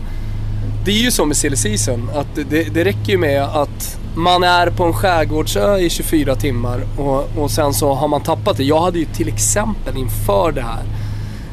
det 0.85 0.91
är 0.91 1.01
ju 1.01 1.11
så 1.11 1.25
med 1.25 1.37
silly 1.37 1.55
season 1.55 2.09
att 2.15 2.35
det, 2.49 2.63
det 2.73 2.83
räcker 2.83 3.11
ju 3.11 3.17
med 3.17 3.43
att 3.43 3.99
man 4.15 4.43
är 4.43 4.69
på 4.69 4.83
en 4.83 4.93
skärgårdsö 4.93 5.77
i 5.77 5.89
24 5.89 6.35
timmar 6.35 6.81
och, 6.97 7.37
och 7.37 7.51
sen 7.51 7.73
så 7.73 7.93
har 7.93 8.07
man 8.07 8.21
tappat 8.21 8.57
det. 8.57 8.63
Jag 8.63 8.81
hade 8.81 8.99
ju 8.99 9.05
till 9.05 9.27
exempel 9.27 9.97
inför 9.97 10.51
det 10.51 10.61
här 10.61 10.83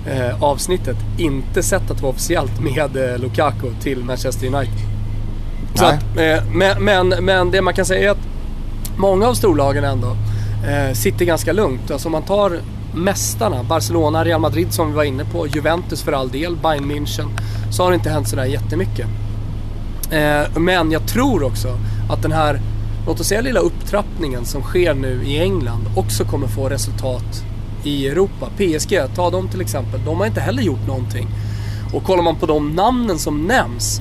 eh, 0.07 0.43
avsnittet 0.43 0.97
inte 1.19 1.63
sett 1.63 1.91
att 1.91 1.97
det 1.97 2.03
var 2.03 2.11
officiellt 2.11 2.61
med 2.61 2.97
eh, 2.97 3.19
Lukaku 3.19 3.71
till 3.83 4.05
Manchester 4.05 4.47
United. 4.47 4.81
Så 5.75 5.85
att, 5.85 6.03
eh, 6.17 6.45
men, 6.53 6.85
men, 6.85 7.09
men, 7.09 7.51
det 7.51 7.63
man 7.63 7.75
kan 7.75 7.87
säga 7.87 8.09
är 8.09 8.11
att 8.11 8.29
många 8.97 9.29
av 9.29 9.35
storlagen 9.35 9.85
ändå 9.85 10.17
eh, 10.69 10.93
sitter 10.95 11.25
ganska 11.25 11.53
lugnt. 11.53 11.91
Alltså 11.91 12.09
om 12.09 12.13
man 12.13 12.23
tar 12.23 12.61
mästarna, 12.97 13.63
Barcelona, 13.63 14.25
Real 14.25 14.41
Madrid 14.41 14.73
som 14.73 14.89
vi 14.89 14.97
var 14.97 15.05
inne 15.05 15.25
på, 15.25 15.47
Juventus 15.47 16.03
för 16.03 16.13
all 16.13 16.31
del, 16.31 16.57
Bayern 16.57 16.91
München, 16.91 17.29
så 17.71 17.83
har 17.83 17.91
det 17.91 17.95
inte 17.95 18.11
hänt 18.11 18.29
sådär 18.29 18.45
jättemycket. 18.45 19.07
Eh, 20.11 20.59
men 20.59 20.91
jag 20.93 21.09
tror 21.09 21.43
också 21.43 21.79
att 22.11 22.23
den 22.23 22.33
här, 22.33 22.61
låt 23.07 23.21
oss 23.21 23.27
säga 23.27 23.41
lilla 23.41 23.61
upptrappningen 23.61 24.45
som 24.45 24.63
sker 24.63 24.95
nu 24.95 25.23
i 25.25 25.41
England 25.41 25.85
också 25.97 26.25
kommer 26.25 26.47
få 26.47 26.69
resultat 26.69 27.45
i 27.85 28.09
Europa. 28.09 28.49
PSG, 28.57 29.15
ta 29.15 29.31
dem 29.31 29.49
till 29.49 29.61
exempel. 29.61 30.05
De 30.05 30.19
har 30.19 30.27
inte 30.27 30.41
heller 30.41 30.63
gjort 30.63 30.87
någonting. 30.87 31.29
Och 31.95 32.05
kollar 32.05 32.23
man 32.23 32.37
på 32.37 32.47
de 32.47 32.71
namnen 32.71 33.19
som 33.19 33.43
nämns 33.43 34.01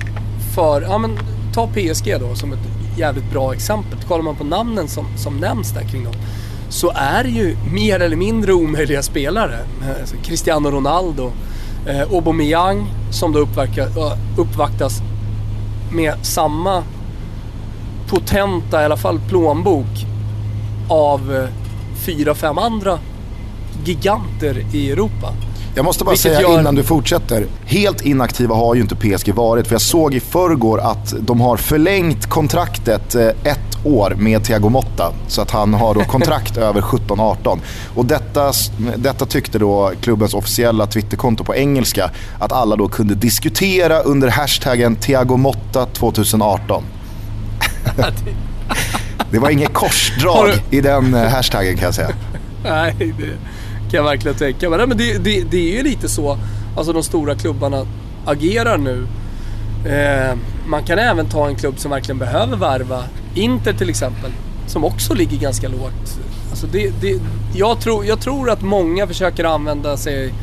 för, 0.55 0.81
ja 0.81 0.97
men 0.97 1.17
ta 1.53 1.67
PSG 1.67 2.19
då 2.19 2.35
som 2.35 2.53
ett 2.53 2.59
jävligt 2.97 3.31
bra 3.31 3.53
exempel. 3.53 3.99
Kollar 4.07 4.23
man 4.23 4.35
på 4.35 4.43
namnen 4.43 4.87
som, 4.87 5.05
som 5.17 5.37
nämns 5.37 5.71
där 5.71 5.81
kring 5.81 6.03
dem 6.03 6.13
så 6.69 6.91
är 6.95 7.23
det 7.23 7.29
ju 7.29 7.57
mer 7.73 7.99
eller 7.99 8.15
mindre 8.15 8.53
omöjliga 8.53 9.03
spelare. 9.03 9.59
Eh, 9.81 10.21
Cristiano 10.23 10.71
Ronaldo, 10.71 11.31
eh, 11.87 12.01
Aubameyang 12.01 12.87
som 13.11 13.31
då 13.31 13.47
uppvaktas 14.37 15.01
med 15.91 16.13
samma 16.21 16.83
potenta, 18.07 18.81
i 18.81 18.85
alla 18.85 18.97
fall 18.97 19.19
plånbok, 19.29 20.05
av 20.89 21.35
eh, 21.35 21.49
fyra, 22.05 22.35
fem 22.35 22.57
andra 22.57 22.99
giganter 23.85 24.65
i 24.73 24.91
Europa. 24.91 25.33
Jag 25.75 25.85
måste 25.85 26.03
bara 26.03 26.11
Vilket 26.11 26.31
säga 26.31 26.41
gör... 26.41 26.59
innan 26.59 26.75
du 26.75 26.83
fortsätter. 26.83 27.45
Helt 27.65 28.01
inaktiva 28.01 28.55
har 28.55 28.75
ju 28.75 28.81
inte 28.81 28.95
PSG 28.95 29.33
varit. 29.33 29.67
För 29.67 29.73
jag 29.73 29.81
såg 29.81 30.13
i 30.13 30.19
förrgår 30.19 30.79
att 30.79 31.13
de 31.19 31.41
har 31.41 31.57
förlängt 31.57 32.29
kontraktet 32.29 33.15
eh, 33.15 33.27
ett 33.27 33.85
år 33.85 34.15
med 34.17 34.43
Thiago 34.43 34.69
Motta. 34.69 35.13
Så 35.27 35.41
att 35.41 35.51
han 35.51 35.73
har 35.73 35.93
då 35.93 36.03
kontrakt 36.07 36.57
över 36.57 36.81
17-18. 36.81 37.59
Och 37.95 38.05
detta, 38.05 38.51
detta 38.95 39.25
tyckte 39.25 39.59
då 39.59 39.91
klubbens 40.01 40.33
officiella 40.33 40.87
Twitterkonto 40.87 41.43
på 41.43 41.55
engelska 41.55 42.11
att 42.39 42.51
alla 42.51 42.75
då 42.75 42.87
kunde 42.87 43.15
diskutera 43.15 43.99
under 43.99 44.29
hashtaggen 44.29 44.95
Thiago 44.95 45.37
Motta 45.37 45.85
2018. 45.85 46.83
det 49.31 49.39
var 49.39 49.49
inget 49.49 49.73
korsdrag 49.73 50.51
du... 50.69 50.77
i 50.77 50.81
den 50.81 51.13
eh, 51.13 51.29
hashtaggen 51.29 51.75
kan 51.75 51.85
jag 51.85 51.95
säga. 51.95 52.09
Nej, 52.63 53.13
det 53.17 53.54
kan 53.95 54.03
jag 54.05 54.11
verkligen 54.11 54.37
tänka 54.37 54.69
mig. 54.69 54.87
Men 54.87 54.97
det, 54.97 55.17
det, 55.17 55.43
det 55.51 55.71
är 55.71 55.77
ju 55.77 55.83
lite 55.83 56.09
så 56.09 56.37
alltså 56.77 56.93
de 56.93 57.03
stora 57.03 57.35
klubbarna 57.35 57.85
agerar 58.25 58.77
nu. 58.77 59.07
Eh, 59.89 60.37
man 60.67 60.83
kan 60.83 60.99
även 60.99 61.29
ta 61.29 61.47
en 61.47 61.55
klubb 61.55 61.79
som 61.79 61.91
verkligen 61.91 62.19
behöver 62.19 62.57
värva. 62.57 63.03
Inter 63.35 63.73
till 63.73 63.89
exempel, 63.89 64.31
som 64.67 64.83
också 64.83 65.13
ligger 65.13 65.37
ganska 65.37 65.67
lågt. 65.67 66.19
Alltså 66.49 66.67
det, 66.67 66.91
det, 67.01 67.19
jag, 67.53 67.81
tror, 67.81 68.05
jag 68.05 68.21
tror 68.21 68.49
att 68.49 68.61
många 68.61 69.07
försöker 69.07 69.43
använda 69.43 69.97
sig 69.97 70.33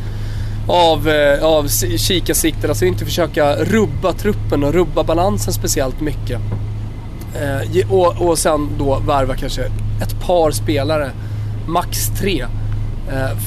av, 0.69 1.09
eh, 1.09 1.45
av 1.45 1.69
kikarsikten, 1.97 2.71
alltså 2.71 2.85
inte 2.85 3.05
försöka 3.05 3.57
rubba 3.57 4.13
truppen 4.13 4.65
och 4.65 4.73
rubba 4.73 5.05
balansen 5.05 5.53
speciellt 5.53 6.01
mycket. 6.01 6.41
Eh, 7.35 7.93
och, 7.93 8.29
och 8.29 8.39
sen 8.39 8.69
då 8.79 8.99
värva 9.07 9.37
kanske 9.37 9.63
ett 10.03 10.21
par 10.21 10.51
spelare, 10.51 11.11
max 11.67 12.11
tre. 12.21 12.47
Eh, 13.09 13.39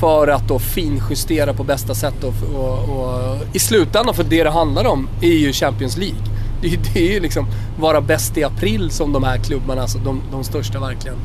för 0.00 0.28
att 0.28 0.48
då 0.48 0.58
finjustera 0.58 1.54
på 1.54 1.64
bästa 1.64 1.94
sätt 1.94 2.24
och, 2.24 2.34
och, 2.56 2.78
och, 2.78 3.38
i 3.52 3.58
slutändan, 3.58 4.14
för 4.14 4.24
det 4.24 4.44
det 4.44 4.50
handlar 4.50 4.84
om, 4.84 5.08
är 5.20 5.34
ju 5.34 5.52
Champions 5.52 5.96
League. 5.96 6.18
Det, 6.62 6.68
är, 6.68 6.78
det 6.94 7.08
är 7.08 7.12
ju 7.12 7.20
liksom 7.20 7.46
vara 7.78 8.00
bäst 8.00 8.38
i 8.38 8.44
april 8.44 8.90
som 8.90 9.12
de 9.12 9.24
här 9.24 9.38
klubbarna, 9.38 9.82
alltså 9.82 9.98
de, 9.98 10.20
de 10.32 10.44
största 10.44 10.80
verkligen, 10.80 11.16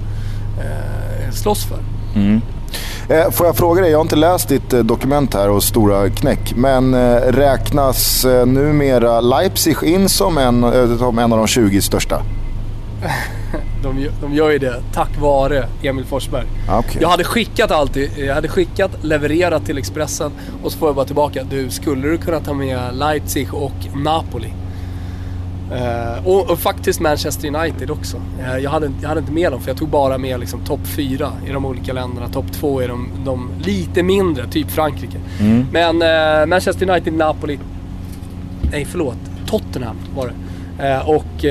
eh, 0.60 1.32
slåss 1.32 1.66
för. 1.66 1.80
Mm. 2.16 2.42
Eh, 3.10 3.32
får 3.32 3.46
jag 3.46 3.56
fråga 3.56 3.82
dig, 3.82 3.92
jag 3.92 3.98
har 3.98 4.04
inte 4.04 4.16
läst 4.16 4.50
ditt 4.50 4.74
eh, 4.74 4.80
dokument 4.80 5.34
här 5.34 5.50
och 5.50 5.64
stora 5.64 6.10
knäck, 6.10 6.54
men 6.56 6.94
eh, 6.94 7.16
räknas 7.16 8.26
numera 8.46 9.22
Leipzig 9.22 9.84
in 9.84 10.10
som 10.10 10.38
en, 10.38 10.62
som 10.98 11.20
en 11.20 11.34
av 11.34 11.40
de 11.40 11.48
20 11.48 11.82
största? 11.82 12.22
de, 13.86 14.10
de 14.22 14.34
gör 14.34 14.52
ju 14.52 14.60
det 14.60 14.84
tack 14.94 15.20
vare 15.20 15.68
Emil 15.84 16.06
Forsberg. 16.06 16.46
Okay. 16.80 17.02
Jag 17.02 17.10
hade 17.10 17.24
skickat 17.24 17.72
allt, 17.72 17.96
jag 18.18 18.36
hade 18.36 18.48
skickat, 18.48 19.04
levererat 19.04 19.66
till 19.66 19.78
Expressen 19.78 20.32
och 20.64 20.72
så 20.72 20.78
får 20.78 20.88
jag 20.88 20.96
bara 20.96 21.06
tillbaka. 21.06 21.44
Du, 21.50 21.70
skulle 21.70 22.08
du 22.08 22.18
kunna 22.18 22.40
ta 22.40 22.54
med 22.54 22.80
Leipzig 22.94 23.54
och 23.54 23.88
Napoli? 23.96 24.54
Uh, 25.72 26.28
och, 26.28 26.50
och, 26.50 26.60
faktiskt 26.60 27.00
Manchester 27.00 27.56
United 27.56 27.92
också. 27.92 28.18
Uh, 28.18 28.58
jag, 28.58 28.70
hade, 28.70 28.92
jag 29.02 29.10
hade 29.10 29.20
inte 29.20 29.32
med 29.32 29.52
dem 29.52 29.62
för 29.62 29.70
jag 29.70 29.78
tog 29.78 29.90
bara 29.90 30.18
med 30.18 30.40
liksom, 30.40 30.60
topp 30.66 30.88
fyra 30.88 31.32
i 31.48 31.52
de 31.52 31.66
olika 31.66 31.94
länderna. 31.94 32.30
Topp 32.30 32.46
två 32.52 32.82
är 32.82 32.88
de, 32.88 33.10
de 33.26 33.50
lite 33.64 34.04
mindre, 34.04 34.48
typ 34.48 34.72
Frankrike. 34.72 35.18
Mm. 35.40 35.66
Men 35.72 36.02
uh, 36.02 36.46
Manchester 36.46 36.90
United, 36.90 37.14
Napoli... 37.14 37.60
Nej, 38.72 38.86
förlåt. 38.86 39.18
Tottenham 39.48 39.96
var 40.16 40.28
det. 40.28 40.34
och, 41.06 41.46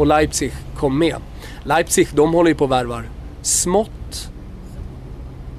och 0.00 0.06
Leipzig 0.06 0.52
kom 0.76 0.98
med. 0.98 1.16
Leipzig, 1.64 2.08
de 2.12 2.34
håller 2.34 2.50
ju 2.50 2.54
på 2.54 2.64
och 2.64 2.70
värvar 2.70 3.08
smått. 3.42 4.30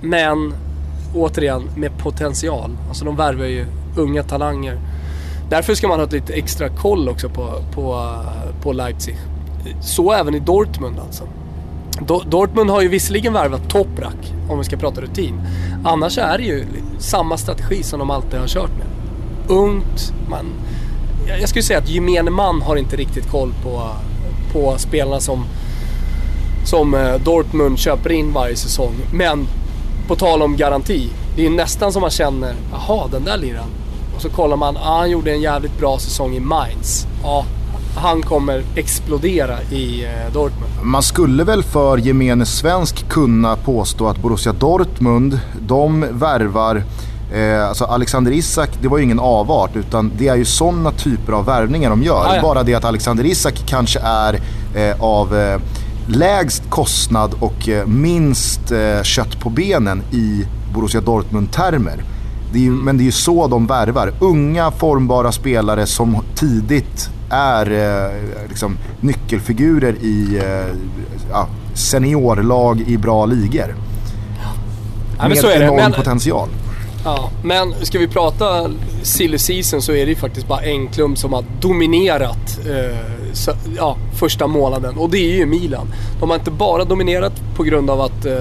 Men 0.01 0.53
återigen 1.15 1.69
med 1.75 1.97
potential. 1.97 2.77
Alltså 2.87 3.05
de 3.05 3.15
värvar 3.15 3.45
ju 3.45 3.65
unga 3.97 4.23
talanger. 4.23 4.79
Därför 5.49 5.75
ska 5.75 5.87
man 5.87 5.99
ha 5.99 6.07
lite 6.07 6.33
extra 6.33 6.69
koll 6.69 7.09
också 7.09 7.29
på, 7.29 7.63
på, 7.73 8.15
på 8.61 8.73
Leipzig. 8.73 9.17
Så 9.81 10.11
även 10.11 10.35
i 10.35 10.39
Dortmund 10.39 10.99
alltså. 10.99 11.23
Dortmund 12.29 12.69
har 12.69 12.81
ju 12.81 12.87
visserligen 12.87 13.33
värvat 13.33 13.69
Toprak, 13.69 14.33
om 14.49 14.57
vi 14.57 14.63
ska 14.63 14.77
prata 14.77 15.01
rutin. 15.01 15.41
Annars 15.85 16.17
är 16.17 16.37
det 16.37 16.43
ju 16.43 16.65
samma 16.99 17.37
strategi 17.37 17.83
som 17.83 17.99
de 17.99 18.11
alltid 18.11 18.39
har 18.39 18.47
kört 18.47 18.71
med. 18.77 18.87
Ungt, 19.47 20.13
man... 20.29 20.45
Jag 21.39 21.49
skulle 21.49 21.63
säga 21.63 21.79
att 21.79 21.89
gemene 21.89 22.31
man 22.31 22.61
har 22.61 22.75
inte 22.75 22.95
riktigt 22.95 23.29
koll 23.31 23.53
på, 23.63 23.89
på 24.53 24.77
spelarna 24.77 25.19
som 25.19 25.45
som 26.63 26.93
eh, 26.93 27.15
Dortmund 27.15 27.79
köper 27.79 28.11
in 28.11 28.33
varje 28.33 28.55
säsong. 28.55 28.93
Men 29.13 29.47
på 30.07 30.15
tal 30.15 30.41
om 30.41 30.55
garanti. 30.57 31.09
Det 31.35 31.45
är 31.45 31.49
nästan 31.49 31.93
som 31.93 32.01
man 32.01 32.11
känner, 32.11 32.55
jaha 32.71 33.07
den 33.11 33.23
där 33.23 33.37
liran. 33.37 33.69
Och 34.15 34.21
så 34.21 34.29
kollar 34.29 34.57
man, 34.57 34.77
ah, 34.77 34.97
han 34.97 35.09
gjorde 35.09 35.31
en 35.31 35.41
jävligt 35.41 35.79
bra 35.79 35.99
säsong 35.99 36.35
i 36.35 36.39
Mainz. 36.39 37.07
Ja, 37.23 37.45
han 37.95 38.21
kommer 38.21 38.63
explodera 38.75 39.61
i 39.61 40.03
eh, 40.03 40.33
Dortmund. 40.33 40.71
Man 40.81 41.03
skulle 41.03 41.43
väl 41.43 41.63
för 41.63 41.97
gemene 41.97 42.45
svensk 42.45 43.09
kunna 43.09 43.55
påstå 43.55 44.07
att 44.07 44.17
Borussia 44.17 44.53
Dortmund, 44.53 45.39
de 45.59 46.05
värvar 46.11 46.83
Eh, 47.33 47.67
alltså 47.67 47.85
Alexander 47.85 48.31
Isak, 48.31 48.69
det 48.81 48.87
var 48.87 48.97
ju 48.97 49.03
ingen 49.03 49.19
avart 49.19 49.75
utan 49.75 50.11
det 50.17 50.27
är 50.27 50.35
ju 50.35 50.45
sådana 50.45 50.91
typer 50.91 51.33
av 51.33 51.45
värvningar 51.45 51.89
de 51.89 52.03
gör. 52.03 52.25
Ah, 52.25 52.35
ja. 52.35 52.41
Bara 52.41 52.63
det 52.63 52.75
att 52.75 52.85
Alexander 52.85 53.25
Isak 53.25 53.63
kanske 53.65 53.99
är 53.99 54.39
eh, 54.75 55.03
av 55.03 55.37
eh, 55.37 55.59
lägst 56.07 56.69
kostnad 56.69 57.35
och 57.39 57.69
eh, 57.69 57.87
minst 57.87 58.71
eh, 58.71 59.03
kött 59.03 59.39
på 59.39 59.49
benen 59.49 60.03
i 60.11 60.45
Borussia 60.73 61.01
Dortmund-termer. 61.01 62.03
Det 62.53 62.69
men 62.69 62.97
det 62.97 63.03
är 63.03 63.05
ju 63.05 63.11
så 63.11 63.47
de 63.47 63.67
värvar. 63.67 64.13
Unga 64.19 64.71
formbara 64.71 65.31
spelare 65.31 65.85
som 65.85 66.17
tidigt 66.35 67.09
är 67.29 67.71
eh, 67.71 68.47
liksom, 68.49 68.77
nyckelfigurer 69.01 69.93
i 69.93 70.41
ja, 71.31 71.47
seniorlag 71.73 72.81
i 72.81 72.97
bra 72.97 73.25
ligor. 73.25 73.75
Ja, 75.17 75.27
med 75.27 75.37
enorm 75.37 75.75
men, 75.75 75.91
potential. 75.91 76.49
Ja, 77.05 77.29
men 77.43 77.73
ska 77.81 77.99
vi 77.99 78.07
prata 78.07 78.69
silly 79.01 79.37
season 79.37 79.81
så 79.81 79.91
är 79.91 80.05
det 80.05 80.09
ju 80.11 80.15
faktiskt 80.15 80.47
bara 80.47 80.61
en 80.61 80.87
klump 80.87 81.17
som 81.17 81.33
har 81.33 81.45
dominerat 81.61 82.59
eh, 82.65 82.97
ja, 83.77 83.97
första 84.19 84.47
månaden. 84.47 84.97
Och 84.97 85.09
det 85.09 85.17
är 85.17 85.35
ju 85.35 85.45
Milan. 85.45 85.87
De 86.19 86.29
har 86.29 86.37
inte 86.37 86.51
bara 86.51 86.83
dominerat 86.83 87.33
på 87.55 87.63
grund 87.63 87.89
av 87.89 88.01
att 88.01 88.25
eh, 88.25 88.33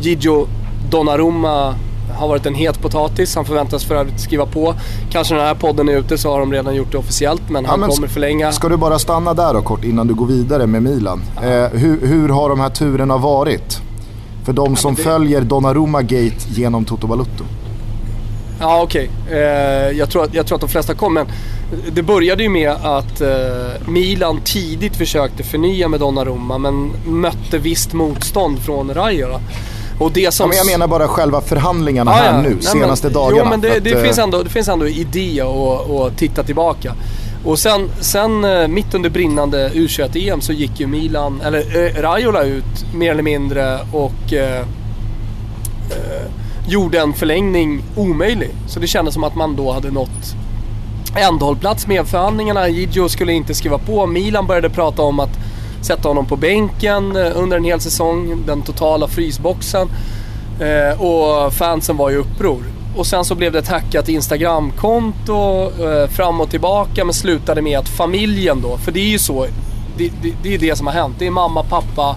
Gigio 0.00 0.46
Donnarumma 0.90 1.74
har 2.18 2.28
varit 2.28 2.46
en 2.46 2.54
het 2.54 2.82
potatis. 2.82 3.36
Han 3.36 3.44
förväntas 3.44 3.84
för 3.84 3.94
övrigt 3.94 4.20
skriva 4.20 4.46
på. 4.46 4.74
Kanske 5.10 5.34
när 5.34 5.38
den 5.40 5.48
här 5.48 5.54
podden 5.54 5.88
är 5.88 5.96
ute 5.96 6.18
så 6.18 6.30
har 6.32 6.40
de 6.40 6.52
redan 6.52 6.74
gjort 6.74 6.92
det 6.92 6.98
officiellt 6.98 7.42
men 7.48 7.64
han 7.64 7.80
ja, 7.80 7.86
men 7.86 7.96
kommer 7.96 8.08
förlänga. 8.08 8.52
Ska 8.52 8.68
du 8.68 8.76
bara 8.76 8.98
stanna 8.98 9.34
där 9.34 9.54
då 9.54 9.62
kort 9.62 9.84
innan 9.84 10.06
du 10.06 10.14
går 10.14 10.26
vidare 10.26 10.66
med 10.66 10.82
Milan. 10.82 11.22
Ja. 11.36 11.42
Eh, 11.42 11.68
hur, 11.70 12.06
hur, 12.06 12.28
har 12.28 12.48
de 12.48 12.60
här 12.60 12.70
turerna 12.70 13.16
varit? 13.16 13.80
För 14.44 14.52
de 14.52 14.76
som 14.76 14.94
det... 14.94 15.02
följer 15.02 15.40
Donnarumma-gate 15.40 16.48
genom 16.48 16.84
Toto 16.84 17.06
Balutto. 17.06 17.44
Ja 18.60 18.82
okej, 18.82 19.10
okay. 19.26 19.38
eh, 19.38 19.98
jag, 19.98 20.10
tror 20.10 20.24
att, 20.24 20.34
jag 20.34 20.46
tror 20.46 20.56
att 20.56 20.60
de 20.60 20.68
flesta 20.68 20.94
kom 20.94 21.14
men 21.14 21.26
det 21.92 22.02
började 22.02 22.42
ju 22.42 22.48
med 22.48 22.70
att 22.70 23.20
eh, 23.20 23.28
Milan 23.88 24.40
tidigt 24.44 24.96
försökte 24.96 25.42
förnya 25.42 25.88
med 25.88 26.00
Donnarumma 26.00 26.58
men 26.58 26.92
mötte 27.06 27.58
visst 27.58 27.92
motstånd 27.92 28.58
från 28.58 28.94
Raiola. 28.94 29.40
Och 29.98 30.12
det 30.12 30.34
som... 30.34 30.44
Ja, 30.44 30.48
men 30.48 30.56
jag 30.56 30.66
menar 30.66 30.88
bara 30.88 31.08
själva 31.08 31.40
förhandlingarna 31.40 32.10
ah, 32.10 32.14
här 32.14 32.34
ja. 32.34 32.42
nu, 32.42 32.48
Nej, 32.54 32.62
senaste 32.62 33.06
men, 33.06 33.14
dagarna. 33.14 33.40
Jo, 33.44 33.50
men 33.50 33.60
det, 33.60 33.80
det, 33.80 33.96
att, 33.96 34.02
finns 34.02 34.18
ändå, 34.18 34.42
det 34.42 34.50
finns 34.50 34.68
ändå 34.68 34.88
idé 34.88 35.40
att 35.40 36.18
titta 36.18 36.42
tillbaka. 36.42 36.94
Och 37.44 37.58
sen, 37.58 37.90
sen 38.00 38.44
eh, 38.44 38.68
mitt 38.68 38.94
under 38.94 39.10
brinnande 39.10 39.68
U21-EM 39.68 40.40
så 40.40 40.52
gick 40.52 40.80
ju 40.80 40.86
Milan, 40.86 41.40
eller 41.44 42.02
Raiola 42.02 42.42
ut 42.42 42.94
mer 42.94 43.10
eller 43.10 43.22
mindre 43.22 43.78
och 43.92 44.32
äh, 44.32 44.60
äh, 44.60 44.66
gjorde 46.68 47.00
en 47.00 47.12
förlängning 47.12 47.82
omöjlig. 47.96 48.50
Så 48.66 48.80
det 48.80 48.86
kändes 48.86 49.14
som 49.14 49.24
att 49.24 49.34
man 49.34 49.56
då 49.56 49.72
hade 49.72 49.90
nått 49.90 50.36
ändhållplats 51.16 51.86
med 51.86 52.06
förhandlingarna. 52.06 52.68
Gigio 52.68 53.08
skulle 53.08 53.32
inte 53.32 53.54
skriva 53.54 53.78
på. 53.78 54.06
Milan 54.06 54.46
började 54.46 54.70
prata 54.70 55.02
om 55.02 55.20
att 55.20 55.38
sätta 55.82 56.08
honom 56.08 56.26
på 56.26 56.36
bänken 56.36 57.16
eh, 57.16 57.32
under 57.34 57.56
en 57.56 57.64
hel 57.64 57.80
säsong. 57.80 58.42
Den 58.46 58.62
totala 58.62 59.08
frysboxen. 59.08 59.88
Eh, 60.60 61.02
och 61.02 61.52
fansen 61.52 61.96
var 61.96 62.10
i 62.10 62.16
uppror. 62.16 62.62
Och 62.96 63.06
sen 63.06 63.24
så 63.24 63.34
blev 63.34 63.52
det 63.52 63.58
ett 63.58 63.68
hackat 63.68 64.08
Instagramkonto 64.08 65.70
eh, 65.84 66.08
fram 66.08 66.40
och 66.40 66.50
tillbaka 66.50 67.04
men 67.04 67.14
slutade 67.14 67.62
med 67.62 67.78
att 67.78 67.88
familjen 67.88 68.60
då, 68.60 68.78
för 68.78 68.92
det 68.92 69.00
är 69.00 69.08
ju 69.08 69.18
så, 69.18 69.46
det, 69.96 70.12
det, 70.22 70.34
det 70.42 70.54
är 70.54 70.58
det 70.58 70.76
som 70.76 70.86
har 70.86 70.94
hänt. 70.94 71.16
Det 71.18 71.26
är 71.26 71.30
mamma, 71.30 71.62
pappa, 71.62 72.16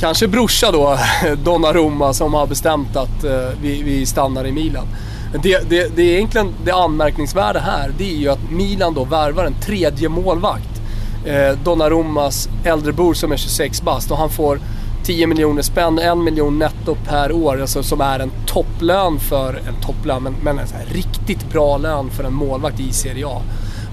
kanske 0.00 0.28
brorsa 0.28 0.72
då, 0.72 0.98
Donnarumma 1.44 2.12
som 2.12 2.34
har 2.34 2.46
bestämt 2.46 2.96
att 2.96 3.24
eh, 3.24 3.48
vi, 3.62 3.82
vi 3.82 4.06
stannar 4.06 4.46
i 4.46 4.52
Milan. 4.52 4.86
Det, 5.32 5.70
det, 5.70 5.96
det 5.96 6.02
är 6.02 6.16
egentligen 6.16 6.54
det 6.64 6.70
anmärkningsvärda 6.70 7.60
här, 7.60 7.92
det 7.98 8.10
är 8.10 8.16
ju 8.16 8.28
att 8.28 8.50
Milan 8.50 8.94
då 8.94 9.04
värvar 9.04 9.44
en 9.44 9.60
tredje 9.60 10.08
målvakt 10.08 10.82
eh, 11.24 11.58
Donnarummas 11.64 12.48
äldrebror 12.64 13.14
som 13.14 13.32
är 13.32 13.36
26 13.36 13.82
bast 13.82 14.10
och 14.10 14.16
han 14.16 14.30
får 14.30 14.60
10 15.04 15.26
miljoner 15.26 15.62
spänn, 15.62 15.98
1 15.98 16.18
miljon 16.18 16.58
netto 16.58 16.96
per 17.08 17.32
år, 17.32 17.60
alltså 17.60 17.82
som 17.82 18.00
är 18.00 18.18
en 18.18 18.30
topplön 18.46 19.20
för, 19.20 19.60
en 19.68 19.74
topplön, 19.82 20.22
men, 20.22 20.34
men 20.42 20.58
en 20.58 20.66
riktigt 20.92 21.52
bra 21.52 21.76
lön 21.76 22.10
för 22.10 22.24
en 22.24 22.34
målvakt 22.34 22.80
i 22.80 22.92
Serie 22.92 23.26
A. 23.26 23.42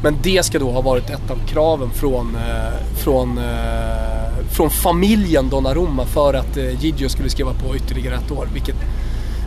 Men 0.03 0.15
det 0.23 0.45
ska 0.45 0.59
då 0.59 0.71
ha 0.71 0.81
varit 0.81 1.09
ett 1.09 1.31
av 1.31 1.37
kraven 1.47 1.89
från, 1.89 2.35
eh, 2.35 2.97
från, 3.03 3.37
eh, 3.37 4.45
från 4.51 4.69
familjen 4.69 5.49
Donnarumma 5.49 6.05
för 6.05 6.33
att 6.33 6.57
eh, 6.57 6.83
Gigio 6.83 7.09
skulle 7.09 7.29
skriva 7.29 7.53
på 7.53 7.75
ytterligare 7.75 8.15
ett 8.15 8.31
år. 8.31 8.47
Vilket, 8.53 8.75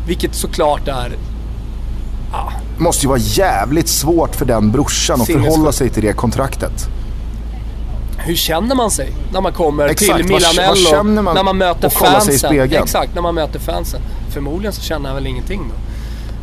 vilket 0.07 0.35
såklart 0.35 0.89
är... 0.89 1.13
Ah, 2.33 2.53
måste 2.79 3.07
ju 3.07 3.09
vara 3.09 3.19
jävligt 3.19 3.89
svårt 3.89 4.37
för 4.37 4.45
den 4.45 4.71
brorsan 4.71 5.21
att 5.21 5.27
förhålla 5.27 5.73
sig 5.73 5.91
till 5.91 6.03
det 6.03 6.13
kontraktet 6.13 6.89
hur 8.25 8.37
känner 8.37 8.75
man 8.75 8.91
sig 8.91 9.13
när 9.33 9.41
man 9.41 9.53
kommer 9.53 9.89
Exakt, 9.89 10.17
till 10.17 10.35
Milanello? 10.35 11.23
Man 11.23 11.35
när 11.35 11.45
man 11.45 11.59
möter 11.59 11.89
fansen. 11.89 12.61
Exakt, 12.61 13.15
när 13.15 13.23
man 13.23 13.35
möter 13.35 13.59
fansen. 13.59 14.01
Förmodligen 14.31 14.73
så 14.73 14.83
känner 14.83 15.09
han 15.09 15.17
väl 15.17 15.27
ingenting 15.27 15.61
då. 15.69 15.75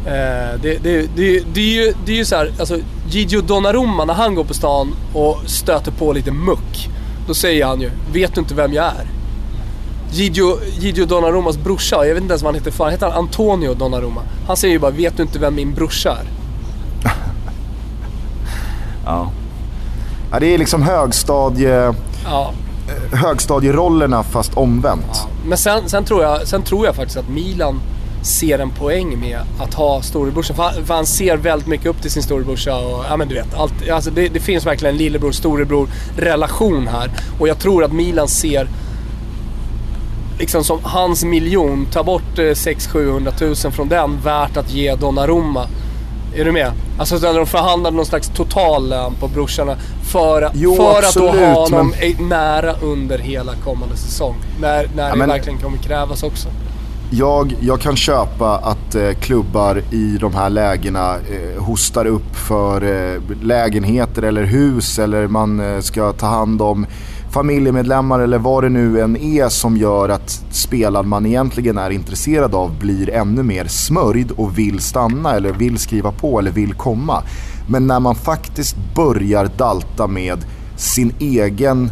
Eh, 0.09 0.59
det, 0.61 0.83
det, 0.83 1.09
det, 1.15 1.43
det, 1.53 1.59
är 1.61 1.85
ju, 1.85 1.93
det 2.05 2.11
är 2.11 2.15
ju 2.15 2.25
så 2.25 2.35
här, 2.35 2.51
alltså 2.59 2.77
Gigio 3.09 3.41
Donnarumma 3.41 4.05
när 4.05 4.13
han 4.13 4.35
går 4.35 4.43
på 4.43 4.53
stan 4.53 4.95
och 5.13 5.37
stöter 5.45 5.91
på 5.91 6.13
lite 6.13 6.31
muck. 6.31 6.89
Då 7.27 7.33
säger 7.33 7.65
han 7.65 7.81
ju, 7.81 7.91
vet 8.13 8.35
du 8.35 8.41
inte 8.41 8.53
vem 8.53 8.73
jag 8.73 8.85
är? 8.85 9.07
Gigio, 10.11 10.59
Gigio 10.79 11.05
Donnarummas 11.05 11.57
brorsa, 11.57 12.05
jag 12.05 12.13
vet 12.13 12.23
inte 12.23 12.31
ens 12.31 12.43
vad 12.43 12.53
han 12.53 12.59
heter 12.63 12.71
för, 12.71 12.89
heter 12.89 13.09
han 13.09 13.17
Antonio 13.17 13.73
Donnarumma? 13.73 14.21
Han 14.47 14.57
säger 14.57 14.73
ju 14.73 14.79
bara, 14.79 14.91
vet 14.91 15.17
du 15.17 15.23
inte 15.23 15.39
vem 15.39 15.55
min 15.55 15.73
brorsa 15.73 16.09
är? 16.11 16.25
ja. 19.05 19.31
Ja, 20.31 20.39
det 20.39 20.53
är 20.53 20.57
liksom 20.57 20.81
högstadie... 20.81 21.93
Ja. 22.25 22.53
Högstadierollerna 23.11 24.23
fast 24.23 24.57
omvänt. 24.57 25.05
Ja. 25.13 25.27
Men 25.45 25.57
sen, 25.57 25.89
sen, 25.89 26.05
tror 26.05 26.23
jag, 26.23 26.47
sen 26.47 26.61
tror 26.61 26.85
jag 26.85 26.95
faktiskt 26.95 27.17
att 27.17 27.29
Milan 27.29 27.81
ser 28.21 28.59
en 28.59 28.69
poäng 28.69 29.19
med 29.19 29.39
att 29.59 29.73
ha 29.73 30.01
storebrorsan. 30.01 30.55
För, 30.55 30.63
han, 30.63 30.85
för 30.85 30.93
han 30.93 31.05
ser 31.05 31.37
väldigt 31.37 31.67
mycket 31.67 31.87
upp 31.87 32.01
till 32.01 32.11
sin 32.11 32.23
storebrorsa 32.23 32.77
och 32.77 33.05
ja 33.09 33.17
men 33.17 33.27
du 33.27 33.35
vet. 33.35 33.53
Allt, 33.53 33.89
alltså 33.89 34.11
det, 34.11 34.27
det 34.27 34.39
finns 34.39 34.65
verkligen 34.65 34.95
en 34.95 34.97
lillebror 34.97 35.31
storebror 35.31 35.89
relation 36.17 36.87
här. 36.87 37.11
Och 37.39 37.47
jag 37.47 37.59
tror 37.59 37.83
att 37.83 37.91
Milan 37.91 38.27
ser 38.27 38.67
liksom 40.39 40.63
som 40.63 40.79
hans 40.83 41.23
miljon, 41.23 41.85
ta 41.91 42.03
bort 42.03 42.37
600-700 42.37 43.27
eh, 43.41 43.47
000 43.47 43.55
från 43.55 43.89
den, 43.89 44.21
värt 44.21 44.57
att 44.57 44.73
ge 44.73 44.95
Donnarumma. 44.95 45.67
Är 46.35 46.45
du 46.45 46.51
med? 46.51 46.71
Alltså 46.99 47.15
när 47.15 47.33
de 47.33 47.45
förhandlade 47.45 47.95
någon 47.95 48.05
slags 48.05 48.29
total 48.29 48.89
lön 48.89 49.13
på 49.19 49.27
brorsorna 49.27 49.75
för, 50.11 50.51
jo, 50.53 50.75
för 50.75 50.97
absolut, 50.97 51.29
att 51.29 51.35
då 51.35 51.45
ha 51.45 51.53
honom 51.53 51.93
men... 52.17 52.29
nära 52.29 52.73
under 52.81 53.17
hela 53.17 53.55
kommande 53.55 53.97
säsong. 53.97 54.35
När, 54.61 54.89
när 54.95 55.03
ja, 55.03 55.11
det 55.11 55.17
men... 55.17 55.29
verkligen 55.29 55.59
kommer 55.59 55.77
krävas 55.77 56.23
också. 56.23 56.49
Jag, 57.11 57.55
jag 57.61 57.81
kan 57.81 57.95
köpa 57.95 58.57
att 58.57 58.95
eh, 58.95 59.11
klubbar 59.11 59.83
i 59.91 60.17
de 60.19 60.33
här 60.33 60.49
lägena 60.49 61.15
eh, 61.15 61.63
hostar 61.63 62.05
upp 62.05 62.35
för 62.35 62.83
eh, 62.83 63.21
lägenheter 63.41 64.21
eller 64.21 64.43
hus 64.43 64.99
eller 64.99 65.27
man 65.27 65.59
eh, 65.59 65.79
ska 65.79 66.13
ta 66.13 66.25
hand 66.25 66.61
om 66.61 66.85
familjemedlemmar 67.29 68.19
eller 68.19 68.37
vad 68.37 68.63
det 68.63 68.69
nu 68.69 69.01
än 69.01 69.17
är 69.17 69.49
som 69.49 69.77
gör 69.77 70.09
att 70.09 70.43
spelaren 70.51 71.07
man 71.07 71.25
egentligen 71.25 71.77
är 71.77 71.89
intresserad 71.89 72.55
av 72.55 72.79
blir 72.79 73.09
ännu 73.09 73.43
mer 73.43 73.65
smörjd 73.67 74.31
och 74.31 74.57
vill 74.57 74.79
stanna 74.79 75.35
eller 75.35 75.53
vill 75.53 75.77
skriva 75.77 76.11
på 76.11 76.39
eller 76.39 76.51
vill 76.51 76.73
komma. 76.73 77.23
Men 77.69 77.87
när 77.87 77.99
man 77.99 78.15
faktiskt 78.15 78.75
börjar 78.95 79.49
dalta 79.57 80.07
med 80.07 80.45
sin 80.77 81.13
egen 81.19 81.91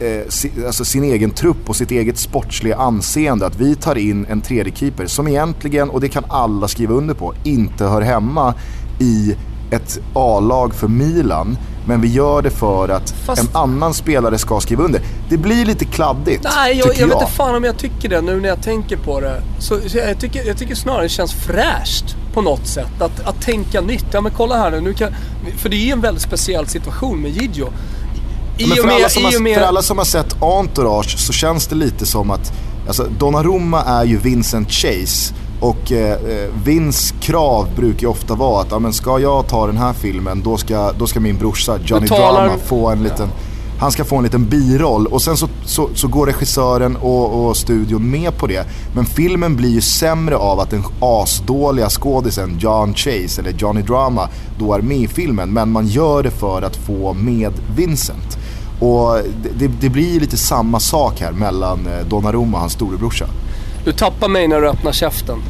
eh, 0.00 0.66
alltså 0.66 0.84
sin 0.84 1.04
egen 1.04 1.30
trupp 1.30 1.68
och 1.68 1.76
sitt 1.76 1.90
eget 1.90 2.18
sportsliga 2.18 2.76
anseende. 2.76 3.46
Att 3.46 3.60
vi 3.60 3.74
tar 3.74 3.98
in 3.98 4.26
en 4.26 4.40
tredje 4.40 4.72
keeper 4.72 5.06
som 5.06 5.28
egentligen, 5.28 5.90
och 5.90 6.00
det 6.00 6.08
kan 6.08 6.24
alla 6.28 6.68
skriva 6.68 6.94
under 6.94 7.14
på, 7.14 7.34
inte 7.44 7.84
hör 7.84 8.02
hemma 8.02 8.54
i 8.98 9.36
ett 9.72 9.98
A-lag 10.14 10.74
för 10.74 10.88
Milan. 10.88 11.58
Men 11.86 12.00
vi 12.00 12.08
gör 12.08 12.42
det 12.42 12.50
för 12.50 12.88
att 12.88 13.10
Fast... 13.10 13.42
en 13.42 13.48
annan 13.56 13.94
spelare 13.94 14.38
ska 14.38 14.60
skriva 14.60 14.84
under. 14.84 15.00
Det 15.28 15.36
blir 15.36 15.64
lite 15.64 15.84
kladdigt, 15.84 16.46
Nej, 16.56 16.78
jag, 16.78 16.88
jag, 16.88 16.96
jag 16.96 17.06
vet 17.06 17.20
inte 17.20 17.32
fan 17.32 17.54
om 17.54 17.64
jag 17.64 17.78
tycker 17.78 18.08
det 18.08 18.20
nu 18.20 18.40
när 18.40 18.48
jag 18.48 18.62
tänker 18.62 18.96
på 18.96 19.20
det. 19.20 19.42
Så, 19.58 19.78
jag, 19.94 20.20
tycker, 20.20 20.46
jag 20.46 20.58
tycker 20.58 20.74
snarare 20.74 21.02
det 21.02 21.08
känns 21.08 21.32
fräscht 21.32 22.16
på 22.34 22.42
något 22.42 22.66
sätt. 22.66 23.00
Att, 23.02 23.26
att 23.26 23.42
tänka 23.42 23.80
nytt. 23.80 24.06
Ja 24.12 24.20
men 24.20 24.32
kolla 24.32 24.56
här 24.56 24.70
nu. 24.70 24.80
nu 24.80 24.92
kan, 24.92 25.14
för 25.58 25.68
det 25.68 25.76
är 25.76 25.84
ju 25.84 25.92
en 25.92 26.00
väldigt 26.00 26.22
speciell 26.22 26.66
situation 26.66 27.22
med 27.22 27.30
Gigio. 27.30 27.68
I 28.58 28.66
men 28.66 28.76
för, 28.76 28.86
med, 28.86 28.94
alla 28.94 29.08
som 29.08 29.24
har, 29.24 29.40
med... 29.40 29.54
för 29.54 29.62
alla 29.62 29.82
som 29.82 29.98
har 29.98 30.04
sett 30.04 30.42
Entourage 30.42 31.18
så 31.18 31.32
känns 31.32 31.66
det 31.66 31.74
lite 31.74 32.06
som 32.06 32.30
att 32.30 32.52
Alltså 32.86 33.08
Donnarumma 33.18 33.82
är 33.82 34.04
ju 34.04 34.18
Vincent 34.18 34.70
Chase 34.70 35.34
och 35.62 35.92
eh, 35.92 36.12
eh, 36.12 36.50
Vins 36.64 37.14
krav 37.20 37.68
brukar 37.76 38.00
ju 38.00 38.06
ofta 38.06 38.34
vara 38.34 38.60
att, 38.60 38.70
ja, 38.70 38.78
men 38.78 38.92
ska 38.92 39.18
jag 39.18 39.46
ta 39.46 39.66
den 39.66 39.76
här 39.76 39.92
filmen 39.92 40.42
då 40.44 40.56
ska, 40.56 40.92
då 40.98 41.06
ska 41.06 41.20
min 41.20 41.38
brorsa 41.38 41.78
Johnny 41.84 42.08
talar... 42.08 42.44
Drama 42.44 42.58
få 42.58 42.88
en 42.88 43.02
liten... 43.02 43.28
Ja. 43.28 43.48
Han 43.78 43.92
ska 43.92 44.04
få 44.04 44.16
en 44.16 44.22
liten 44.22 44.48
biroll 44.48 45.06
och 45.06 45.22
sen 45.22 45.36
så, 45.36 45.48
så, 45.64 45.88
så 45.94 46.08
går 46.08 46.26
regissören 46.26 46.96
och, 46.96 47.48
och, 47.48 47.56
studion 47.56 48.10
med 48.10 48.36
på 48.36 48.46
det. 48.46 48.66
Men 48.94 49.04
filmen 49.04 49.56
blir 49.56 49.70
ju 49.70 49.80
sämre 49.80 50.36
av 50.36 50.60
att 50.60 50.70
den 50.70 50.82
asdåliga 51.00 51.90
skådisen 51.90 52.58
John 52.58 52.94
Chase 52.94 53.40
eller 53.40 53.52
Johnny 53.52 53.82
Drama 53.82 54.28
då 54.58 54.74
är 54.74 54.80
med 54.80 54.98
i 54.98 55.08
filmen. 55.08 55.52
Men 55.52 55.70
man 55.70 55.86
gör 55.86 56.22
det 56.22 56.30
för 56.30 56.62
att 56.62 56.76
få 56.76 57.12
med 57.12 57.52
Vincent. 57.76 58.38
Och 58.80 59.18
det, 59.58 59.66
det 59.80 59.88
blir 59.88 60.20
lite 60.20 60.36
samma 60.36 60.80
sak 60.80 61.20
här 61.20 61.32
mellan 61.32 61.86
eh, 61.86 62.06
Donnarumma 62.08 62.56
och 62.56 62.60
hans 62.60 62.72
storebrorsa. 62.72 63.26
Du 63.84 63.92
tappar 63.92 64.28
mig 64.28 64.48
när 64.48 64.60
du 64.60 64.68
öppnar 64.68 64.92
käften. 64.92 65.42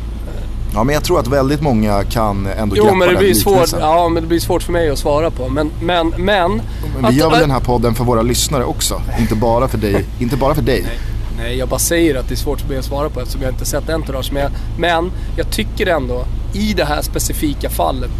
Ja, 0.74 0.84
men 0.84 0.94
jag 0.94 1.04
tror 1.04 1.20
att 1.20 1.26
väldigt 1.26 1.60
många 1.60 2.04
kan 2.04 2.46
ändå 2.46 2.76
jo, 2.76 2.84
greppa 2.84 2.96
men 2.96 3.08
det 3.08 3.16
blir 3.16 3.34
svårt, 3.34 3.72
Ja, 3.80 4.08
men 4.08 4.22
det 4.22 4.28
blir 4.28 4.40
svårt 4.40 4.62
för 4.62 4.72
mig 4.72 4.90
att 4.90 4.98
svara 4.98 5.30
på. 5.30 5.48
Men, 5.48 5.70
men, 5.82 6.08
men... 6.08 6.62
men 7.00 7.10
vi 7.10 7.18
gör 7.18 7.30
väl 7.30 7.40
den 7.40 7.50
här 7.50 7.60
podden 7.60 7.94
för 7.94 8.04
våra 8.04 8.22
lyssnare 8.22 8.64
också. 8.64 9.02
Inte 9.20 9.34
bara 9.34 9.68
för 9.68 9.78
dig. 9.78 10.04
inte 10.18 10.36
bara 10.36 10.54
för 10.54 10.62
dig. 10.62 10.82
Nej, 10.82 10.98
nej, 11.38 11.58
jag 11.58 11.68
bara 11.68 11.78
säger 11.78 12.14
att 12.14 12.28
det 12.28 12.34
är 12.34 12.36
svårt 12.36 12.60
för 12.60 12.68
mig 12.68 12.78
att 12.78 12.84
svara 12.84 13.10
på 13.10 13.20
eftersom 13.20 13.42
jag 13.42 13.50
inte 13.50 13.64
sett 13.64 13.90
Entourage. 13.90 14.32
Men, 14.32 14.52
men 14.78 15.12
jag 15.36 15.50
tycker 15.50 15.86
ändå, 15.86 16.24
i 16.54 16.72
det 16.72 16.84
här 16.84 17.02
specifika 17.02 17.70
fallet, 17.70 18.10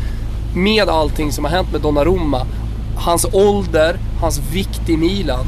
med 0.55 0.89
allting 0.89 1.33
som 1.33 1.45
har 1.45 1.51
hänt 1.51 1.73
med 1.73 1.81
Donnarumma, 1.81 2.47
hans 2.97 3.27
ålder, 3.33 3.99
hans 4.21 4.41
vikt 4.53 4.89
i 4.89 4.97
Milan. 4.97 5.47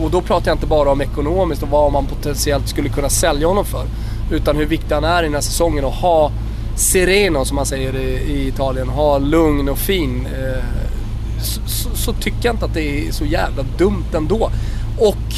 Och 0.00 0.10
då 0.10 0.20
pratar 0.20 0.50
jag 0.50 0.54
inte 0.54 0.66
bara 0.66 0.90
om 0.90 1.00
ekonomiskt 1.00 1.62
och 1.62 1.68
vad 1.68 1.92
man 1.92 2.06
potentiellt 2.06 2.68
skulle 2.68 2.88
kunna 2.88 3.08
sälja 3.08 3.48
honom 3.48 3.64
för. 3.64 3.84
Utan 4.30 4.56
hur 4.56 4.66
viktig 4.66 4.94
han 4.94 5.04
är 5.04 5.22
i 5.22 5.26
den 5.26 5.34
här 5.34 5.40
säsongen 5.40 5.84
och 5.84 5.92
ha 5.92 6.30
sereno 6.76 7.44
som 7.44 7.56
man 7.56 7.66
säger 7.66 7.96
i, 7.96 8.48
Italien. 8.48 8.88
Ha 8.88 9.18
lugn 9.18 9.68
och 9.68 9.78
fin. 9.78 10.26
Eh, 10.26 10.64
så, 11.42 11.60
så, 11.66 11.96
så, 11.96 12.12
tycker 12.12 12.38
jag 12.42 12.54
inte 12.54 12.64
att 12.64 12.74
det 12.74 13.08
är 13.08 13.12
så 13.12 13.24
jävla 13.24 13.62
dumt 13.78 14.14
ändå. 14.14 14.50
Och 14.98 15.34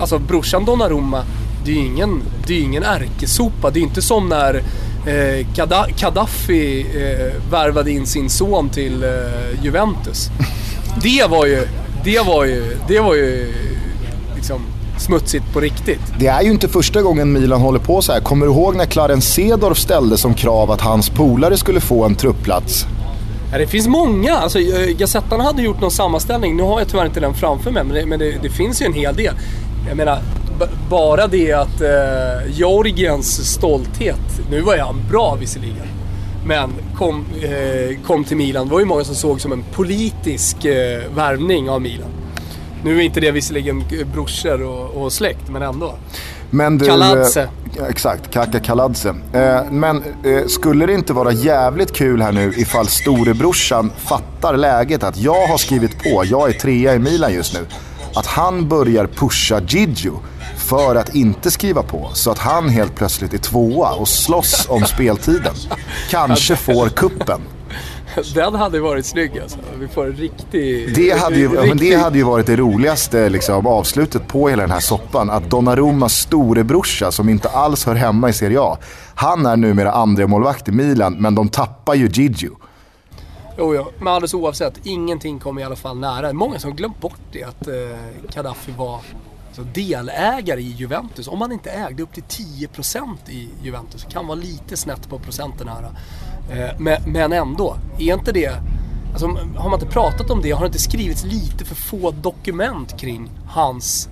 alltså 0.00 0.18
brorsan 0.18 0.64
Donnarumma, 0.64 1.24
det 1.64 1.70
är 1.70 1.74
ju 1.74 1.86
ingen, 1.86 2.22
ingen 2.48 2.82
ärkesopa. 2.82 3.70
Det 3.70 3.80
är 3.80 3.82
inte 3.82 4.02
som 4.02 4.28
när 4.28 4.62
eh, 5.06 5.46
eh, 6.96 7.32
värvade 7.50 7.90
in 7.90 8.06
sin 8.06 8.30
son 8.30 8.68
till 8.68 9.02
eh, 9.02 9.64
Juventus. 9.64 10.30
Det 11.02 11.30
var 11.30 11.46
ju, 11.46 11.66
det 12.12 12.26
var 12.26 12.44
ju, 12.44 12.76
det 12.88 13.00
var 13.00 13.14
ju 13.14 13.52
liksom 14.36 14.60
smutsigt 14.98 15.44
på 15.52 15.60
riktigt. 15.60 16.00
Det 16.18 16.26
är 16.26 16.42
ju 16.42 16.50
inte 16.50 16.68
första 16.68 17.02
gången 17.02 17.32
Milan 17.32 17.60
håller 17.60 17.78
på 17.78 18.02
så 18.02 18.12
här. 18.12 18.20
Kommer 18.20 18.46
du 18.46 18.52
ihåg 18.52 18.76
när 18.76 18.84
Clarence 18.84 19.32
Seedorf 19.32 19.78
ställde 19.78 20.16
som 20.16 20.34
krav 20.34 20.70
att 20.70 20.80
hans 20.80 21.10
polare 21.10 21.56
skulle 21.56 21.80
få 21.80 22.04
en 22.04 22.14
truppplats? 22.14 22.86
Ja, 23.52 23.58
det 23.58 23.66
finns 23.66 23.88
många. 23.88 24.36
Alltså, 24.36 24.58
eh, 24.58 24.96
Gazettan 24.96 25.40
hade 25.40 25.62
gjort 25.62 25.80
någon 25.80 25.90
sammanställning. 25.90 26.56
Nu 26.56 26.62
har 26.62 26.78
jag 26.78 26.88
tyvärr 26.88 27.06
inte 27.06 27.20
den 27.20 27.34
framför 27.34 27.70
mig, 27.70 27.84
men 27.84 27.94
det, 27.94 28.06
men 28.06 28.18
det, 28.18 28.38
det 28.42 28.50
finns 28.50 28.82
ju 28.82 28.86
en 28.86 28.92
hel 28.92 29.16
del. 29.16 29.34
Jag 29.88 29.96
menar, 29.96 30.18
bara 30.90 31.26
det 31.26 31.52
att 31.52 31.80
eh, 31.80 32.52
Georgiens 32.52 33.52
stolthet, 33.52 34.40
nu 34.50 34.60
var 34.60 34.74
ju 34.74 34.80
han 34.80 34.96
bra 35.10 35.36
visserligen, 35.40 35.86
men 36.48 36.70
kom, 36.96 37.24
eh, 37.42 38.06
kom 38.06 38.24
till 38.24 38.36
Milan. 38.36 38.66
Det 38.66 38.72
var 38.72 38.80
ju 38.80 38.86
många 38.86 39.04
som 39.04 39.14
såg 39.14 39.40
som 39.40 39.52
en 39.52 39.64
politisk 39.72 40.64
eh, 40.64 41.02
värvning 41.14 41.70
av 41.70 41.82
Milan. 41.82 42.08
Nu 42.84 42.98
är 42.98 43.00
inte 43.00 43.20
det 43.20 43.30
visserligen 43.30 43.84
brorsor 44.14 44.62
och, 44.62 45.02
och 45.02 45.12
släkt, 45.12 45.48
men 45.48 45.62
ändå. 45.62 45.94
Men 46.50 46.78
du, 46.78 46.86
Kaladze. 46.86 47.48
Eh, 47.78 47.84
exakt, 47.88 48.30
Kaka 48.30 48.60
Kaladze. 48.60 49.08
Eh, 49.08 49.70
men 49.70 50.02
eh, 50.24 50.46
skulle 50.46 50.86
det 50.86 50.94
inte 50.94 51.12
vara 51.12 51.32
jävligt 51.32 51.92
kul 51.92 52.22
här 52.22 52.32
nu 52.32 52.52
ifall 52.56 52.88
storebrorsan 52.88 53.90
fattar 53.96 54.56
läget 54.56 55.02
att 55.02 55.16
jag 55.16 55.46
har 55.46 55.58
skrivit 55.58 56.02
på, 56.02 56.24
jag 56.24 56.48
är 56.48 56.52
trea 56.52 56.94
i 56.94 56.98
Milan 56.98 57.34
just 57.34 57.54
nu. 57.54 57.66
Att 58.14 58.26
han 58.26 58.68
börjar 58.68 59.06
pusha 59.06 59.60
Gigio 59.60 60.20
för 60.68 60.94
att 60.94 61.14
inte 61.14 61.50
skriva 61.50 61.82
på. 61.82 62.10
Så 62.14 62.30
att 62.30 62.38
han 62.38 62.68
helt 62.68 62.94
plötsligt 62.94 63.34
är 63.34 63.38
tvåa 63.38 63.92
och 63.92 64.08
slåss 64.08 64.66
om 64.68 64.84
speltiden. 64.84 65.54
Kanske 66.10 66.56
får 66.56 66.88
kuppen. 66.88 67.40
Den 68.34 68.54
hade 68.54 68.80
varit 68.80 69.06
snygg 69.06 69.38
alltså. 69.38 69.58
Vi 69.80 69.88
får 69.88 70.06
en 70.06 70.12
riktig... 70.12 70.94
Det 70.94 71.18
hade 71.18 71.36
ju, 71.36 71.48
riktig... 71.48 71.68
men 71.68 71.76
det 71.76 71.94
hade 71.94 72.18
ju 72.18 72.24
varit 72.24 72.46
det 72.46 72.56
roligaste 72.56 73.28
liksom, 73.28 73.66
avslutet 73.66 74.28
på 74.28 74.48
hela 74.48 74.62
den 74.62 74.70
här 74.70 74.80
soppan. 74.80 75.30
Att 75.30 75.50
Donnarummas 75.50 76.14
storebrorsa, 76.18 77.12
som 77.12 77.28
inte 77.28 77.48
alls 77.48 77.86
hör 77.86 77.94
hemma 77.94 78.28
i 78.28 78.32
Serie 78.32 78.60
A, 78.60 78.78
han 79.14 79.46
är 79.46 79.56
numera 79.56 79.92
andra 79.92 80.26
målvakt 80.26 80.68
i 80.68 80.72
Milan, 80.72 81.14
men 81.14 81.34
de 81.34 81.48
tappar 81.48 81.94
ju 81.94 82.08
Gigio. 82.08 82.56
Jo, 83.58 83.74
ja. 83.74 83.88
Men 83.98 84.08
alldeles 84.08 84.34
oavsett, 84.34 84.74
ingenting 84.82 85.38
kom 85.38 85.58
i 85.58 85.64
alla 85.64 85.76
fall 85.76 85.98
nära. 85.98 86.32
Många 86.32 86.58
som 86.58 86.76
glömt 86.76 87.00
bort 87.00 87.20
det, 87.32 87.44
att 87.44 87.68
eh, 87.68 87.74
Gaddafi 88.34 88.72
var 88.76 89.00
alltså, 89.58 89.72
delägare 89.72 90.60
i 90.60 90.72
Juventus. 90.72 91.28
Om 91.28 91.38
man 91.38 91.52
inte 91.52 91.70
ägde 91.70 92.02
upp 92.02 92.12
till 92.12 92.22
10% 92.22 93.16
i 93.28 93.48
Juventus, 93.62 94.06
kan 94.10 94.26
vara 94.26 94.38
lite 94.38 94.76
snett 94.76 95.08
på 95.08 95.18
procenten 95.18 95.68
här. 95.68 95.90
Eh, 96.50 97.00
men 97.06 97.32
ändå, 97.32 97.76
är 97.98 98.14
inte 98.14 98.32
det... 98.32 98.52
Alltså, 99.12 99.26
har 99.56 99.70
man 99.70 99.80
inte 99.80 99.92
pratat 99.92 100.30
om 100.30 100.42
det? 100.42 100.50
Har 100.50 100.60
det 100.60 100.66
inte 100.66 100.78
skrivits 100.78 101.24
lite 101.24 101.64
för 101.64 101.74
få 101.74 102.10
dokument 102.10 103.00
kring 103.00 103.30
hans 103.48 104.08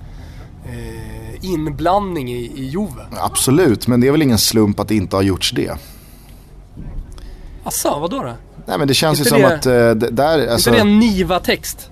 eh, 0.65 1.45
inblandning 1.45 2.31
i, 2.31 2.51
i 2.55 2.65
Juve? 2.65 3.05
Absolut, 3.11 3.87
men 3.87 4.01
det 4.01 4.07
är 4.07 4.11
väl 4.11 4.21
ingen 4.21 4.37
slump 4.37 4.79
att 4.79 4.87
det 4.87 4.95
inte 4.95 5.15
har 5.15 5.23
gjorts 5.23 5.51
det. 5.51 5.77
Asså, 7.63 7.99
vadå 7.99 8.23
då? 8.23 8.33
Nej 8.65 8.77
men 8.77 8.87
det 8.87 8.93
känns 8.93 9.19
inte 9.19 9.35
ju 9.35 9.41
som 9.41 9.49
det, 9.49 9.55
att... 9.55 9.65
Eh, 9.65 10.09
där, 10.11 10.47
alltså... 10.47 10.69
Inte 10.69 10.83
det 10.83 10.89
en 10.89 10.99
Niva-text? 10.99 11.91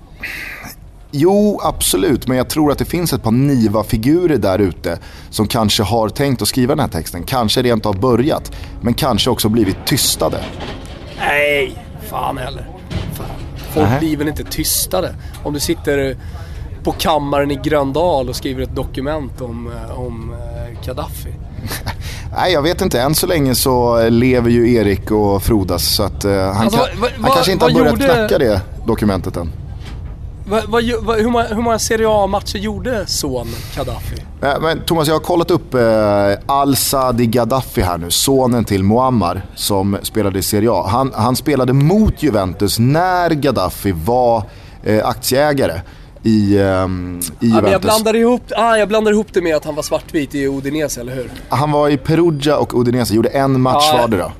Jo, 1.18 1.60
absolut. 1.62 2.26
Men 2.26 2.36
jag 2.36 2.48
tror 2.48 2.72
att 2.72 2.78
det 2.78 2.84
finns 2.84 3.12
ett 3.12 3.22
par 3.22 3.30
Niva-figurer 3.30 4.38
där 4.38 4.58
ute 4.58 4.98
som 5.30 5.46
kanske 5.48 5.82
har 5.82 6.08
tänkt 6.08 6.42
att 6.42 6.48
skriva 6.48 6.74
den 6.74 6.80
här 6.80 6.88
texten. 6.88 7.22
Kanske 7.22 7.62
rent 7.62 7.86
av 7.86 8.00
börjat. 8.00 8.52
Men 8.80 8.94
kanske 8.94 9.30
också 9.30 9.48
blivit 9.48 9.86
tystade. 9.86 10.44
Nej, 11.18 11.84
fan 12.10 12.38
heller. 12.38 12.70
Fan. 13.14 13.26
Folk 13.74 13.86
Nähä. 13.86 13.98
blir 13.98 14.16
väl 14.16 14.28
inte 14.28 14.44
tystade. 14.44 15.14
Om 15.44 15.52
du 15.54 15.60
sitter 15.60 16.16
på 16.82 16.92
kammaren 16.92 17.50
i 17.50 17.54
Gröndal 17.54 18.28
och 18.28 18.36
skriver 18.36 18.62
ett 18.62 18.76
dokument 18.76 19.40
om, 19.40 19.72
eh, 19.72 20.00
om 20.00 20.34
eh, 20.34 20.86
Gaddafi. 20.86 21.34
Nej, 22.36 22.52
jag 22.52 22.62
vet 22.62 22.80
inte. 22.80 23.00
Än 23.00 23.14
så 23.14 23.26
länge 23.26 23.54
så 23.54 24.08
lever 24.08 24.50
ju 24.50 24.74
Erik 24.74 25.10
och 25.10 25.42
frodas. 25.42 25.94
Så 25.94 26.02
att, 26.02 26.24
uh, 26.24 26.32
han, 26.32 26.56
alltså, 26.56 26.78
kan, 26.78 27.00
va, 27.00 27.08
va, 27.18 27.28
han 27.28 27.30
kanske 27.30 27.52
inte 27.52 27.64
har 27.64 27.72
börjat 27.72 28.00
gjorde... 28.00 28.14
knacka 28.14 28.38
det 28.38 28.60
dokumentet 28.86 29.36
än. 29.36 29.52
Va, 30.48 30.60
va, 30.68 30.80
va, 31.00 31.14
hur, 31.14 31.30
många, 31.30 31.44
hur 31.44 31.62
många 31.62 31.78
Serie 31.78 32.06
A-matcher 32.10 32.58
gjorde 32.58 33.06
son 33.06 33.46
Gaddafi? 33.76 34.16
Äh, 34.42 34.60
men 34.60 34.80
Thomas, 34.84 35.08
jag 35.08 35.14
har 35.14 35.20
kollat 35.20 35.50
upp 35.50 35.74
eh, 35.74 35.80
Al-Sadi 36.46 37.26
Gaddafi 37.26 37.80
här 37.80 37.98
nu, 37.98 38.10
sonen 38.10 38.64
till 38.64 38.84
Muammar 38.84 39.42
som 39.54 39.98
spelade 40.02 40.38
i 40.38 40.42
Serie 40.42 40.70
A. 40.72 40.86
Han, 40.88 41.12
han 41.14 41.36
spelade 41.36 41.72
mot 41.72 42.22
Juventus 42.22 42.78
när 42.78 43.30
Gaddafi 43.30 43.92
var 43.92 44.42
eh, 44.82 45.08
aktieägare 45.08 45.80
i, 46.22 46.58
um, 46.58 47.20
i 47.40 47.46
Juventus. 47.46 47.72
jag, 47.72 47.80
blandar 47.80 48.16
ihop, 48.16 48.42
ah, 48.56 48.76
jag 48.76 48.88
blandar 48.88 49.12
ihop 49.12 49.26
det 49.32 49.42
med 49.42 49.56
att 49.56 49.64
han 49.64 49.74
var 49.74 49.82
svartvit 49.82 50.34
i 50.34 50.46
Udinese, 50.46 51.00
eller 51.00 51.14
hur? 51.14 51.30
Han 51.48 51.72
var 51.72 51.88
i 51.88 51.96
Perugia 51.96 52.56
och 52.56 52.80
Udinese, 52.80 53.14
gjorde 53.14 53.28
en 53.28 53.60
match 53.60 53.90
ah, 53.92 53.96
vardera. 53.96 54.32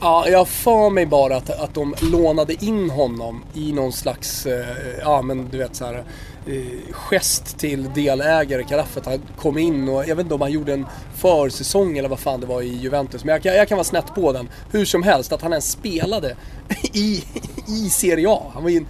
Ja, 0.00 0.28
jag 0.28 0.48
för 0.48 0.90
mig 0.90 1.06
bara 1.06 1.36
att, 1.36 1.50
att 1.50 1.74
de 1.74 1.94
lånade 2.00 2.64
in 2.64 2.90
honom 2.90 3.44
i 3.54 3.72
någon 3.72 3.92
slags, 3.92 4.46
eh, 4.46 4.66
ja 5.00 5.22
men 5.22 5.48
du 5.48 5.58
vet 5.58 5.76
så 5.76 5.84
här, 5.84 6.04
eh, 6.46 6.92
gest 6.92 7.58
till 7.58 7.90
delägare 7.94 8.64
Karaffet. 8.64 9.06
Han 9.06 9.22
kom 9.36 9.58
in 9.58 9.88
och 9.88 10.08
jag 10.08 10.16
vet 10.16 10.24
inte 10.24 10.34
om 10.34 10.40
han 10.40 10.52
gjorde 10.52 10.72
en 10.72 10.86
försäsong 11.14 11.98
eller 11.98 12.08
vad 12.08 12.18
fan 12.18 12.40
det 12.40 12.46
var 12.46 12.62
i 12.62 12.76
Juventus. 12.76 13.24
Men 13.24 13.40
jag, 13.42 13.56
jag 13.56 13.68
kan 13.68 13.76
vara 13.76 13.84
snett 13.84 14.14
på 14.14 14.32
den. 14.32 14.48
Hur 14.72 14.84
som 14.84 15.02
helst, 15.02 15.32
att 15.32 15.42
han 15.42 15.52
ens 15.52 15.70
spelade 15.70 16.36
i, 16.92 17.24
i 17.66 17.90
Serie 17.90 18.28
A. 18.28 18.42
Han 18.54 18.62
var 18.62 18.70
ju 18.70 18.76
en 18.76 18.86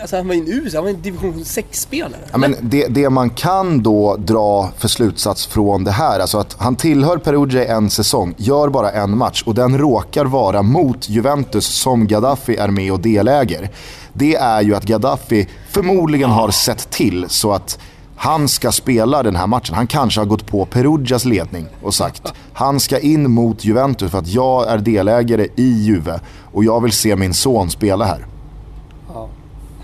Alltså 0.00 0.16
han 0.16 0.28
var 0.28 0.34
ju 0.34 0.40
en 0.40 0.48
US, 0.48 0.74
han 0.74 0.84
var 0.84 0.90
en 0.90 1.02
division 1.02 1.34
6-spelare. 1.34 2.20
Ja, 2.32 2.38
men 2.38 2.56
det, 2.60 2.86
det 2.86 3.10
man 3.10 3.30
kan 3.30 3.82
då 3.82 4.16
dra 4.16 4.70
för 4.78 4.88
slutsats 4.88 5.46
från 5.46 5.84
det 5.84 5.90
här, 5.90 6.20
alltså 6.20 6.38
att 6.38 6.56
han 6.58 6.76
tillhör 6.76 7.16
Perugia 7.18 7.64
en 7.76 7.90
säsong, 7.90 8.34
gör 8.36 8.68
bara 8.68 8.90
en 8.90 9.18
match 9.18 9.42
och 9.46 9.54
den 9.54 9.78
råkar 9.78 10.24
vara 10.24 10.62
mot 10.62 11.08
Juventus 11.08 11.66
som 11.66 12.06
Gaddafi 12.06 12.56
är 12.56 12.68
med 12.68 12.92
och 12.92 13.00
deläger. 13.00 13.70
Det 14.12 14.34
är 14.34 14.62
ju 14.62 14.74
att 14.74 14.84
Gaddafi 14.84 15.48
förmodligen 15.70 16.30
har 16.30 16.50
sett 16.50 16.90
till 16.90 17.26
så 17.28 17.52
att 17.52 17.78
han 18.16 18.48
ska 18.48 18.72
spela 18.72 19.22
den 19.22 19.36
här 19.36 19.46
matchen. 19.46 19.74
Han 19.74 19.86
kanske 19.86 20.20
har 20.20 20.26
gått 20.26 20.46
på 20.46 20.64
Perugias 20.64 21.24
ledning 21.24 21.66
och 21.82 21.94
sagt 21.94 22.32
han 22.52 22.80
ska 22.80 22.98
in 22.98 23.30
mot 23.30 23.64
Juventus 23.64 24.10
för 24.10 24.18
att 24.18 24.28
jag 24.28 24.68
är 24.68 24.78
delägare 24.78 25.46
i 25.56 25.72
Juve 25.72 26.20
och 26.52 26.64
jag 26.64 26.82
vill 26.82 26.92
se 26.92 27.16
min 27.16 27.34
son 27.34 27.70
spela 27.70 28.04
här. 28.04 28.26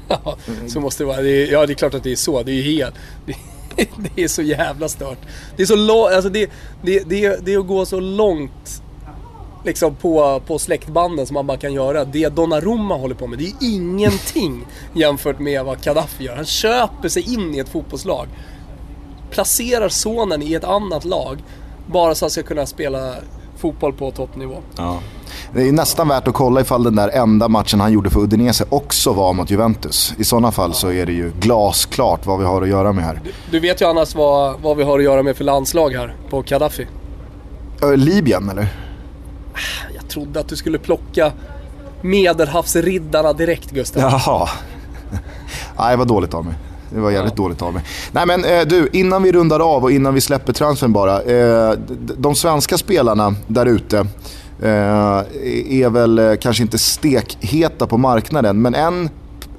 Ja, 0.24 0.36
så 0.68 0.80
måste 0.80 1.02
det 1.02 1.06
vara. 1.06 1.22
Det 1.22 1.30
är, 1.30 1.52
ja, 1.52 1.66
det 1.66 1.72
är 1.72 1.74
klart 1.74 1.94
att 1.94 2.02
det 2.02 2.12
är 2.12 2.16
så. 2.16 2.42
Det 2.42 2.52
är 2.52 2.54
ju 2.54 2.62
helt... 2.62 2.94
Det, 3.26 3.36
det 4.14 4.22
är 4.22 4.28
så 4.28 4.42
jävla 4.42 4.88
stört. 4.88 5.18
Det 5.56 5.62
är 5.62 5.66
så 5.66 5.76
långt, 5.76 6.12
alltså 6.12 6.30
det, 6.30 6.50
det, 6.82 7.08
det, 7.08 7.44
det 7.44 7.54
är 7.54 7.58
att 7.58 7.66
gå 7.66 7.86
så 7.86 8.00
långt 8.00 8.82
liksom 9.64 9.94
på, 9.94 10.42
på 10.46 10.58
släktbanden 10.58 11.26
som 11.26 11.34
man 11.34 11.46
bara 11.46 11.56
kan 11.56 11.72
göra. 11.72 12.04
Det 12.04 12.28
Donnarumma 12.28 12.96
håller 12.96 13.14
på 13.14 13.26
med, 13.26 13.38
det 13.38 13.44
är 13.44 13.54
ingenting 13.60 14.66
jämfört 14.94 15.38
med 15.38 15.64
vad 15.64 15.80
Gaddafi 15.80 16.24
gör. 16.24 16.36
Han 16.36 16.46
köper 16.46 17.08
sig 17.08 17.34
in 17.34 17.54
i 17.54 17.58
ett 17.58 17.68
fotbollslag. 17.68 18.28
Placerar 19.30 19.88
sonen 19.88 20.42
i 20.42 20.54
ett 20.54 20.64
annat 20.64 21.04
lag 21.04 21.38
bara 21.86 22.14
så 22.14 22.18
att 22.18 22.20
han 22.20 22.30
ska 22.30 22.42
kunna 22.42 22.66
spela 22.66 23.14
fotboll 23.58 23.92
på 23.92 24.10
toppnivå. 24.10 24.56
Ja. 24.76 24.98
Det 25.54 25.68
är 25.68 25.72
nästan 25.72 26.08
värt 26.08 26.28
att 26.28 26.34
kolla 26.34 26.60
ifall 26.60 26.82
den 26.82 26.96
där 26.96 27.08
enda 27.08 27.48
matchen 27.48 27.80
han 27.80 27.92
gjorde 27.92 28.10
för 28.10 28.20
Udinese 28.20 28.64
också 28.68 29.12
var 29.12 29.32
mot 29.32 29.50
Juventus. 29.50 30.14
I 30.18 30.24
sådana 30.24 30.52
fall 30.52 30.74
så 30.74 30.92
är 30.92 31.06
det 31.06 31.12
ju 31.12 31.32
glasklart 31.40 32.26
vad 32.26 32.38
vi 32.38 32.44
har 32.44 32.62
att 32.62 32.68
göra 32.68 32.92
med 32.92 33.04
här. 33.04 33.20
Du, 33.24 33.32
du 33.50 33.60
vet 33.60 33.80
ju 33.80 33.86
annars 33.86 34.14
vad, 34.14 34.60
vad 34.60 34.76
vi 34.76 34.82
har 34.82 34.98
att 34.98 35.04
göra 35.04 35.22
med 35.22 35.36
för 35.36 35.44
landslag 35.44 35.90
här 35.90 36.16
på 36.30 36.42
Gaddafi. 36.46 36.86
Ö, 37.82 37.96
Libyen 37.96 38.48
eller? 38.48 38.68
Jag 39.94 40.08
trodde 40.08 40.40
att 40.40 40.48
du 40.48 40.56
skulle 40.56 40.78
plocka 40.78 41.32
Medelhavsriddarna 42.00 43.32
direkt 43.32 43.70
Gustav. 43.70 44.02
Jaha. 44.02 44.48
Nej, 45.78 45.96
var 45.96 46.04
dåligt 46.04 46.34
av 46.34 46.44
mig. 46.44 46.54
Det 46.90 47.00
var 47.00 47.10
jävligt 47.10 47.34
ja. 47.36 47.42
dåligt 47.42 47.62
av 47.62 47.72
mig. 47.74 47.82
Nej 48.12 48.26
men 48.26 48.44
eh, 48.44 48.60
du, 48.66 48.88
innan 48.92 49.22
vi 49.22 49.32
rundar 49.32 49.60
av 49.60 49.82
och 49.82 49.90
innan 49.90 50.14
vi 50.14 50.20
släpper 50.20 50.52
transfern 50.52 50.92
bara. 50.92 51.22
Eh, 51.22 51.72
de 52.18 52.34
svenska 52.34 52.78
spelarna 52.78 53.34
där 53.46 53.66
ute 53.66 53.98
eh, 54.62 54.68
är 55.80 55.90
väl 55.90 56.18
eh, 56.18 56.34
kanske 56.34 56.62
inte 56.62 56.78
stekheta 56.78 57.86
på 57.86 57.98
marknaden. 57.98 58.62
Men 58.62 58.74
en 58.74 59.10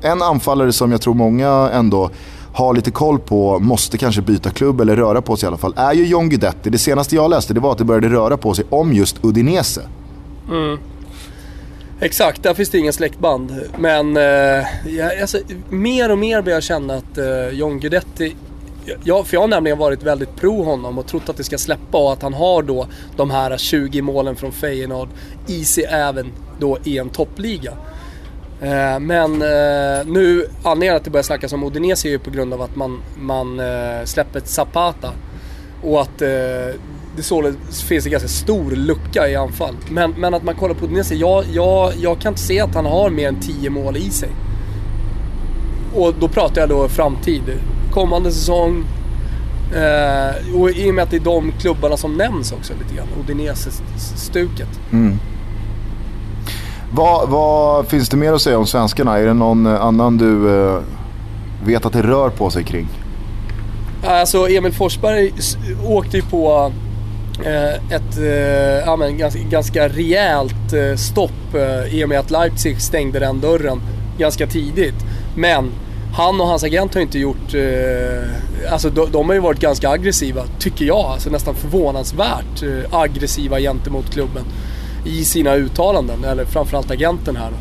en 0.01 0.21
anfallare 0.21 0.73
som 0.73 0.91
jag 0.91 1.01
tror 1.01 1.13
många 1.13 1.69
ändå 1.73 2.09
har 2.53 2.73
lite 2.73 2.91
koll 2.91 3.19
på, 3.19 3.59
måste 3.59 3.97
kanske 3.97 4.21
byta 4.21 4.49
klubb 4.49 4.81
eller 4.81 4.95
röra 4.95 5.21
på 5.21 5.35
sig 5.35 5.47
i 5.47 5.47
alla 5.47 5.57
fall, 5.57 5.73
är 5.75 5.93
ju 5.93 6.05
John 6.05 6.29
Guidetti. 6.29 6.69
Det 6.69 6.77
senaste 6.77 7.15
jag 7.15 7.29
läste 7.29 7.53
det 7.53 7.59
var 7.59 7.71
att 7.71 7.77
det 7.77 7.83
började 7.83 8.09
röra 8.09 8.37
på 8.37 8.53
sig 8.53 8.65
om 8.69 8.93
just 8.93 9.25
Udinese. 9.25 9.81
Mm. 10.49 10.77
Exakt, 12.01 12.43
där 12.43 12.53
finns 12.53 12.69
det 12.69 12.77
inga 12.77 12.91
släktband. 12.91 13.61
Men 13.77 14.17
eh, 14.17 14.65
alltså, 15.21 15.37
mer 15.69 16.11
och 16.11 16.17
mer 16.17 16.41
börjar 16.41 16.55
jag 16.55 16.63
känna 16.63 16.95
att 16.95 17.17
eh, 17.17 17.49
John 17.49 17.79
Guidetti 17.79 18.35
jag, 19.03 19.27
för 19.27 19.35
jag 19.35 19.41
har 19.41 19.47
nämligen 19.47 19.77
varit 19.77 20.03
väldigt 20.03 20.35
pro 20.35 20.63
honom 20.63 20.97
och 20.97 21.07
trott 21.07 21.29
att 21.29 21.37
det 21.37 21.43
ska 21.43 21.57
släppa 21.57 21.97
och 21.97 22.13
att 22.13 22.21
han 22.21 22.33
har 22.33 22.63
då 22.63 22.87
de 23.15 23.31
här 23.31 23.57
20 23.57 24.01
målen 24.01 24.35
från 24.35 24.51
Feyenoord 24.51 25.09
i 25.47 25.65
sig 25.65 25.83
även 25.83 26.31
då 26.59 26.77
i 26.83 26.97
en 26.97 27.09
toppliga. 27.09 27.71
Eh, 28.61 28.99
men 28.99 29.41
eh, 29.41 30.05
nu, 30.05 30.45
anledningen 30.63 30.95
att 30.95 31.03
det 31.03 31.09
börjar 31.09 31.23
snackas 31.23 31.53
om 31.53 31.63
Odinese 31.63 32.07
är 32.07 32.09
ju 32.09 32.19
på 32.19 32.29
grund 32.29 32.53
av 32.53 32.61
att 32.61 32.75
man, 32.75 33.01
man 33.17 33.59
eh, 33.59 34.05
släpper 34.05 34.41
Zapata. 34.45 35.11
Och 35.83 36.01
att 36.01 36.21
eh, 36.21 36.75
det 37.19 37.23
således 37.23 37.81
finns 37.81 38.05
en 38.05 38.11
ganska 38.11 38.29
stor 38.29 38.71
lucka 38.71 39.29
i 39.29 39.35
anfall. 39.35 39.75
Men, 39.89 40.11
men 40.17 40.33
att 40.33 40.43
man 40.43 40.55
kollar 40.55 40.75
på 40.75 40.85
Odinese, 40.85 41.15
jag, 41.15 41.43
jag, 41.53 41.93
jag 42.01 42.19
kan 42.19 42.31
inte 42.31 42.41
se 42.41 42.59
att 42.59 42.75
han 42.75 42.85
har 42.85 43.09
mer 43.09 43.27
än 43.27 43.39
10 43.39 43.69
mål 43.69 43.97
i 43.97 44.09
sig. 44.09 44.29
Och 45.95 46.13
då 46.19 46.27
pratar 46.27 46.61
jag 46.61 46.69
då 46.69 46.87
framtid. 46.87 47.41
Kommande 47.91 48.31
säsong. 48.31 48.83
Eh, 49.75 50.59
och 50.61 50.69
i 50.69 50.89
och 50.89 50.93
med 50.93 51.03
att 51.03 51.11
det 51.11 51.17
är 51.17 51.21
de 51.21 51.51
klubbarna 51.51 51.97
som 51.97 52.17
nämns 52.17 52.51
också 52.51 52.73
lite 52.73 52.95
grann. 52.95 53.07
Odinese-stuket. 53.19 54.79
Mm. 54.91 55.19
Vad, 56.93 57.29
vad, 57.29 57.87
finns 57.87 58.09
det 58.09 58.17
mer 58.17 58.33
att 58.33 58.41
säga 58.41 58.57
om 58.57 58.67
svenskarna? 58.67 59.19
Är 59.19 59.25
det 59.25 59.33
någon 59.33 59.67
annan 59.67 60.17
du 60.17 60.59
eh, 60.59 60.79
vet 61.65 61.85
att 61.85 61.93
det 61.93 62.01
rör 62.01 62.29
på 62.29 62.49
sig 62.49 62.63
kring? 62.63 62.87
Alltså 64.05 64.49
Emil 64.49 64.73
Forsberg 64.73 65.33
åkte 65.85 66.17
ju 66.17 66.23
på 66.23 66.71
eh, 66.73 66.88
Eh, 67.45 67.95
ett 67.95 68.17
eh, 68.17 68.85
ja, 68.85 68.95
men, 68.95 69.17
ganska, 69.17 69.39
ganska 69.39 69.87
rejält 69.87 70.73
eh, 70.73 70.95
stopp 70.95 71.55
i 71.89 72.03
och 72.03 72.09
med 72.09 72.19
att 72.19 72.31
Leipzig 72.31 72.81
stängde 72.81 73.19
den 73.19 73.39
dörren 73.39 73.81
ganska 74.17 74.47
tidigt. 74.47 74.95
Men 75.35 75.71
han 76.13 76.41
och 76.41 76.47
hans 76.47 76.63
agent 76.63 76.93
har 76.93 77.01
inte 77.01 77.19
gjort... 77.19 77.53
Eh, 77.53 78.71
alltså 78.71 78.89
de, 78.89 79.11
de, 79.11 79.27
har 79.27 79.33
ju 79.33 79.39
varit 79.39 79.59
ganska 79.59 79.89
aggressiva, 79.89 80.43
tycker 80.59 80.85
jag. 80.85 81.05
Alltså 81.05 81.29
nästan 81.29 81.55
förvånansvärt 81.55 82.63
eh, 82.63 82.99
aggressiva 82.99 83.59
gentemot 83.59 84.13
klubben 84.13 84.43
i 85.05 85.25
sina 85.25 85.55
uttalanden, 85.55 86.23
eller 86.23 86.45
framförallt 86.45 86.91
agenten 86.91 87.35
här. 87.35 87.51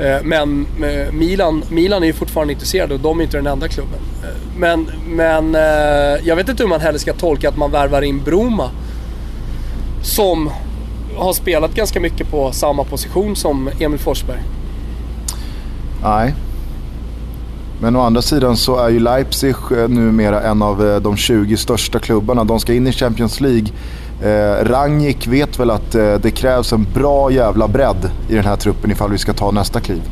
Eh, 0.00 0.22
men 0.24 0.66
Milan, 1.12 1.64
Milan 1.70 2.02
är 2.02 2.06
ju 2.06 2.12
fortfarande 2.12 2.52
intresserade 2.52 2.94
och 2.94 3.00
de 3.00 3.20
är 3.20 3.24
inte 3.24 3.36
den 3.36 3.46
enda 3.46 3.68
klubben. 3.68 3.98
Men, 4.56 4.90
men 5.08 5.54
jag 6.24 6.36
vet 6.36 6.48
inte 6.48 6.62
hur 6.62 6.68
man 6.68 6.80
heller 6.80 6.98
ska 6.98 7.12
tolka 7.12 7.48
att 7.48 7.56
man 7.56 7.70
värvar 7.70 8.02
in 8.02 8.22
Broma. 8.24 8.70
Som 10.02 10.50
har 11.16 11.32
spelat 11.32 11.74
ganska 11.74 12.00
mycket 12.00 12.30
på 12.30 12.52
samma 12.52 12.84
position 12.84 13.36
som 13.36 13.70
Emil 13.80 13.98
Forsberg. 13.98 14.40
Nej. 16.02 16.34
Men 17.80 17.96
å 17.96 18.00
andra 18.00 18.22
sidan 18.22 18.56
så 18.56 18.78
är 18.78 18.88
ju 18.88 19.00
Leipzig 19.00 19.54
eh, 19.76 19.88
numera 19.88 20.42
en 20.42 20.62
av 20.62 20.88
eh, 20.88 20.96
de 20.96 21.16
20 21.16 21.56
största 21.56 21.98
klubbarna. 21.98 22.44
De 22.44 22.60
ska 22.60 22.74
in 22.74 22.86
i 22.86 22.92
Champions 22.92 23.40
League. 23.40 23.68
Eh, 24.22 24.64
Rangnick 24.64 25.26
vet 25.26 25.60
väl 25.60 25.70
att 25.70 25.94
eh, 25.94 26.14
det 26.14 26.30
krävs 26.30 26.72
en 26.72 26.86
bra 26.94 27.30
jävla 27.30 27.68
bredd 27.68 28.10
i 28.28 28.34
den 28.34 28.44
här 28.44 28.56
truppen 28.56 28.90
ifall 28.90 29.10
vi 29.10 29.18
ska 29.18 29.32
ta 29.32 29.50
nästa 29.50 29.80
kliv. 29.80 30.02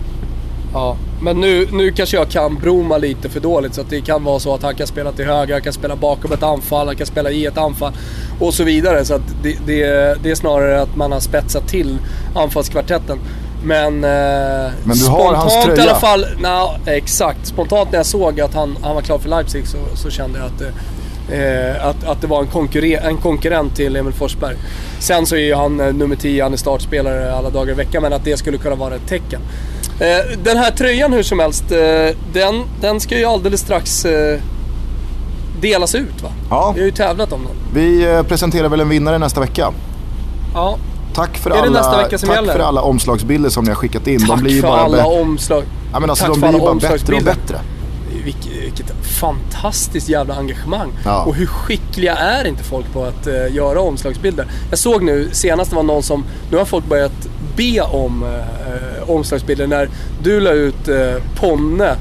Ja, 0.76 0.96
men 1.20 1.40
nu, 1.40 1.68
nu 1.72 1.92
kanske 1.92 2.16
jag 2.16 2.28
kan 2.28 2.54
Broma 2.54 2.98
lite 2.98 3.28
för 3.28 3.40
dåligt 3.40 3.74
så 3.74 3.80
att 3.80 3.90
det 3.90 4.00
kan 4.00 4.24
vara 4.24 4.38
så 4.38 4.54
att 4.54 4.62
han 4.62 4.74
kan 4.74 4.86
spela 4.86 5.12
till 5.12 5.24
höger, 5.24 5.52
han 5.52 5.62
kan 5.62 5.72
spela 5.72 5.96
bakom 5.96 6.32
ett 6.32 6.42
anfall, 6.42 6.86
han 6.86 6.96
kan 6.96 7.06
spela 7.06 7.30
i 7.30 7.46
ett 7.46 7.58
anfall 7.58 7.92
och 8.40 8.54
så 8.54 8.64
vidare. 8.64 9.04
Så 9.04 9.14
att 9.14 9.22
det, 9.42 9.56
det, 9.66 9.82
det 10.22 10.30
är 10.30 10.34
snarare 10.34 10.82
att 10.82 10.96
man 10.96 11.12
har 11.12 11.20
spetsat 11.20 11.68
till 11.68 11.98
anfallskvartetten. 12.34 13.18
Men, 13.64 14.04
eh, 14.04 14.72
Men 14.84 14.96
tröja? 15.64 15.84
i 15.84 15.88
alla 15.88 16.00
fall, 16.00 16.26
na, 16.40 16.70
exakt. 16.86 17.46
Spontant 17.46 17.90
när 17.90 17.98
jag 17.98 18.06
såg 18.06 18.40
att 18.40 18.54
han, 18.54 18.76
han 18.82 18.94
var 18.94 19.02
klar 19.02 19.18
för 19.18 19.28
Leipzig 19.28 19.66
så, 19.66 19.78
så 19.94 20.10
kände 20.10 20.38
jag 20.38 20.46
att 20.46 20.60
eh, 20.60 20.68
Eh, 21.32 21.86
att, 21.86 22.04
att 22.04 22.20
det 22.20 22.26
var 22.26 22.40
en, 22.40 22.46
konkurre- 22.46 23.06
en 23.06 23.16
konkurrent 23.16 23.76
till 23.76 23.96
Emil 23.96 24.12
Forsberg. 24.12 24.56
Sen 24.98 25.26
så 25.26 25.36
är 25.36 25.40
ju 25.40 25.54
han 25.54 25.80
eh, 25.80 25.92
nummer 25.92 26.16
10, 26.16 26.42
han 26.42 26.52
är 26.52 26.56
startspelare 26.56 27.34
alla 27.34 27.50
dagar 27.50 27.72
i 27.72 27.74
veckan, 27.74 28.02
men 28.02 28.12
att 28.12 28.24
det 28.24 28.36
skulle 28.36 28.58
kunna 28.58 28.74
vara 28.74 28.94
ett 28.94 29.08
tecken. 29.08 29.40
Eh, 30.00 30.38
den 30.42 30.56
här 30.56 30.70
tröjan 30.70 31.12
hur 31.12 31.22
som 31.22 31.38
helst, 31.38 31.72
eh, 31.72 31.78
den, 32.32 32.62
den 32.80 33.00
ska 33.00 33.18
ju 33.18 33.24
alldeles 33.24 33.60
strax 33.60 34.04
eh, 34.04 34.40
delas 35.60 35.94
ut 35.94 36.22
va? 36.22 36.28
Ja. 36.50 36.72
Vi 36.74 36.80
har 36.80 36.86
ju 36.86 36.92
tävlat 36.92 37.32
om 37.32 37.44
den. 37.44 37.56
Vi 37.74 38.22
presenterar 38.28 38.68
väl 38.68 38.80
en 38.80 38.88
vinnare 38.88 39.18
nästa 39.18 39.40
vecka. 39.40 39.72
Ja. 40.54 40.78
Tack 41.14 41.38
för, 41.38 41.50
alla, 41.50 41.82
tack 41.82 42.20
för 42.20 42.58
alla 42.60 42.82
omslagsbilder 42.82 43.50
som 43.50 43.64
ni 43.64 43.70
har 43.70 43.76
skickat 43.76 44.06
in. 44.06 44.20
Tack 44.20 44.28
de 44.28 44.40
blir 44.40 44.60
för 44.60 44.68
bara 44.68 44.80
alla 44.80 45.06
omslag. 45.06 45.62
Ja, 45.92 46.00
men 46.00 46.10
alltså, 46.10 46.24
tack 46.24 46.40
de 46.40 46.50
blir 46.50 46.60
bara 46.60 46.74
bättre 46.74 47.16
och 47.16 47.22
bättre 47.22 47.60
vilket 48.26 48.92
fantastiskt 49.20 50.08
jävla 50.08 50.34
engagemang. 50.34 50.92
Ja. 51.04 51.24
Och 51.24 51.34
hur 51.34 51.46
skickliga 51.46 52.16
är 52.16 52.46
inte 52.46 52.64
folk 52.64 52.92
på 52.92 53.04
att 53.04 53.26
uh, 53.26 53.54
göra 53.54 53.80
omslagsbilder? 53.80 54.46
Jag 54.70 54.78
såg 54.78 55.02
nu 55.02 55.28
senast 55.32 55.70
det 55.70 55.76
var 55.76 55.82
någon 55.82 56.02
som, 56.02 56.24
nu 56.50 56.56
har 56.56 56.64
folk 56.64 56.86
börjat 56.86 57.28
be 57.56 57.80
om 57.80 58.22
uh, 58.22 59.10
omslagsbilder 59.10 59.66
när 59.66 59.88
du 60.22 60.40
la 60.40 60.50
ut 60.50 60.88
uh, 60.88 61.14
Ponne 61.34 61.96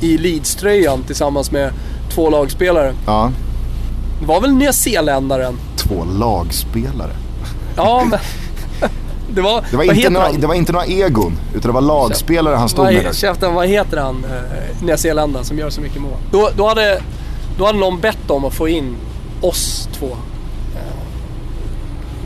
i 0.00 0.18
Leeds-tröjan 0.18 1.02
tillsammans 1.02 1.50
med 1.50 1.72
två 2.14 2.30
lagspelare. 2.30 2.94
Ja. 3.06 3.32
Det 4.20 4.26
var 4.26 4.40
väl 4.40 4.52
nyzeeländaren? 4.52 5.58
Två 5.76 6.04
lagspelare? 6.04 7.12
Ja, 7.76 8.04
men... 8.10 8.18
Det 9.34 9.40
var, 9.40 9.64
det 9.70 9.76
var, 9.76 9.84
inte 9.84 10.10
några, 10.10 10.32
det 10.32 10.46
var 10.46 10.54
inte 10.54 10.72
några 10.72 10.86
egon, 10.86 11.38
utan 11.54 11.62
det 11.62 11.72
var 11.72 11.80
lagspelare 11.80 12.56
han 12.56 12.68
stod 12.68 12.84
med. 12.84 13.14
Käften, 13.14 13.54
vad 13.54 13.66
heter 13.66 13.96
han, 13.96 14.24
eh, 14.24 14.84
nyzeeländaren 14.86 15.44
som 15.44 15.58
gör 15.58 15.70
så 15.70 15.80
mycket 15.80 16.02
mål? 16.02 16.16
Då, 16.30 16.50
då, 16.56 16.68
hade, 16.68 17.02
då 17.58 17.66
hade 17.66 17.78
någon 17.78 18.00
bett 18.00 18.30
om 18.30 18.44
att 18.44 18.54
få 18.54 18.68
in 18.68 18.96
oss 19.40 19.88
två. 19.92 20.06
Eh, 20.06 20.82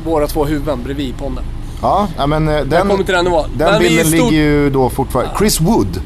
våra 0.05 0.27
två 0.27 0.45
huvuden 0.45 0.83
bredvid 0.85 1.19
ponden. 1.19 1.45
Ja, 1.85 2.27
men 2.27 2.49
eh, 2.49 2.55
den, 2.55 2.69
den, 2.69 3.05
den, 3.07 3.25
den 3.57 3.79
bilden 3.79 4.11
ligger 4.11 4.31
ju 4.31 4.71
då 4.71 4.91
fortfarande... 4.91 5.33
Chris 5.39 5.61
Wood 5.61 6.01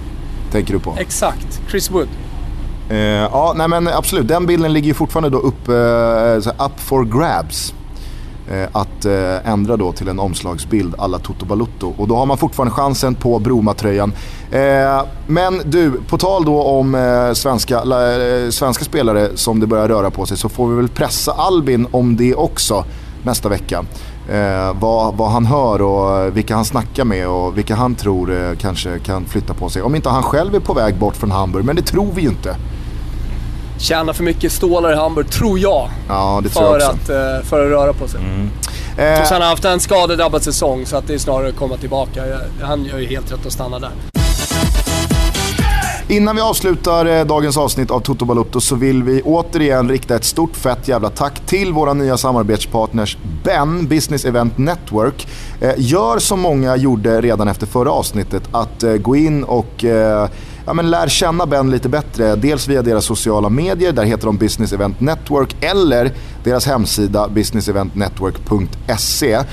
tänker 0.53 0.72
du 0.74 0.81
på? 0.81 0.95
Exakt, 0.99 1.61
Chris 1.70 1.91
Wood. 1.91 2.09
Uh, 2.91 2.99
ja, 2.99 3.55
nej 3.57 3.68
men 3.68 3.89
absolut. 3.89 4.29
Den 4.29 4.47
bilden 4.47 4.72
ligger 4.72 4.89
ju 4.89 4.95
fortfarande 4.95 5.31
då 5.31 5.39
upp, 5.39 5.68
uh, 5.68 6.66
up 6.66 6.81
for 6.81 7.05
grabs. 7.05 7.74
Att 8.72 9.05
ändra 9.45 9.76
då 9.76 9.93
till 9.93 10.09
en 10.09 10.18
omslagsbild 10.18 10.95
alla 10.99 11.18
Toto 11.18 11.47
Balutto. 11.47 11.95
Och 11.97 12.09
då 12.09 12.16
har 12.16 12.26
man 12.26 12.39
fortfarande 12.39 12.74
chansen 12.74 13.14
på 13.14 13.39
Broma-tröjan. 13.39 14.12
Men 15.26 15.61
du, 15.64 15.93
på 16.09 16.18
tal 16.18 16.45
då 16.45 16.62
om 16.62 17.33
svenska, 17.35 17.83
svenska 18.51 18.85
spelare 18.85 19.29
som 19.35 19.61
det 19.61 19.66
börjar 19.66 19.89
röra 19.89 20.11
på 20.11 20.26
sig 20.26 20.37
så 20.37 20.49
får 20.49 20.68
vi 20.68 20.76
väl 20.76 20.89
pressa 20.89 21.33
Albin 21.33 21.87
om 21.91 22.16
det 22.16 22.35
också 22.35 22.85
nästa 23.22 23.49
vecka. 23.49 23.85
Eh, 24.29 24.72
vad, 24.81 25.14
vad, 25.14 25.31
han 25.31 25.47
hör 25.47 25.83
och 25.83 26.37
vilka 26.37 26.55
han 26.55 26.64
snackar 26.64 27.05
med 27.05 27.29
och 27.29 27.59
vilka 27.59 27.74
han 27.74 27.95
tror 27.95 28.33
eh, 28.33 28.57
kanske 28.57 28.99
kan 28.99 29.24
flytta 29.24 29.55
på 29.55 29.68
sig. 29.68 29.83
Om 29.83 29.95
inte 29.95 30.09
han 30.09 30.22
själv 30.22 30.55
är 30.55 30.61
på 30.61 30.74
väg 30.74 30.99
bort 30.99 31.16
från 31.16 31.31
Hamburg, 31.31 31.64
men 31.64 31.76
det 31.76 31.83
tror 31.83 32.12
vi 32.12 32.22
ju 32.22 32.29
inte 32.29 32.57
tjänar 33.79 34.12
för 34.12 34.24
mycket 34.24 34.53
stålar 34.53 34.93
i 34.93 34.97
Hamburg, 34.97 35.31
tror 35.31 35.59
jag. 35.59 35.91
Ja, 36.09 36.41
det 36.43 36.49
tror 36.49 36.66
jag 36.66 36.74
också. 36.74 36.91
Att, 36.91 37.09
eh, 37.09 37.49
för 37.49 37.64
att 37.64 37.70
röra 37.70 37.93
på 37.93 38.09
sig. 38.09 38.20
Mm. 38.20 38.51
Eh. 38.99 39.20
Och 39.20 39.26
sen 39.26 39.35
har 39.35 39.41
han 39.41 39.51
haft 39.51 39.64
en 39.64 39.81
skadedrabbad 39.81 40.43
säsong 40.43 40.87
så 40.87 40.97
att 40.97 41.07
det 41.07 41.14
är 41.14 41.18
snarare 41.18 41.49
att 41.49 41.57
komma 41.57 41.76
tillbaka. 41.76 42.24
Han 42.62 42.85
gör 42.85 42.99
ju 42.99 43.07
helt 43.07 43.33
rätt 43.33 43.47
att 43.47 43.53
stanna 43.53 43.79
där. 43.79 43.91
Innan 46.11 46.36
vi 46.36 46.42
avslutar 46.42 47.06
eh, 47.06 47.26
dagens 47.26 47.56
avsnitt 47.56 47.90
av 47.90 48.00
Toto 48.00 48.24
Balotto 48.24 48.61
så 48.61 48.74
vill 48.74 49.02
vi 49.02 49.22
återigen 49.22 49.88
rikta 49.88 50.16
ett 50.16 50.24
stort 50.24 50.56
fett 50.56 50.88
jävla 50.88 51.11
tack 51.11 51.40
till 51.46 51.72
våra 51.72 51.92
nya 51.92 52.16
samarbetspartners 52.16 53.18
Ben, 53.44 53.88
Business 53.88 54.24
Event 54.24 54.59
Network. 54.59 55.28
Eh, 55.61 55.72
gör 55.76 56.18
som 56.18 56.40
många 56.40 56.76
gjorde 56.76 57.20
redan 57.20 57.48
efter 57.48 57.66
förra 57.66 57.90
avsnittet, 57.90 58.42
att 58.52 58.82
eh, 58.82 58.92
gå 58.92 59.16
in 59.16 59.44
och 59.44 59.84
ja, 60.68 60.74
men 60.74 60.90
lär 60.90 61.08
känna 61.08 61.46
Ben 61.46 61.70
lite 61.70 61.88
bättre. 61.88 62.36
Dels 62.36 62.68
via 62.68 62.82
deras 62.82 63.04
sociala 63.04 63.48
medier, 63.48 63.92
där 63.92 64.04
heter 64.04 64.26
de 64.26 64.36
Business 64.36 64.72
Event 64.72 65.00
Network, 65.00 65.56
eller 65.60 66.12
deras 66.44 66.66
hemsida 66.66 67.28
businesseventnetwork.se. 67.28 69.32
Eh, 69.32 69.44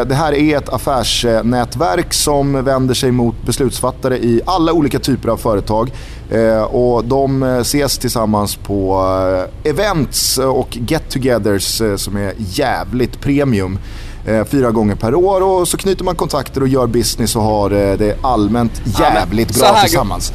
det 0.00 0.14
här 0.14 0.32
är 0.32 0.56
ett 0.56 0.68
affärsnätverk 0.68 2.14
som 2.14 2.64
vänder 2.64 2.94
sig 2.94 3.10
mot 3.10 3.42
beslutsfattare 3.42 4.18
i 4.18 4.40
alla 4.46 4.72
olika 4.72 4.98
typer 4.98 5.28
av 5.28 5.36
företag. 5.36 5.92
Eh, 6.30 6.62
och 6.62 7.04
de 7.04 7.42
ses 7.42 7.98
tillsammans 7.98 8.56
på 8.56 9.06
eh, 9.64 9.70
events 9.70 10.38
och 10.38 10.78
get-togethers 10.80 11.96
som 11.96 12.16
är 12.16 12.32
jävligt 12.38 13.20
premium 13.20 13.78
fyra 14.50 14.70
gånger 14.70 14.94
per 14.94 15.14
år 15.14 15.42
och 15.42 15.68
så 15.68 15.76
knyter 15.76 16.04
man 16.04 16.14
kontakter 16.14 16.60
och 16.60 16.68
gör 16.68 16.86
business 16.86 17.36
och 17.36 17.42
har 17.42 17.70
det 17.70 18.16
allmänt 18.22 18.82
jävligt 18.98 19.58
bra 19.58 19.80
tillsammans. 19.80 20.32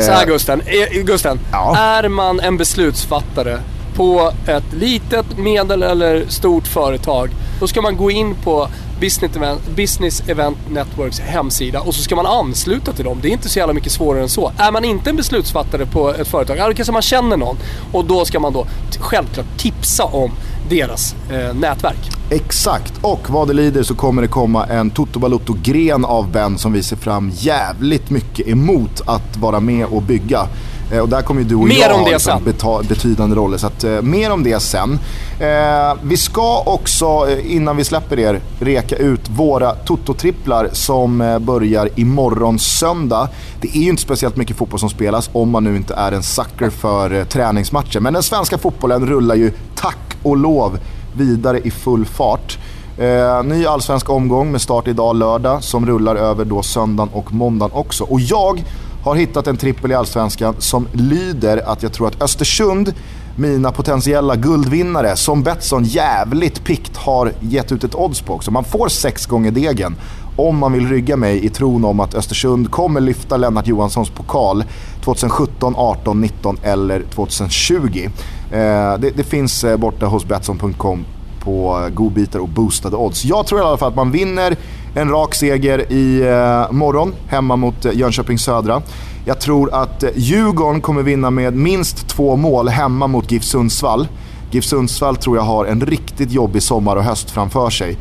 Så 0.00 0.12
här 0.12 0.26
Gusten, 0.26 0.62
är, 0.66 1.02
Gusten 1.02 1.40
ja. 1.52 1.76
är 1.76 2.08
man 2.08 2.40
en 2.40 2.56
beslutsfattare 2.56 3.58
på 3.96 4.32
ett 4.46 4.72
litet, 4.72 5.38
medel 5.38 5.82
eller 5.82 6.24
stort 6.28 6.66
företag, 6.66 7.30
då 7.60 7.66
ska 7.66 7.82
man 7.82 7.96
gå 7.96 8.10
in 8.10 8.34
på 8.34 8.68
Business 9.00 9.36
Event, 9.36 9.60
Business 9.76 10.22
Event 10.28 10.58
Networks 10.70 11.20
hemsida 11.20 11.80
och 11.80 11.94
så 11.94 12.02
ska 12.02 12.16
man 12.16 12.26
ansluta 12.26 12.92
till 12.92 13.04
dem. 13.04 13.18
Det 13.22 13.28
är 13.28 13.32
inte 13.32 13.48
så 13.48 13.58
jävla 13.58 13.74
mycket 13.74 13.92
svårare 13.92 14.22
än 14.22 14.28
så. 14.28 14.52
Är 14.58 14.72
man 14.72 14.84
inte 14.84 15.10
en 15.10 15.16
beslutsfattare 15.16 15.86
på 15.86 16.14
ett 16.14 16.28
företag, 16.28 16.58
då 16.58 16.74
kanske 16.74 16.92
man 16.92 17.02
känner 17.02 17.36
någon 17.36 17.56
och 17.92 18.04
då 18.04 18.24
ska 18.24 18.40
man 18.40 18.52
då 18.52 18.66
självklart 19.00 19.46
tipsa 19.58 20.04
om 20.04 20.32
deras 20.72 21.14
eh, 21.30 21.54
nätverk. 21.54 22.10
Exakt, 22.30 22.92
och 23.00 23.30
vad 23.30 23.48
det 23.48 23.54
lider 23.54 23.82
så 23.82 23.94
kommer 23.94 24.22
det 24.22 24.28
komma 24.28 24.66
en 24.66 24.90
Toto 24.90 25.18
Balotto-gren 25.18 26.04
av 26.04 26.30
Ben 26.30 26.58
som 26.58 26.72
vi 26.72 26.82
ser 26.82 26.96
fram 26.96 27.30
jävligt 27.34 28.10
mycket 28.10 28.48
emot 28.48 29.02
att 29.06 29.36
vara 29.36 29.60
med 29.60 29.86
och 29.86 30.02
bygga. 30.02 30.46
Eh, 30.92 30.98
och 30.98 31.08
där 31.08 31.22
kommer 31.22 31.40
ju 31.40 31.48
du 31.48 31.54
och 31.54 31.64
mer 31.64 31.76
jag 31.78 32.04
det 32.04 32.10
liksom 32.10 32.54
betydande 32.88 33.36
roller. 33.36 33.58
Så 33.58 33.66
att, 33.66 33.84
eh, 33.84 34.02
mer 34.02 34.30
om 34.30 34.42
det 34.44 34.60
sen. 34.60 34.98
Eh, 35.40 35.94
vi 36.02 36.16
ska 36.16 36.62
också, 36.66 37.28
eh, 37.28 37.56
innan 37.56 37.76
vi 37.76 37.84
släpper 37.84 38.18
er, 38.18 38.40
reka 38.60 38.96
ut 38.96 39.28
våra 39.28 39.74
Toto-tripplar 39.74 40.68
som 40.72 41.38
börjar 41.40 41.88
imorgon 41.96 42.58
söndag. 42.58 43.28
Det 43.60 43.68
är 43.76 43.80
ju 43.80 43.88
inte 43.88 44.02
speciellt 44.02 44.36
mycket 44.36 44.56
fotboll 44.56 44.80
som 44.80 44.90
spelas 44.90 45.30
om 45.32 45.50
man 45.50 45.64
nu 45.64 45.76
inte 45.76 45.94
är 45.94 46.12
en 46.12 46.22
sucker 46.22 46.70
för 46.70 47.24
träningsmatcher. 47.24 48.00
Men 48.00 48.12
den 48.12 48.22
svenska 48.22 48.58
fotbollen 48.58 49.06
rullar 49.06 49.34
ju 49.34 49.52
tack 49.74 50.11
och 50.22 50.36
lov 50.36 50.78
vidare 51.16 51.60
i 51.60 51.70
full 51.70 52.04
fart. 52.04 52.58
Eh, 52.98 53.42
ny 53.44 53.66
allsvensk 53.66 54.10
omgång 54.10 54.52
med 54.52 54.60
start 54.60 54.88
idag 54.88 55.16
lördag 55.16 55.62
som 55.62 55.86
rullar 55.86 56.16
över 56.16 56.44
då 56.44 56.62
söndagen 56.62 57.12
och 57.12 57.32
måndagen 57.32 57.76
också. 57.76 58.04
Och 58.04 58.20
jag 58.20 58.64
har 59.04 59.14
hittat 59.14 59.46
en 59.46 59.56
trippel 59.56 59.90
i 59.90 59.94
Allsvenskan 59.94 60.54
som 60.58 60.88
lyder 60.92 61.68
att 61.72 61.82
jag 61.82 61.92
tror 61.92 62.08
att 62.08 62.22
Östersund, 62.22 62.94
mina 63.36 63.72
potentiella 63.72 64.36
guldvinnare, 64.36 65.16
som 65.16 65.42
Betsson 65.42 65.84
jävligt 65.84 66.64
pikt 66.64 66.96
har 66.96 67.32
gett 67.40 67.72
ut 67.72 67.84
ett 67.84 67.94
odds 67.94 68.20
på 68.20 68.34
också. 68.34 68.50
Man 68.50 68.64
får 68.64 68.88
sex 68.88 69.26
gånger 69.26 69.50
degen 69.50 69.96
om 70.36 70.58
man 70.58 70.72
vill 70.72 70.88
rygga 70.88 71.16
mig 71.16 71.44
i 71.44 71.48
tron 71.48 71.84
om 71.84 72.00
att 72.00 72.14
Östersund 72.14 72.70
kommer 72.70 73.00
lyfta 73.00 73.36
Lennart 73.36 73.66
Johanssons 73.66 74.10
pokal 74.10 74.64
2017, 75.04 75.74
18, 75.76 76.20
19 76.20 76.58
eller 76.62 77.02
2020. 77.14 78.08
Eh, 78.52 78.98
det, 78.98 79.10
det, 79.16 79.24
finns 79.24 79.64
eh, 79.64 79.76
borta 79.76 80.06
hos 80.06 80.24
Betsson.com 80.24 81.04
på 81.40 81.82
eh, 81.84 81.94
godbitar 81.94 82.38
och 82.38 82.48
boostade 82.48 82.96
odds. 82.96 83.24
Jag 83.24 83.46
tror 83.46 83.60
i 83.60 83.64
alla 83.64 83.76
fall 83.76 83.88
att 83.88 83.96
man 83.96 84.10
vinner 84.10 84.56
en 84.94 85.10
rak 85.10 85.34
seger 85.34 85.92
i 85.92 86.20
eh, 86.20 86.72
morgon 86.72 87.14
hemma 87.28 87.56
mot 87.56 87.84
eh, 87.84 87.92
Jönköping 87.94 88.38
Södra. 88.38 88.82
Jag 89.24 89.40
tror 89.40 89.74
att 89.74 90.02
eh, 90.02 90.10
Djurgården 90.14 90.80
kommer 90.80 91.02
vinna 91.02 91.30
med 91.30 91.54
minst 91.56 92.08
två 92.08 92.36
mål 92.36 92.68
hemma 92.68 93.06
mot 93.06 93.32
GIF 93.32 93.44
Sundsvall. 93.44 94.08
GIF 94.50 94.64
Sundsvall 94.64 95.16
tror 95.16 95.36
jag 95.36 95.44
har 95.44 95.64
en 95.64 95.80
riktigt 95.80 96.32
jobbig 96.32 96.62
sommar 96.62 96.96
och 96.96 97.04
höst 97.04 97.30
framför 97.30 97.70
sig. 97.70 97.96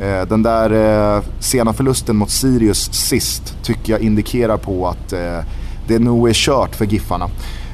Eh, 0.00 0.28
den 0.28 0.42
där 0.42 0.70
eh, 1.16 1.22
sena 1.38 1.72
förlusten 1.72 2.16
mot 2.16 2.30
Sirius 2.30 2.92
sist 2.92 3.56
tycker 3.62 3.92
jag 3.92 4.02
indikerar 4.02 4.56
på 4.56 4.88
att 4.88 5.12
eh, 5.12 5.38
det 5.88 5.98
nog 5.98 6.28
är 6.28 6.32
kört 6.34 6.74
för 6.74 6.84
Giffarna. 6.84 7.28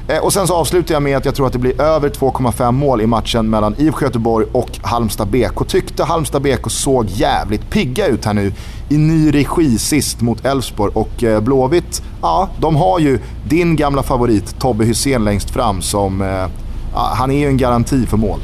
Eh, 0.07 0.17
och 0.17 0.33
sen 0.33 0.47
så 0.47 0.55
avslutar 0.55 0.95
jag 0.95 1.03
med 1.03 1.17
att 1.17 1.25
jag 1.25 1.35
tror 1.35 1.47
att 1.47 1.53
det 1.53 1.59
blir 1.59 1.81
över 1.81 2.09
2,5 2.09 2.71
mål 2.71 3.01
i 3.01 3.07
matchen 3.07 3.49
mellan 3.49 3.75
IFK 3.77 4.05
Göteborg 4.05 4.47
och 4.51 4.69
Halmstad 4.81 5.27
BK. 5.27 5.67
Tyckte 5.67 6.03
Halmstad 6.03 6.41
BK 6.41 6.71
såg 6.71 7.05
jävligt 7.09 7.69
pigga 7.69 8.07
ut 8.07 8.25
här 8.25 8.33
nu 8.33 8.53
i 8.89 8.97
ny 8.97 9.31
regi 9.31 9.77
sist 9.77 10.21
mot 10.21 10.45
Elfsborg. 10.45 10.91
Och 10.95 11.23
eh, 11.23 11.41
Blåvitt, 11.41 12.01
ja, 12.21 12.49
de 12.59 12.75
har 12.75 12.99
ju 12.99 13.19
din 13.49 13.75
gamla 13.75 14.03
favorit 14.03 14.59
Tobbe 14.59 14.85
Hysén 14.85 15.23
längst 15.23 15.49
fram 15.49 15.81
som... 15.81 16.21
Eh, 16.21 16.47
ja, 16.93 17.11
han 17.15 17.31
är 17.31 17.39
ju 17.39 17.47
en 17.47 17.57
garanti 17.57 18.05
för 18.05 18.17
mål. 18.17 18.39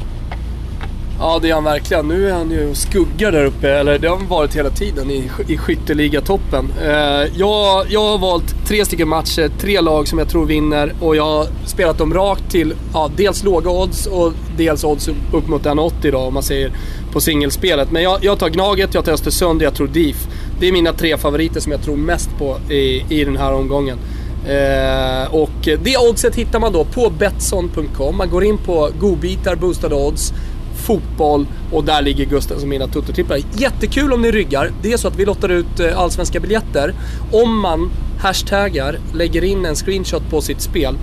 Ja, 1.22 1.38
det 1.42 1.50
är 1.50 1.54
han 1.54 1.64
verkligen. 1.64 2.08
Nu 2.08 2.28
är 2.28 2.32
han 2.32 2.50
ju 2.50 2.74
skuggar 2.74 3.32
där 3.32 3.44
uppe, 3.44 3.68
eller 3.70 3.98
det 3.98 4.08
har 4.08 4.16
han 4.16 4.28
varit 4.28 4.56
hela 4.56 4.70
tiden 4.70 5.10
i, 5.10 5.30
i 5.48 5.56
skytteligatoppen. 5.56 6.72
Eh, 6.82 6.90
jag, 7.36 7.86
jag 7.88 8.00
har 8.00 8.18
valt 8.18 8.66
tre 8.66 8.84
stycken 8.84 9.08
matcher, 9.08 9.50
tre 9.58 9.80
lag 9.80 10.08
som 10.08 10.18
jag 10.18 10.28
tror 10.28 10.46
vinner 10.46 10.92
och 11.00 11.16
jag 11.16 11.24
har 11.24 11.46
spelat 11.66 11.98
dem 11.98 12.14
rakt 12.14 12.50
till 12.50 12.74
ja, 12.92 13.10
dels 13.16 13.44
låga 13.44 13.70
odds 13.70 14.06
och 14.06 14.32
dels 14.56 14.84
odds 14.84 15.08
upp 15.08 15.48
mot 15.48 15.62
1,80 15.62 16.12
då 16.12 16.18
om 16.18 16.34
man 16.34 16.42
säger 16.42 16.72
på 17.12 17.20
singelspelet. 17.20 17.90
Men 17.90 18.02
jag, 18.02 18.24
jag 18.24 18.38
tar 18.38 18.48
Gnaget, 18.48 18.94
jag 18.94 19.04
tar 19.04 19.12
Östersund 19.12 19.60
och 19.60 19.66
jag 19.66 19.74
tror 19.74 19.88
DIF. 19.88 20.28
Det 20.60 20.68
är 20.68 20.72
mina 20.72 20.92
tre 20.92 21.16
favoriter 21.16 21.60
som 21.60 21.72
jag 21.72 21.82
tror 21.82 21.96
mest 21.96 22.30
på 22.38 22.72
i, 22.72 23.04
i 23.08 23.24
den 23.24 23.36
här 23.36 23.52
omgången. 23.52 23.98
Eh, 24.46 25.34
och 25.34 25.68
det 25.82 25.96
oddset 26.10 26.34
hittar 26.34 26.60
man 26.60 26.72
då 26.72 26.84
på 26.84 27.12
Betsson.com. 27.18 28.16
Man 28.16 28.30
går 28.30 28.44
in 28.44 28.58
på 28.58 28.90
godbitar, 29.00 29.56
boostade 29.56 29.94
odds 29.94 30.32
fotboll 30.80 31.46
och 31.72 31.84
där 31.84 32.02
ligger 32.02 32.24
Gusten 32.24 32.60
som 32.60 32.68
mina 32.68 32.86
tuttotripplar. 32.86 33.38
Jättekul 33.52 34.12
om 34.12 34.22
ni 34.22 34.30
ryggar. 34.30 34.70
Det 34.82 34.92
är 34.92 34.96
så 34.96 35.08
att 35.08 35.16
vi 35.16 35.24
lottar 35.24 35.48
ut 35.48 35.80
eh, 35.80 35.98
allsvenska 35.98 36.40
biljetter 36.40 36.94
om 37.32 37.60
man 37.60 37.90
hashtaggar, 38.20 38.98
lägger 39.14 39.44
in 39.44 39.64
en 39.64 39.74
screenshot 39.74 40.30
på 40.30 40.40
sitt 40.40 40.60
spel 40.60 40.98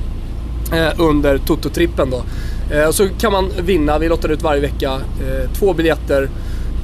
eh, 0.73 0.89
under 0.97 1.37
tuttotrippen 1.37 2.09
då. 2.09 2.23
Eh, 2.75 2.91
så 2.91 3.07
kan 3.19 3.31
man 3.31 3.51
vinna, 3.61 3.99
vi 3.99 4.09
lottar 4.09 4.29
ut 4.29 4.41
varje 4.41 4.61
vecka, 4.61 4.91
eh, 4.93 5.51
två 5.53 5.73
biljetter 5.73 6.29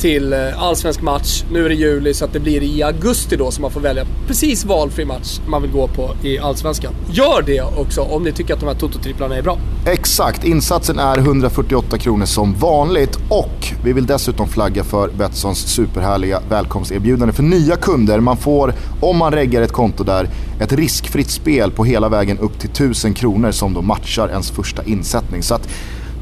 till 0.03 0.33
eh, 0.33 0.63
allsvensk 0.63 1.01
match. 1.01 1.43
Nu 1.51 1.65
är 1.65 1.69
det 1.69 1.75
juli 1.75 2.13
så 2.13 2.25
att 2.25 2.33
det 2.33 2.39
blir 2.39 2.63
i 2.63 2.83
augusti 2.83 3.35
då 3.35 3.51
som 3.51 3.61
man 3.61 3.71
får 3.71 3.81
välja 3.81 4.05
precis 4.27 4.65
valfri 4.65 5.05
match 5.05 5.39
man 5.47 5.61
vill 5.61 5.71
gå 5.71 5.87
på 5.87 6.15
i 6.23 6.39
allsvenskan. 6.39 6.93
Gör 7.11 7.41
det 7.45 7.61
också 7.61 8.01
om 8.01 8.23
ni 8.23 8.31
tycker 8.31 8.53
att 8.53 8.59
de 8.59 8.65
här 8.65 8.75
tototripplarna 8.75 9.35
är 9.35 9.41
bra. 9.41 9.57
Exakt, 9.85 10.43
insatsen 10.43 10.99
är 10.99 11.17
148 11.17 11.97
kronor 11.97 12.25
som 12.25 12.53
vanligt 12.53 13.19
och 13.29 13.67
vi 13.83 13.93
vill 13.93 14.05
dessutom 14.05 14.47
flagga 14.47 14.83
för 14.83 15.09
Betssons 15.09 15.59
superhärliga 15.59 16.41
välkomsterbjudande 16.49 17.33
för 17.33 17.43
nya 17.43 17.75
kunder. 17.75 18.19
Man 18.19 18.37
får, 18.37 18.73
om 19.01 19.17
man 19.17 19.31
reggar 19.31 19.61
ett 19.61 19.71
konto 19.71 20.03
där, 20.03 20.29
ett 20.59 20.73
riskfritt 20.73 21.29
spel 21.29 21.71
på 21.71 21.85
hela 21.85 22.09
vägen 22.09 22.39
upp 22.39 22.59
till 22.59 22.69
1000 22.69 23.13
kronor 23.13 23.51
som 23.51 23.73
då 23.73 23.81
matchar 23.81 24.29
ens 24.29 24.51
första 24.51 24.83
insättning. 24.83 25.43
Så 25.43 25.55
att 25.55 25.69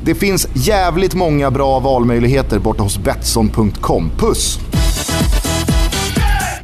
det 0.03 0.15
finns 0.15 0.47
jävligt 0.53 1.15
många 1.15 1.51
bra 1.51 1.79
valmöjligheter 1.79 2.59
borta 2.59 2.83
hos 2.83 2.97
Betsson.com. 2.97 4.11
Puss! 4.17 4.59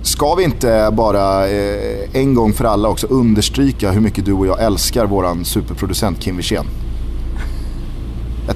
Ska 0.02 0.36
vi 0.36 0.44
inte 0.44 0.90
bara 0.94 1.48
eh, 1.48 2.10
en 2.14 2.34
gång 2.34 2.54
för 2.54 2.66
alla 2.66 2.90
också 2.90 3.08
understryka 3.08 3.92
hur 3.92 4.02
mycket 4.02 4.26
du 4.26 4.34
och 4.34 4.48
jag 4.48 4.64
älskar 4.64 5.06
våran 5.06 5.46
superproducent 5.46 6.20
Kim 6.20 6.38
Wirsén? 6.38 6.66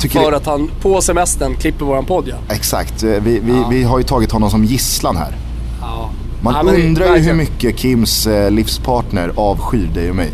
för 0.10 0.32
att 0.32 0.46
han 0.46 0.72
på 0.82 1.02
semestern 1.02 1.56
klipper 1.56 1.86
våran 1.86 2.06
podd 2.06 2.28
ja. 2.28 2.36
Exakt, 2.56 3.04
eh, 3.04 3.10
vi, 3.10 3.40
vi, 3.40 3.52
ja. 3.52 3.68
vi 3.70 3.84
har 3.84 3.98
ju 3.98 4.04
tagit 4.04 4.32
honom 4.32 4.50
som 4.50 4.66
gisslan 4.66 5.18
här. 5.18 5.38
Ja. 5.82 6.10
Man 6.42 6.68
ja, 6.68 6.74
undrar 6.74 7.16
ju 7.16 7.22
hur 7.22 7.34
mycket 7.34 7.80
Kims 7.80 8.28
eh, 8.28 8.52
livspartner 8.52 9.32
avskyr 9.36 9.90
dig 9.94 10.10
och 10.10 10.16
mig. 10.16 10.32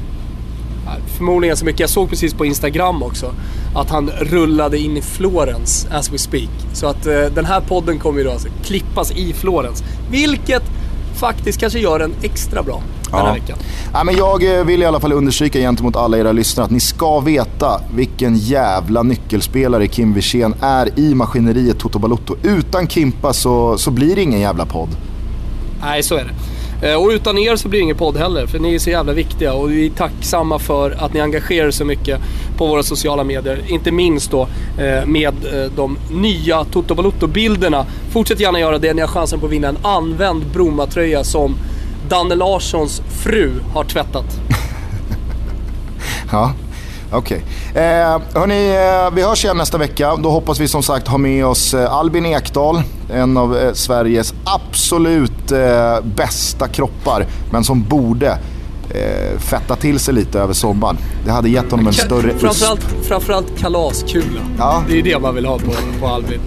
Förmodligen 1.18 1.58
så 1.58 1.66
mycket. 1.66 1.80
Jag 1.80 1.90
såg 1.90 2.10
precis 2.10 2.34
på 2.34 2.46
Instagram 2.46 3.04
också 3.04 3.34
att 3.78 3.90
han 3.90 4.10
rullade 4.10 4.78
in 4.78 4.98
i 4.98 5.02
Florens 5.02 5.88
as 5.92 6.14
we 6.14 6.18
speak. 6.18 6.50
Så 6.74 6.88
att 6.88 7.06
eh, 7.06 7.14
den 7.14 7.46
här 7.46 7.62
podden 7.62 8.00
kommer 8.00 8.20
ju 8.20 8.24
då 8.24 8.32
alltså 8.32 8.48
klippas 8.64 9.12
i 9.12 9.34
Florens. 9.34 9.84
Vilket 10.12 10.64
faktiskt 11.16 11.60
kanske 11.60 11.80
gör 11.80 12.00
den 12.00 12.14
extra 12.22 12.64
bra 12.64 12.82
den 13.12 13.26
här 13.26 13.34
veckan. 13.34 13.58
Ja, 13.94 14.04
men 14.04 14.16
jag 14.16 14.60
eh, 14.60 14.66
vill 14.66 14.82
i 14.82 14.86
alla 14.86 15.00
fall 15.00 15.14
understryka 15.14 15.60
gentemot 15.60 15.96
alla 15.96 16.18
era 16.18 16.32
lyssnare 16.32 16.66
att 16.66 16.72
ni 16.72 16.80
ska 16.80 17.20
veta 17.20 17.82
vilken 17.96 18.38
jävla 18.38 19.04
nyckelspelare 19.04 19.88
Kim 19.88 20.14
Wirsén 20.14 20.56
är 20.62 21.00
i 21.00 21.16
maskineriet 21.16 21.80
Toto 21.80 22.00
Balotto. 22.00 22.36
Utan 22.44 22.88
Kimpa 22.88 23.34
så, 23.34 23.78
så 23.78 23.92
blir 23.92 24.16
det 24.16 24.22
ingen 24.22 24.40
jävla 24.40 24.66
podd. 24.66 24.90
Nej, 25.82 26.04
så 26.04 26.16
är 26.16 26.24
det. 26.24 26.57
Eh, 26.82 26.94
och 26.94 27.10
utan 27.10 27.38
er 27.38 27.56
så 27.56 27.70
blir 27.70 27.80
det 27.80 27.84
ingen 27.84 27.98
podd 27.98 28.18
heller, 28.18 28.48
för 28.48 28.60
ni 28.60 28.76
är 28.76 28.80
så 28.80 28.90
jävla 28.90 29.14
viktiga 29.14 29.54
och 29.54 29.72
vi 29.72 29.86
är 29.86 29.90
tacksamma 29.90 30.60
för 30.60 30.92
att 30.92 31.14
ni 31.14 31.20
engagerar 31.20 31.68
er 31.68 31.72
så 31.72 31.86
mycket 31.86 32.20
på 32.58 32.68
våra 32.68 32.84
sociala 32.84 33.24
medier. 33.24 33.62
Inte 33.68 33.92
minst 33.92 34.32
då 34.32 34.48
eh, 34.78 35.06
med 35.06 35.28
eh, 35.28 35.72
de 35.76 35.98
nya 36.12 36.64
Toto 36.64 36.96
Balotto-bilderna. 36.96 37.86
Fortsätt 38.12 38.40
gärna 38.40 38.60
göra 38.60 38.78
det, 38.78 38.94
ni 38.94 39.02
har 39.02 39.08
chansen 39.08 39.40
på 39.40 39.46
att 39.46 39.52
vinna 39.52 39.68
en 39.68 39.78
använd 39.82 40.46
Bromma-tröja 40.54 41.24
som 41.24 41.56
Danne 42.10 42.36
Larssons 42.36 43.02
fru 43.24 43.52
har 43.74 43.84
tvättat. 43.84 44.26
ja, 46.32 46.54
Okej. 47.12 47.44
Okay. 47.72 47.84
Eh, 47.84 48.20
hörni, 48.34 48.70
eh, 48.70 49.16
vi 49.16 49.22
hörs 49.22 49.44
igen 49.44 49.58
nästa 49.58 49.78
vecka. 49.78 50.16
Då 50.16 50.30
hoppas 50.30 50.60
vi 50.60 50.68
som 50.68 50.84
sagt 50.84 51.08
ha 51.08 51.18
med 51.18 51.46
oss 51.46 51.74
eh, 51.74 51.94
Albin 51.94 52.26
Ekdal, 52.26 52.82
en 53.14 53.38
av 53.38 53.58
eh, 53.58 53.74
Sveriges 53.74 54.34
absolut 54.44 55.52
eh, 55.52 56.02
bästa 56.04 56.68
kroppar, 56.68 57.26
men 57.52 57.64
som 57.64 57.84
borde 57.84 58.38
eh, 58.90 59.40
fetta 59.40 59.76
till 59.76 60.00
sig 60.00 60.14
lite 60.14 60.40
över 60.40 60.54
sommaren. 60.54 60.98
Det 61.26 61.32
hade 61.32 61.50
gett 61.50 61.72
honom 61.72 61.88
en 61.88 61.94
större 61.94 62.38
framförallt. 62.38 62.86
Framförallt 63.04 63.60
kalaskula. 63.60 64.42
Ja. 64.58 64.84
Det 64.90 65.00
är 65.00 65.04
det 65.04 65.20
man 65.20 65.36
vill 65.36 65.46
ha 65.46 65.58
på, 65.58 65.72
på 66.00 66.08
Albin. 66.08 66.40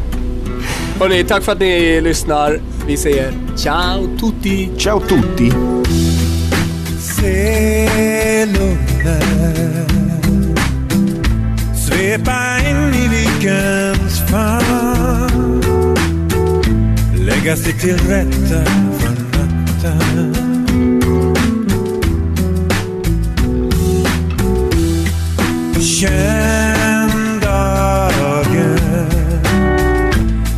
Hörni, 1.01 1.25
tack 1.25 1.43
för 1.43 1.53
att 1.53 1.61
ni 1.61 2.01
lyssnar. 2.01 2.61
Vi 2.87 2.97
säger 2.97 3.33
ciao 3.57 4.07
tutti. 4.21 4.71
Ciao 4.79 5.01
tutti 5.01 5.53
svepa 12.11 12.59
in 12.59 12.95
i 12.95 13.09
vikens 13.09 14.21
famn. 14.31 15.63
Lägga 17.15 17.57
sig 17.57 17.73
till 17.73 17.99
rätta 17.99 18.65
för 18.99 19.15
natten. 19.39 20.35
Känn 25.81 27.41
dagen. 27.43 28.79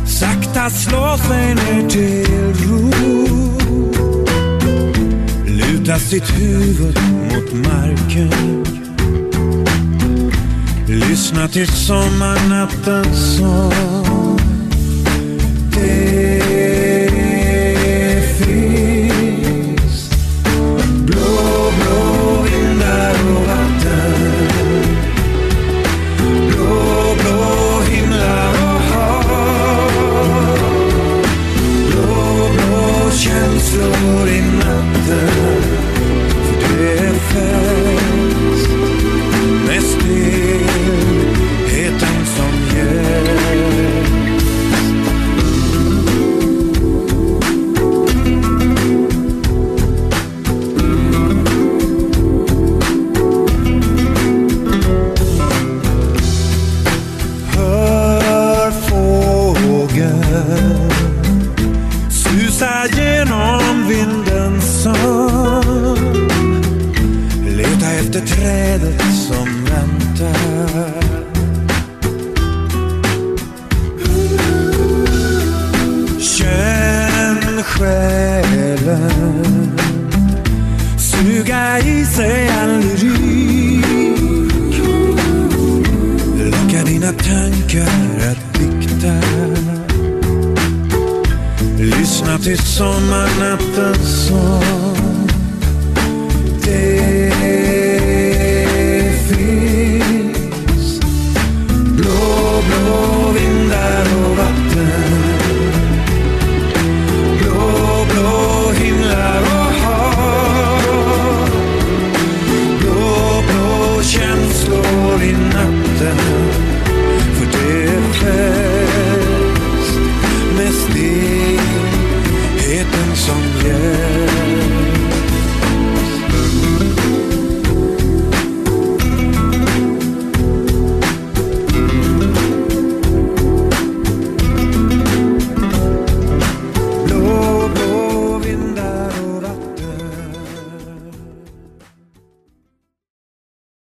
Sakta 0.05 0.69
slå 0.69 1.17
sig 1.17 1.55
ner 1.55 1.89
till 1.89 2.53
ro. 2.63 2.91
Luta 5.47 5.99
sitt 5.99 6.39
huvud 6.39 6.99
mot 7.31 7.53
marken. 7.53 8.82
Lyssna 10.87 11.47
till 11.47 11.67
sommarnattens 11.67 13.37
sång. 13.37 14.39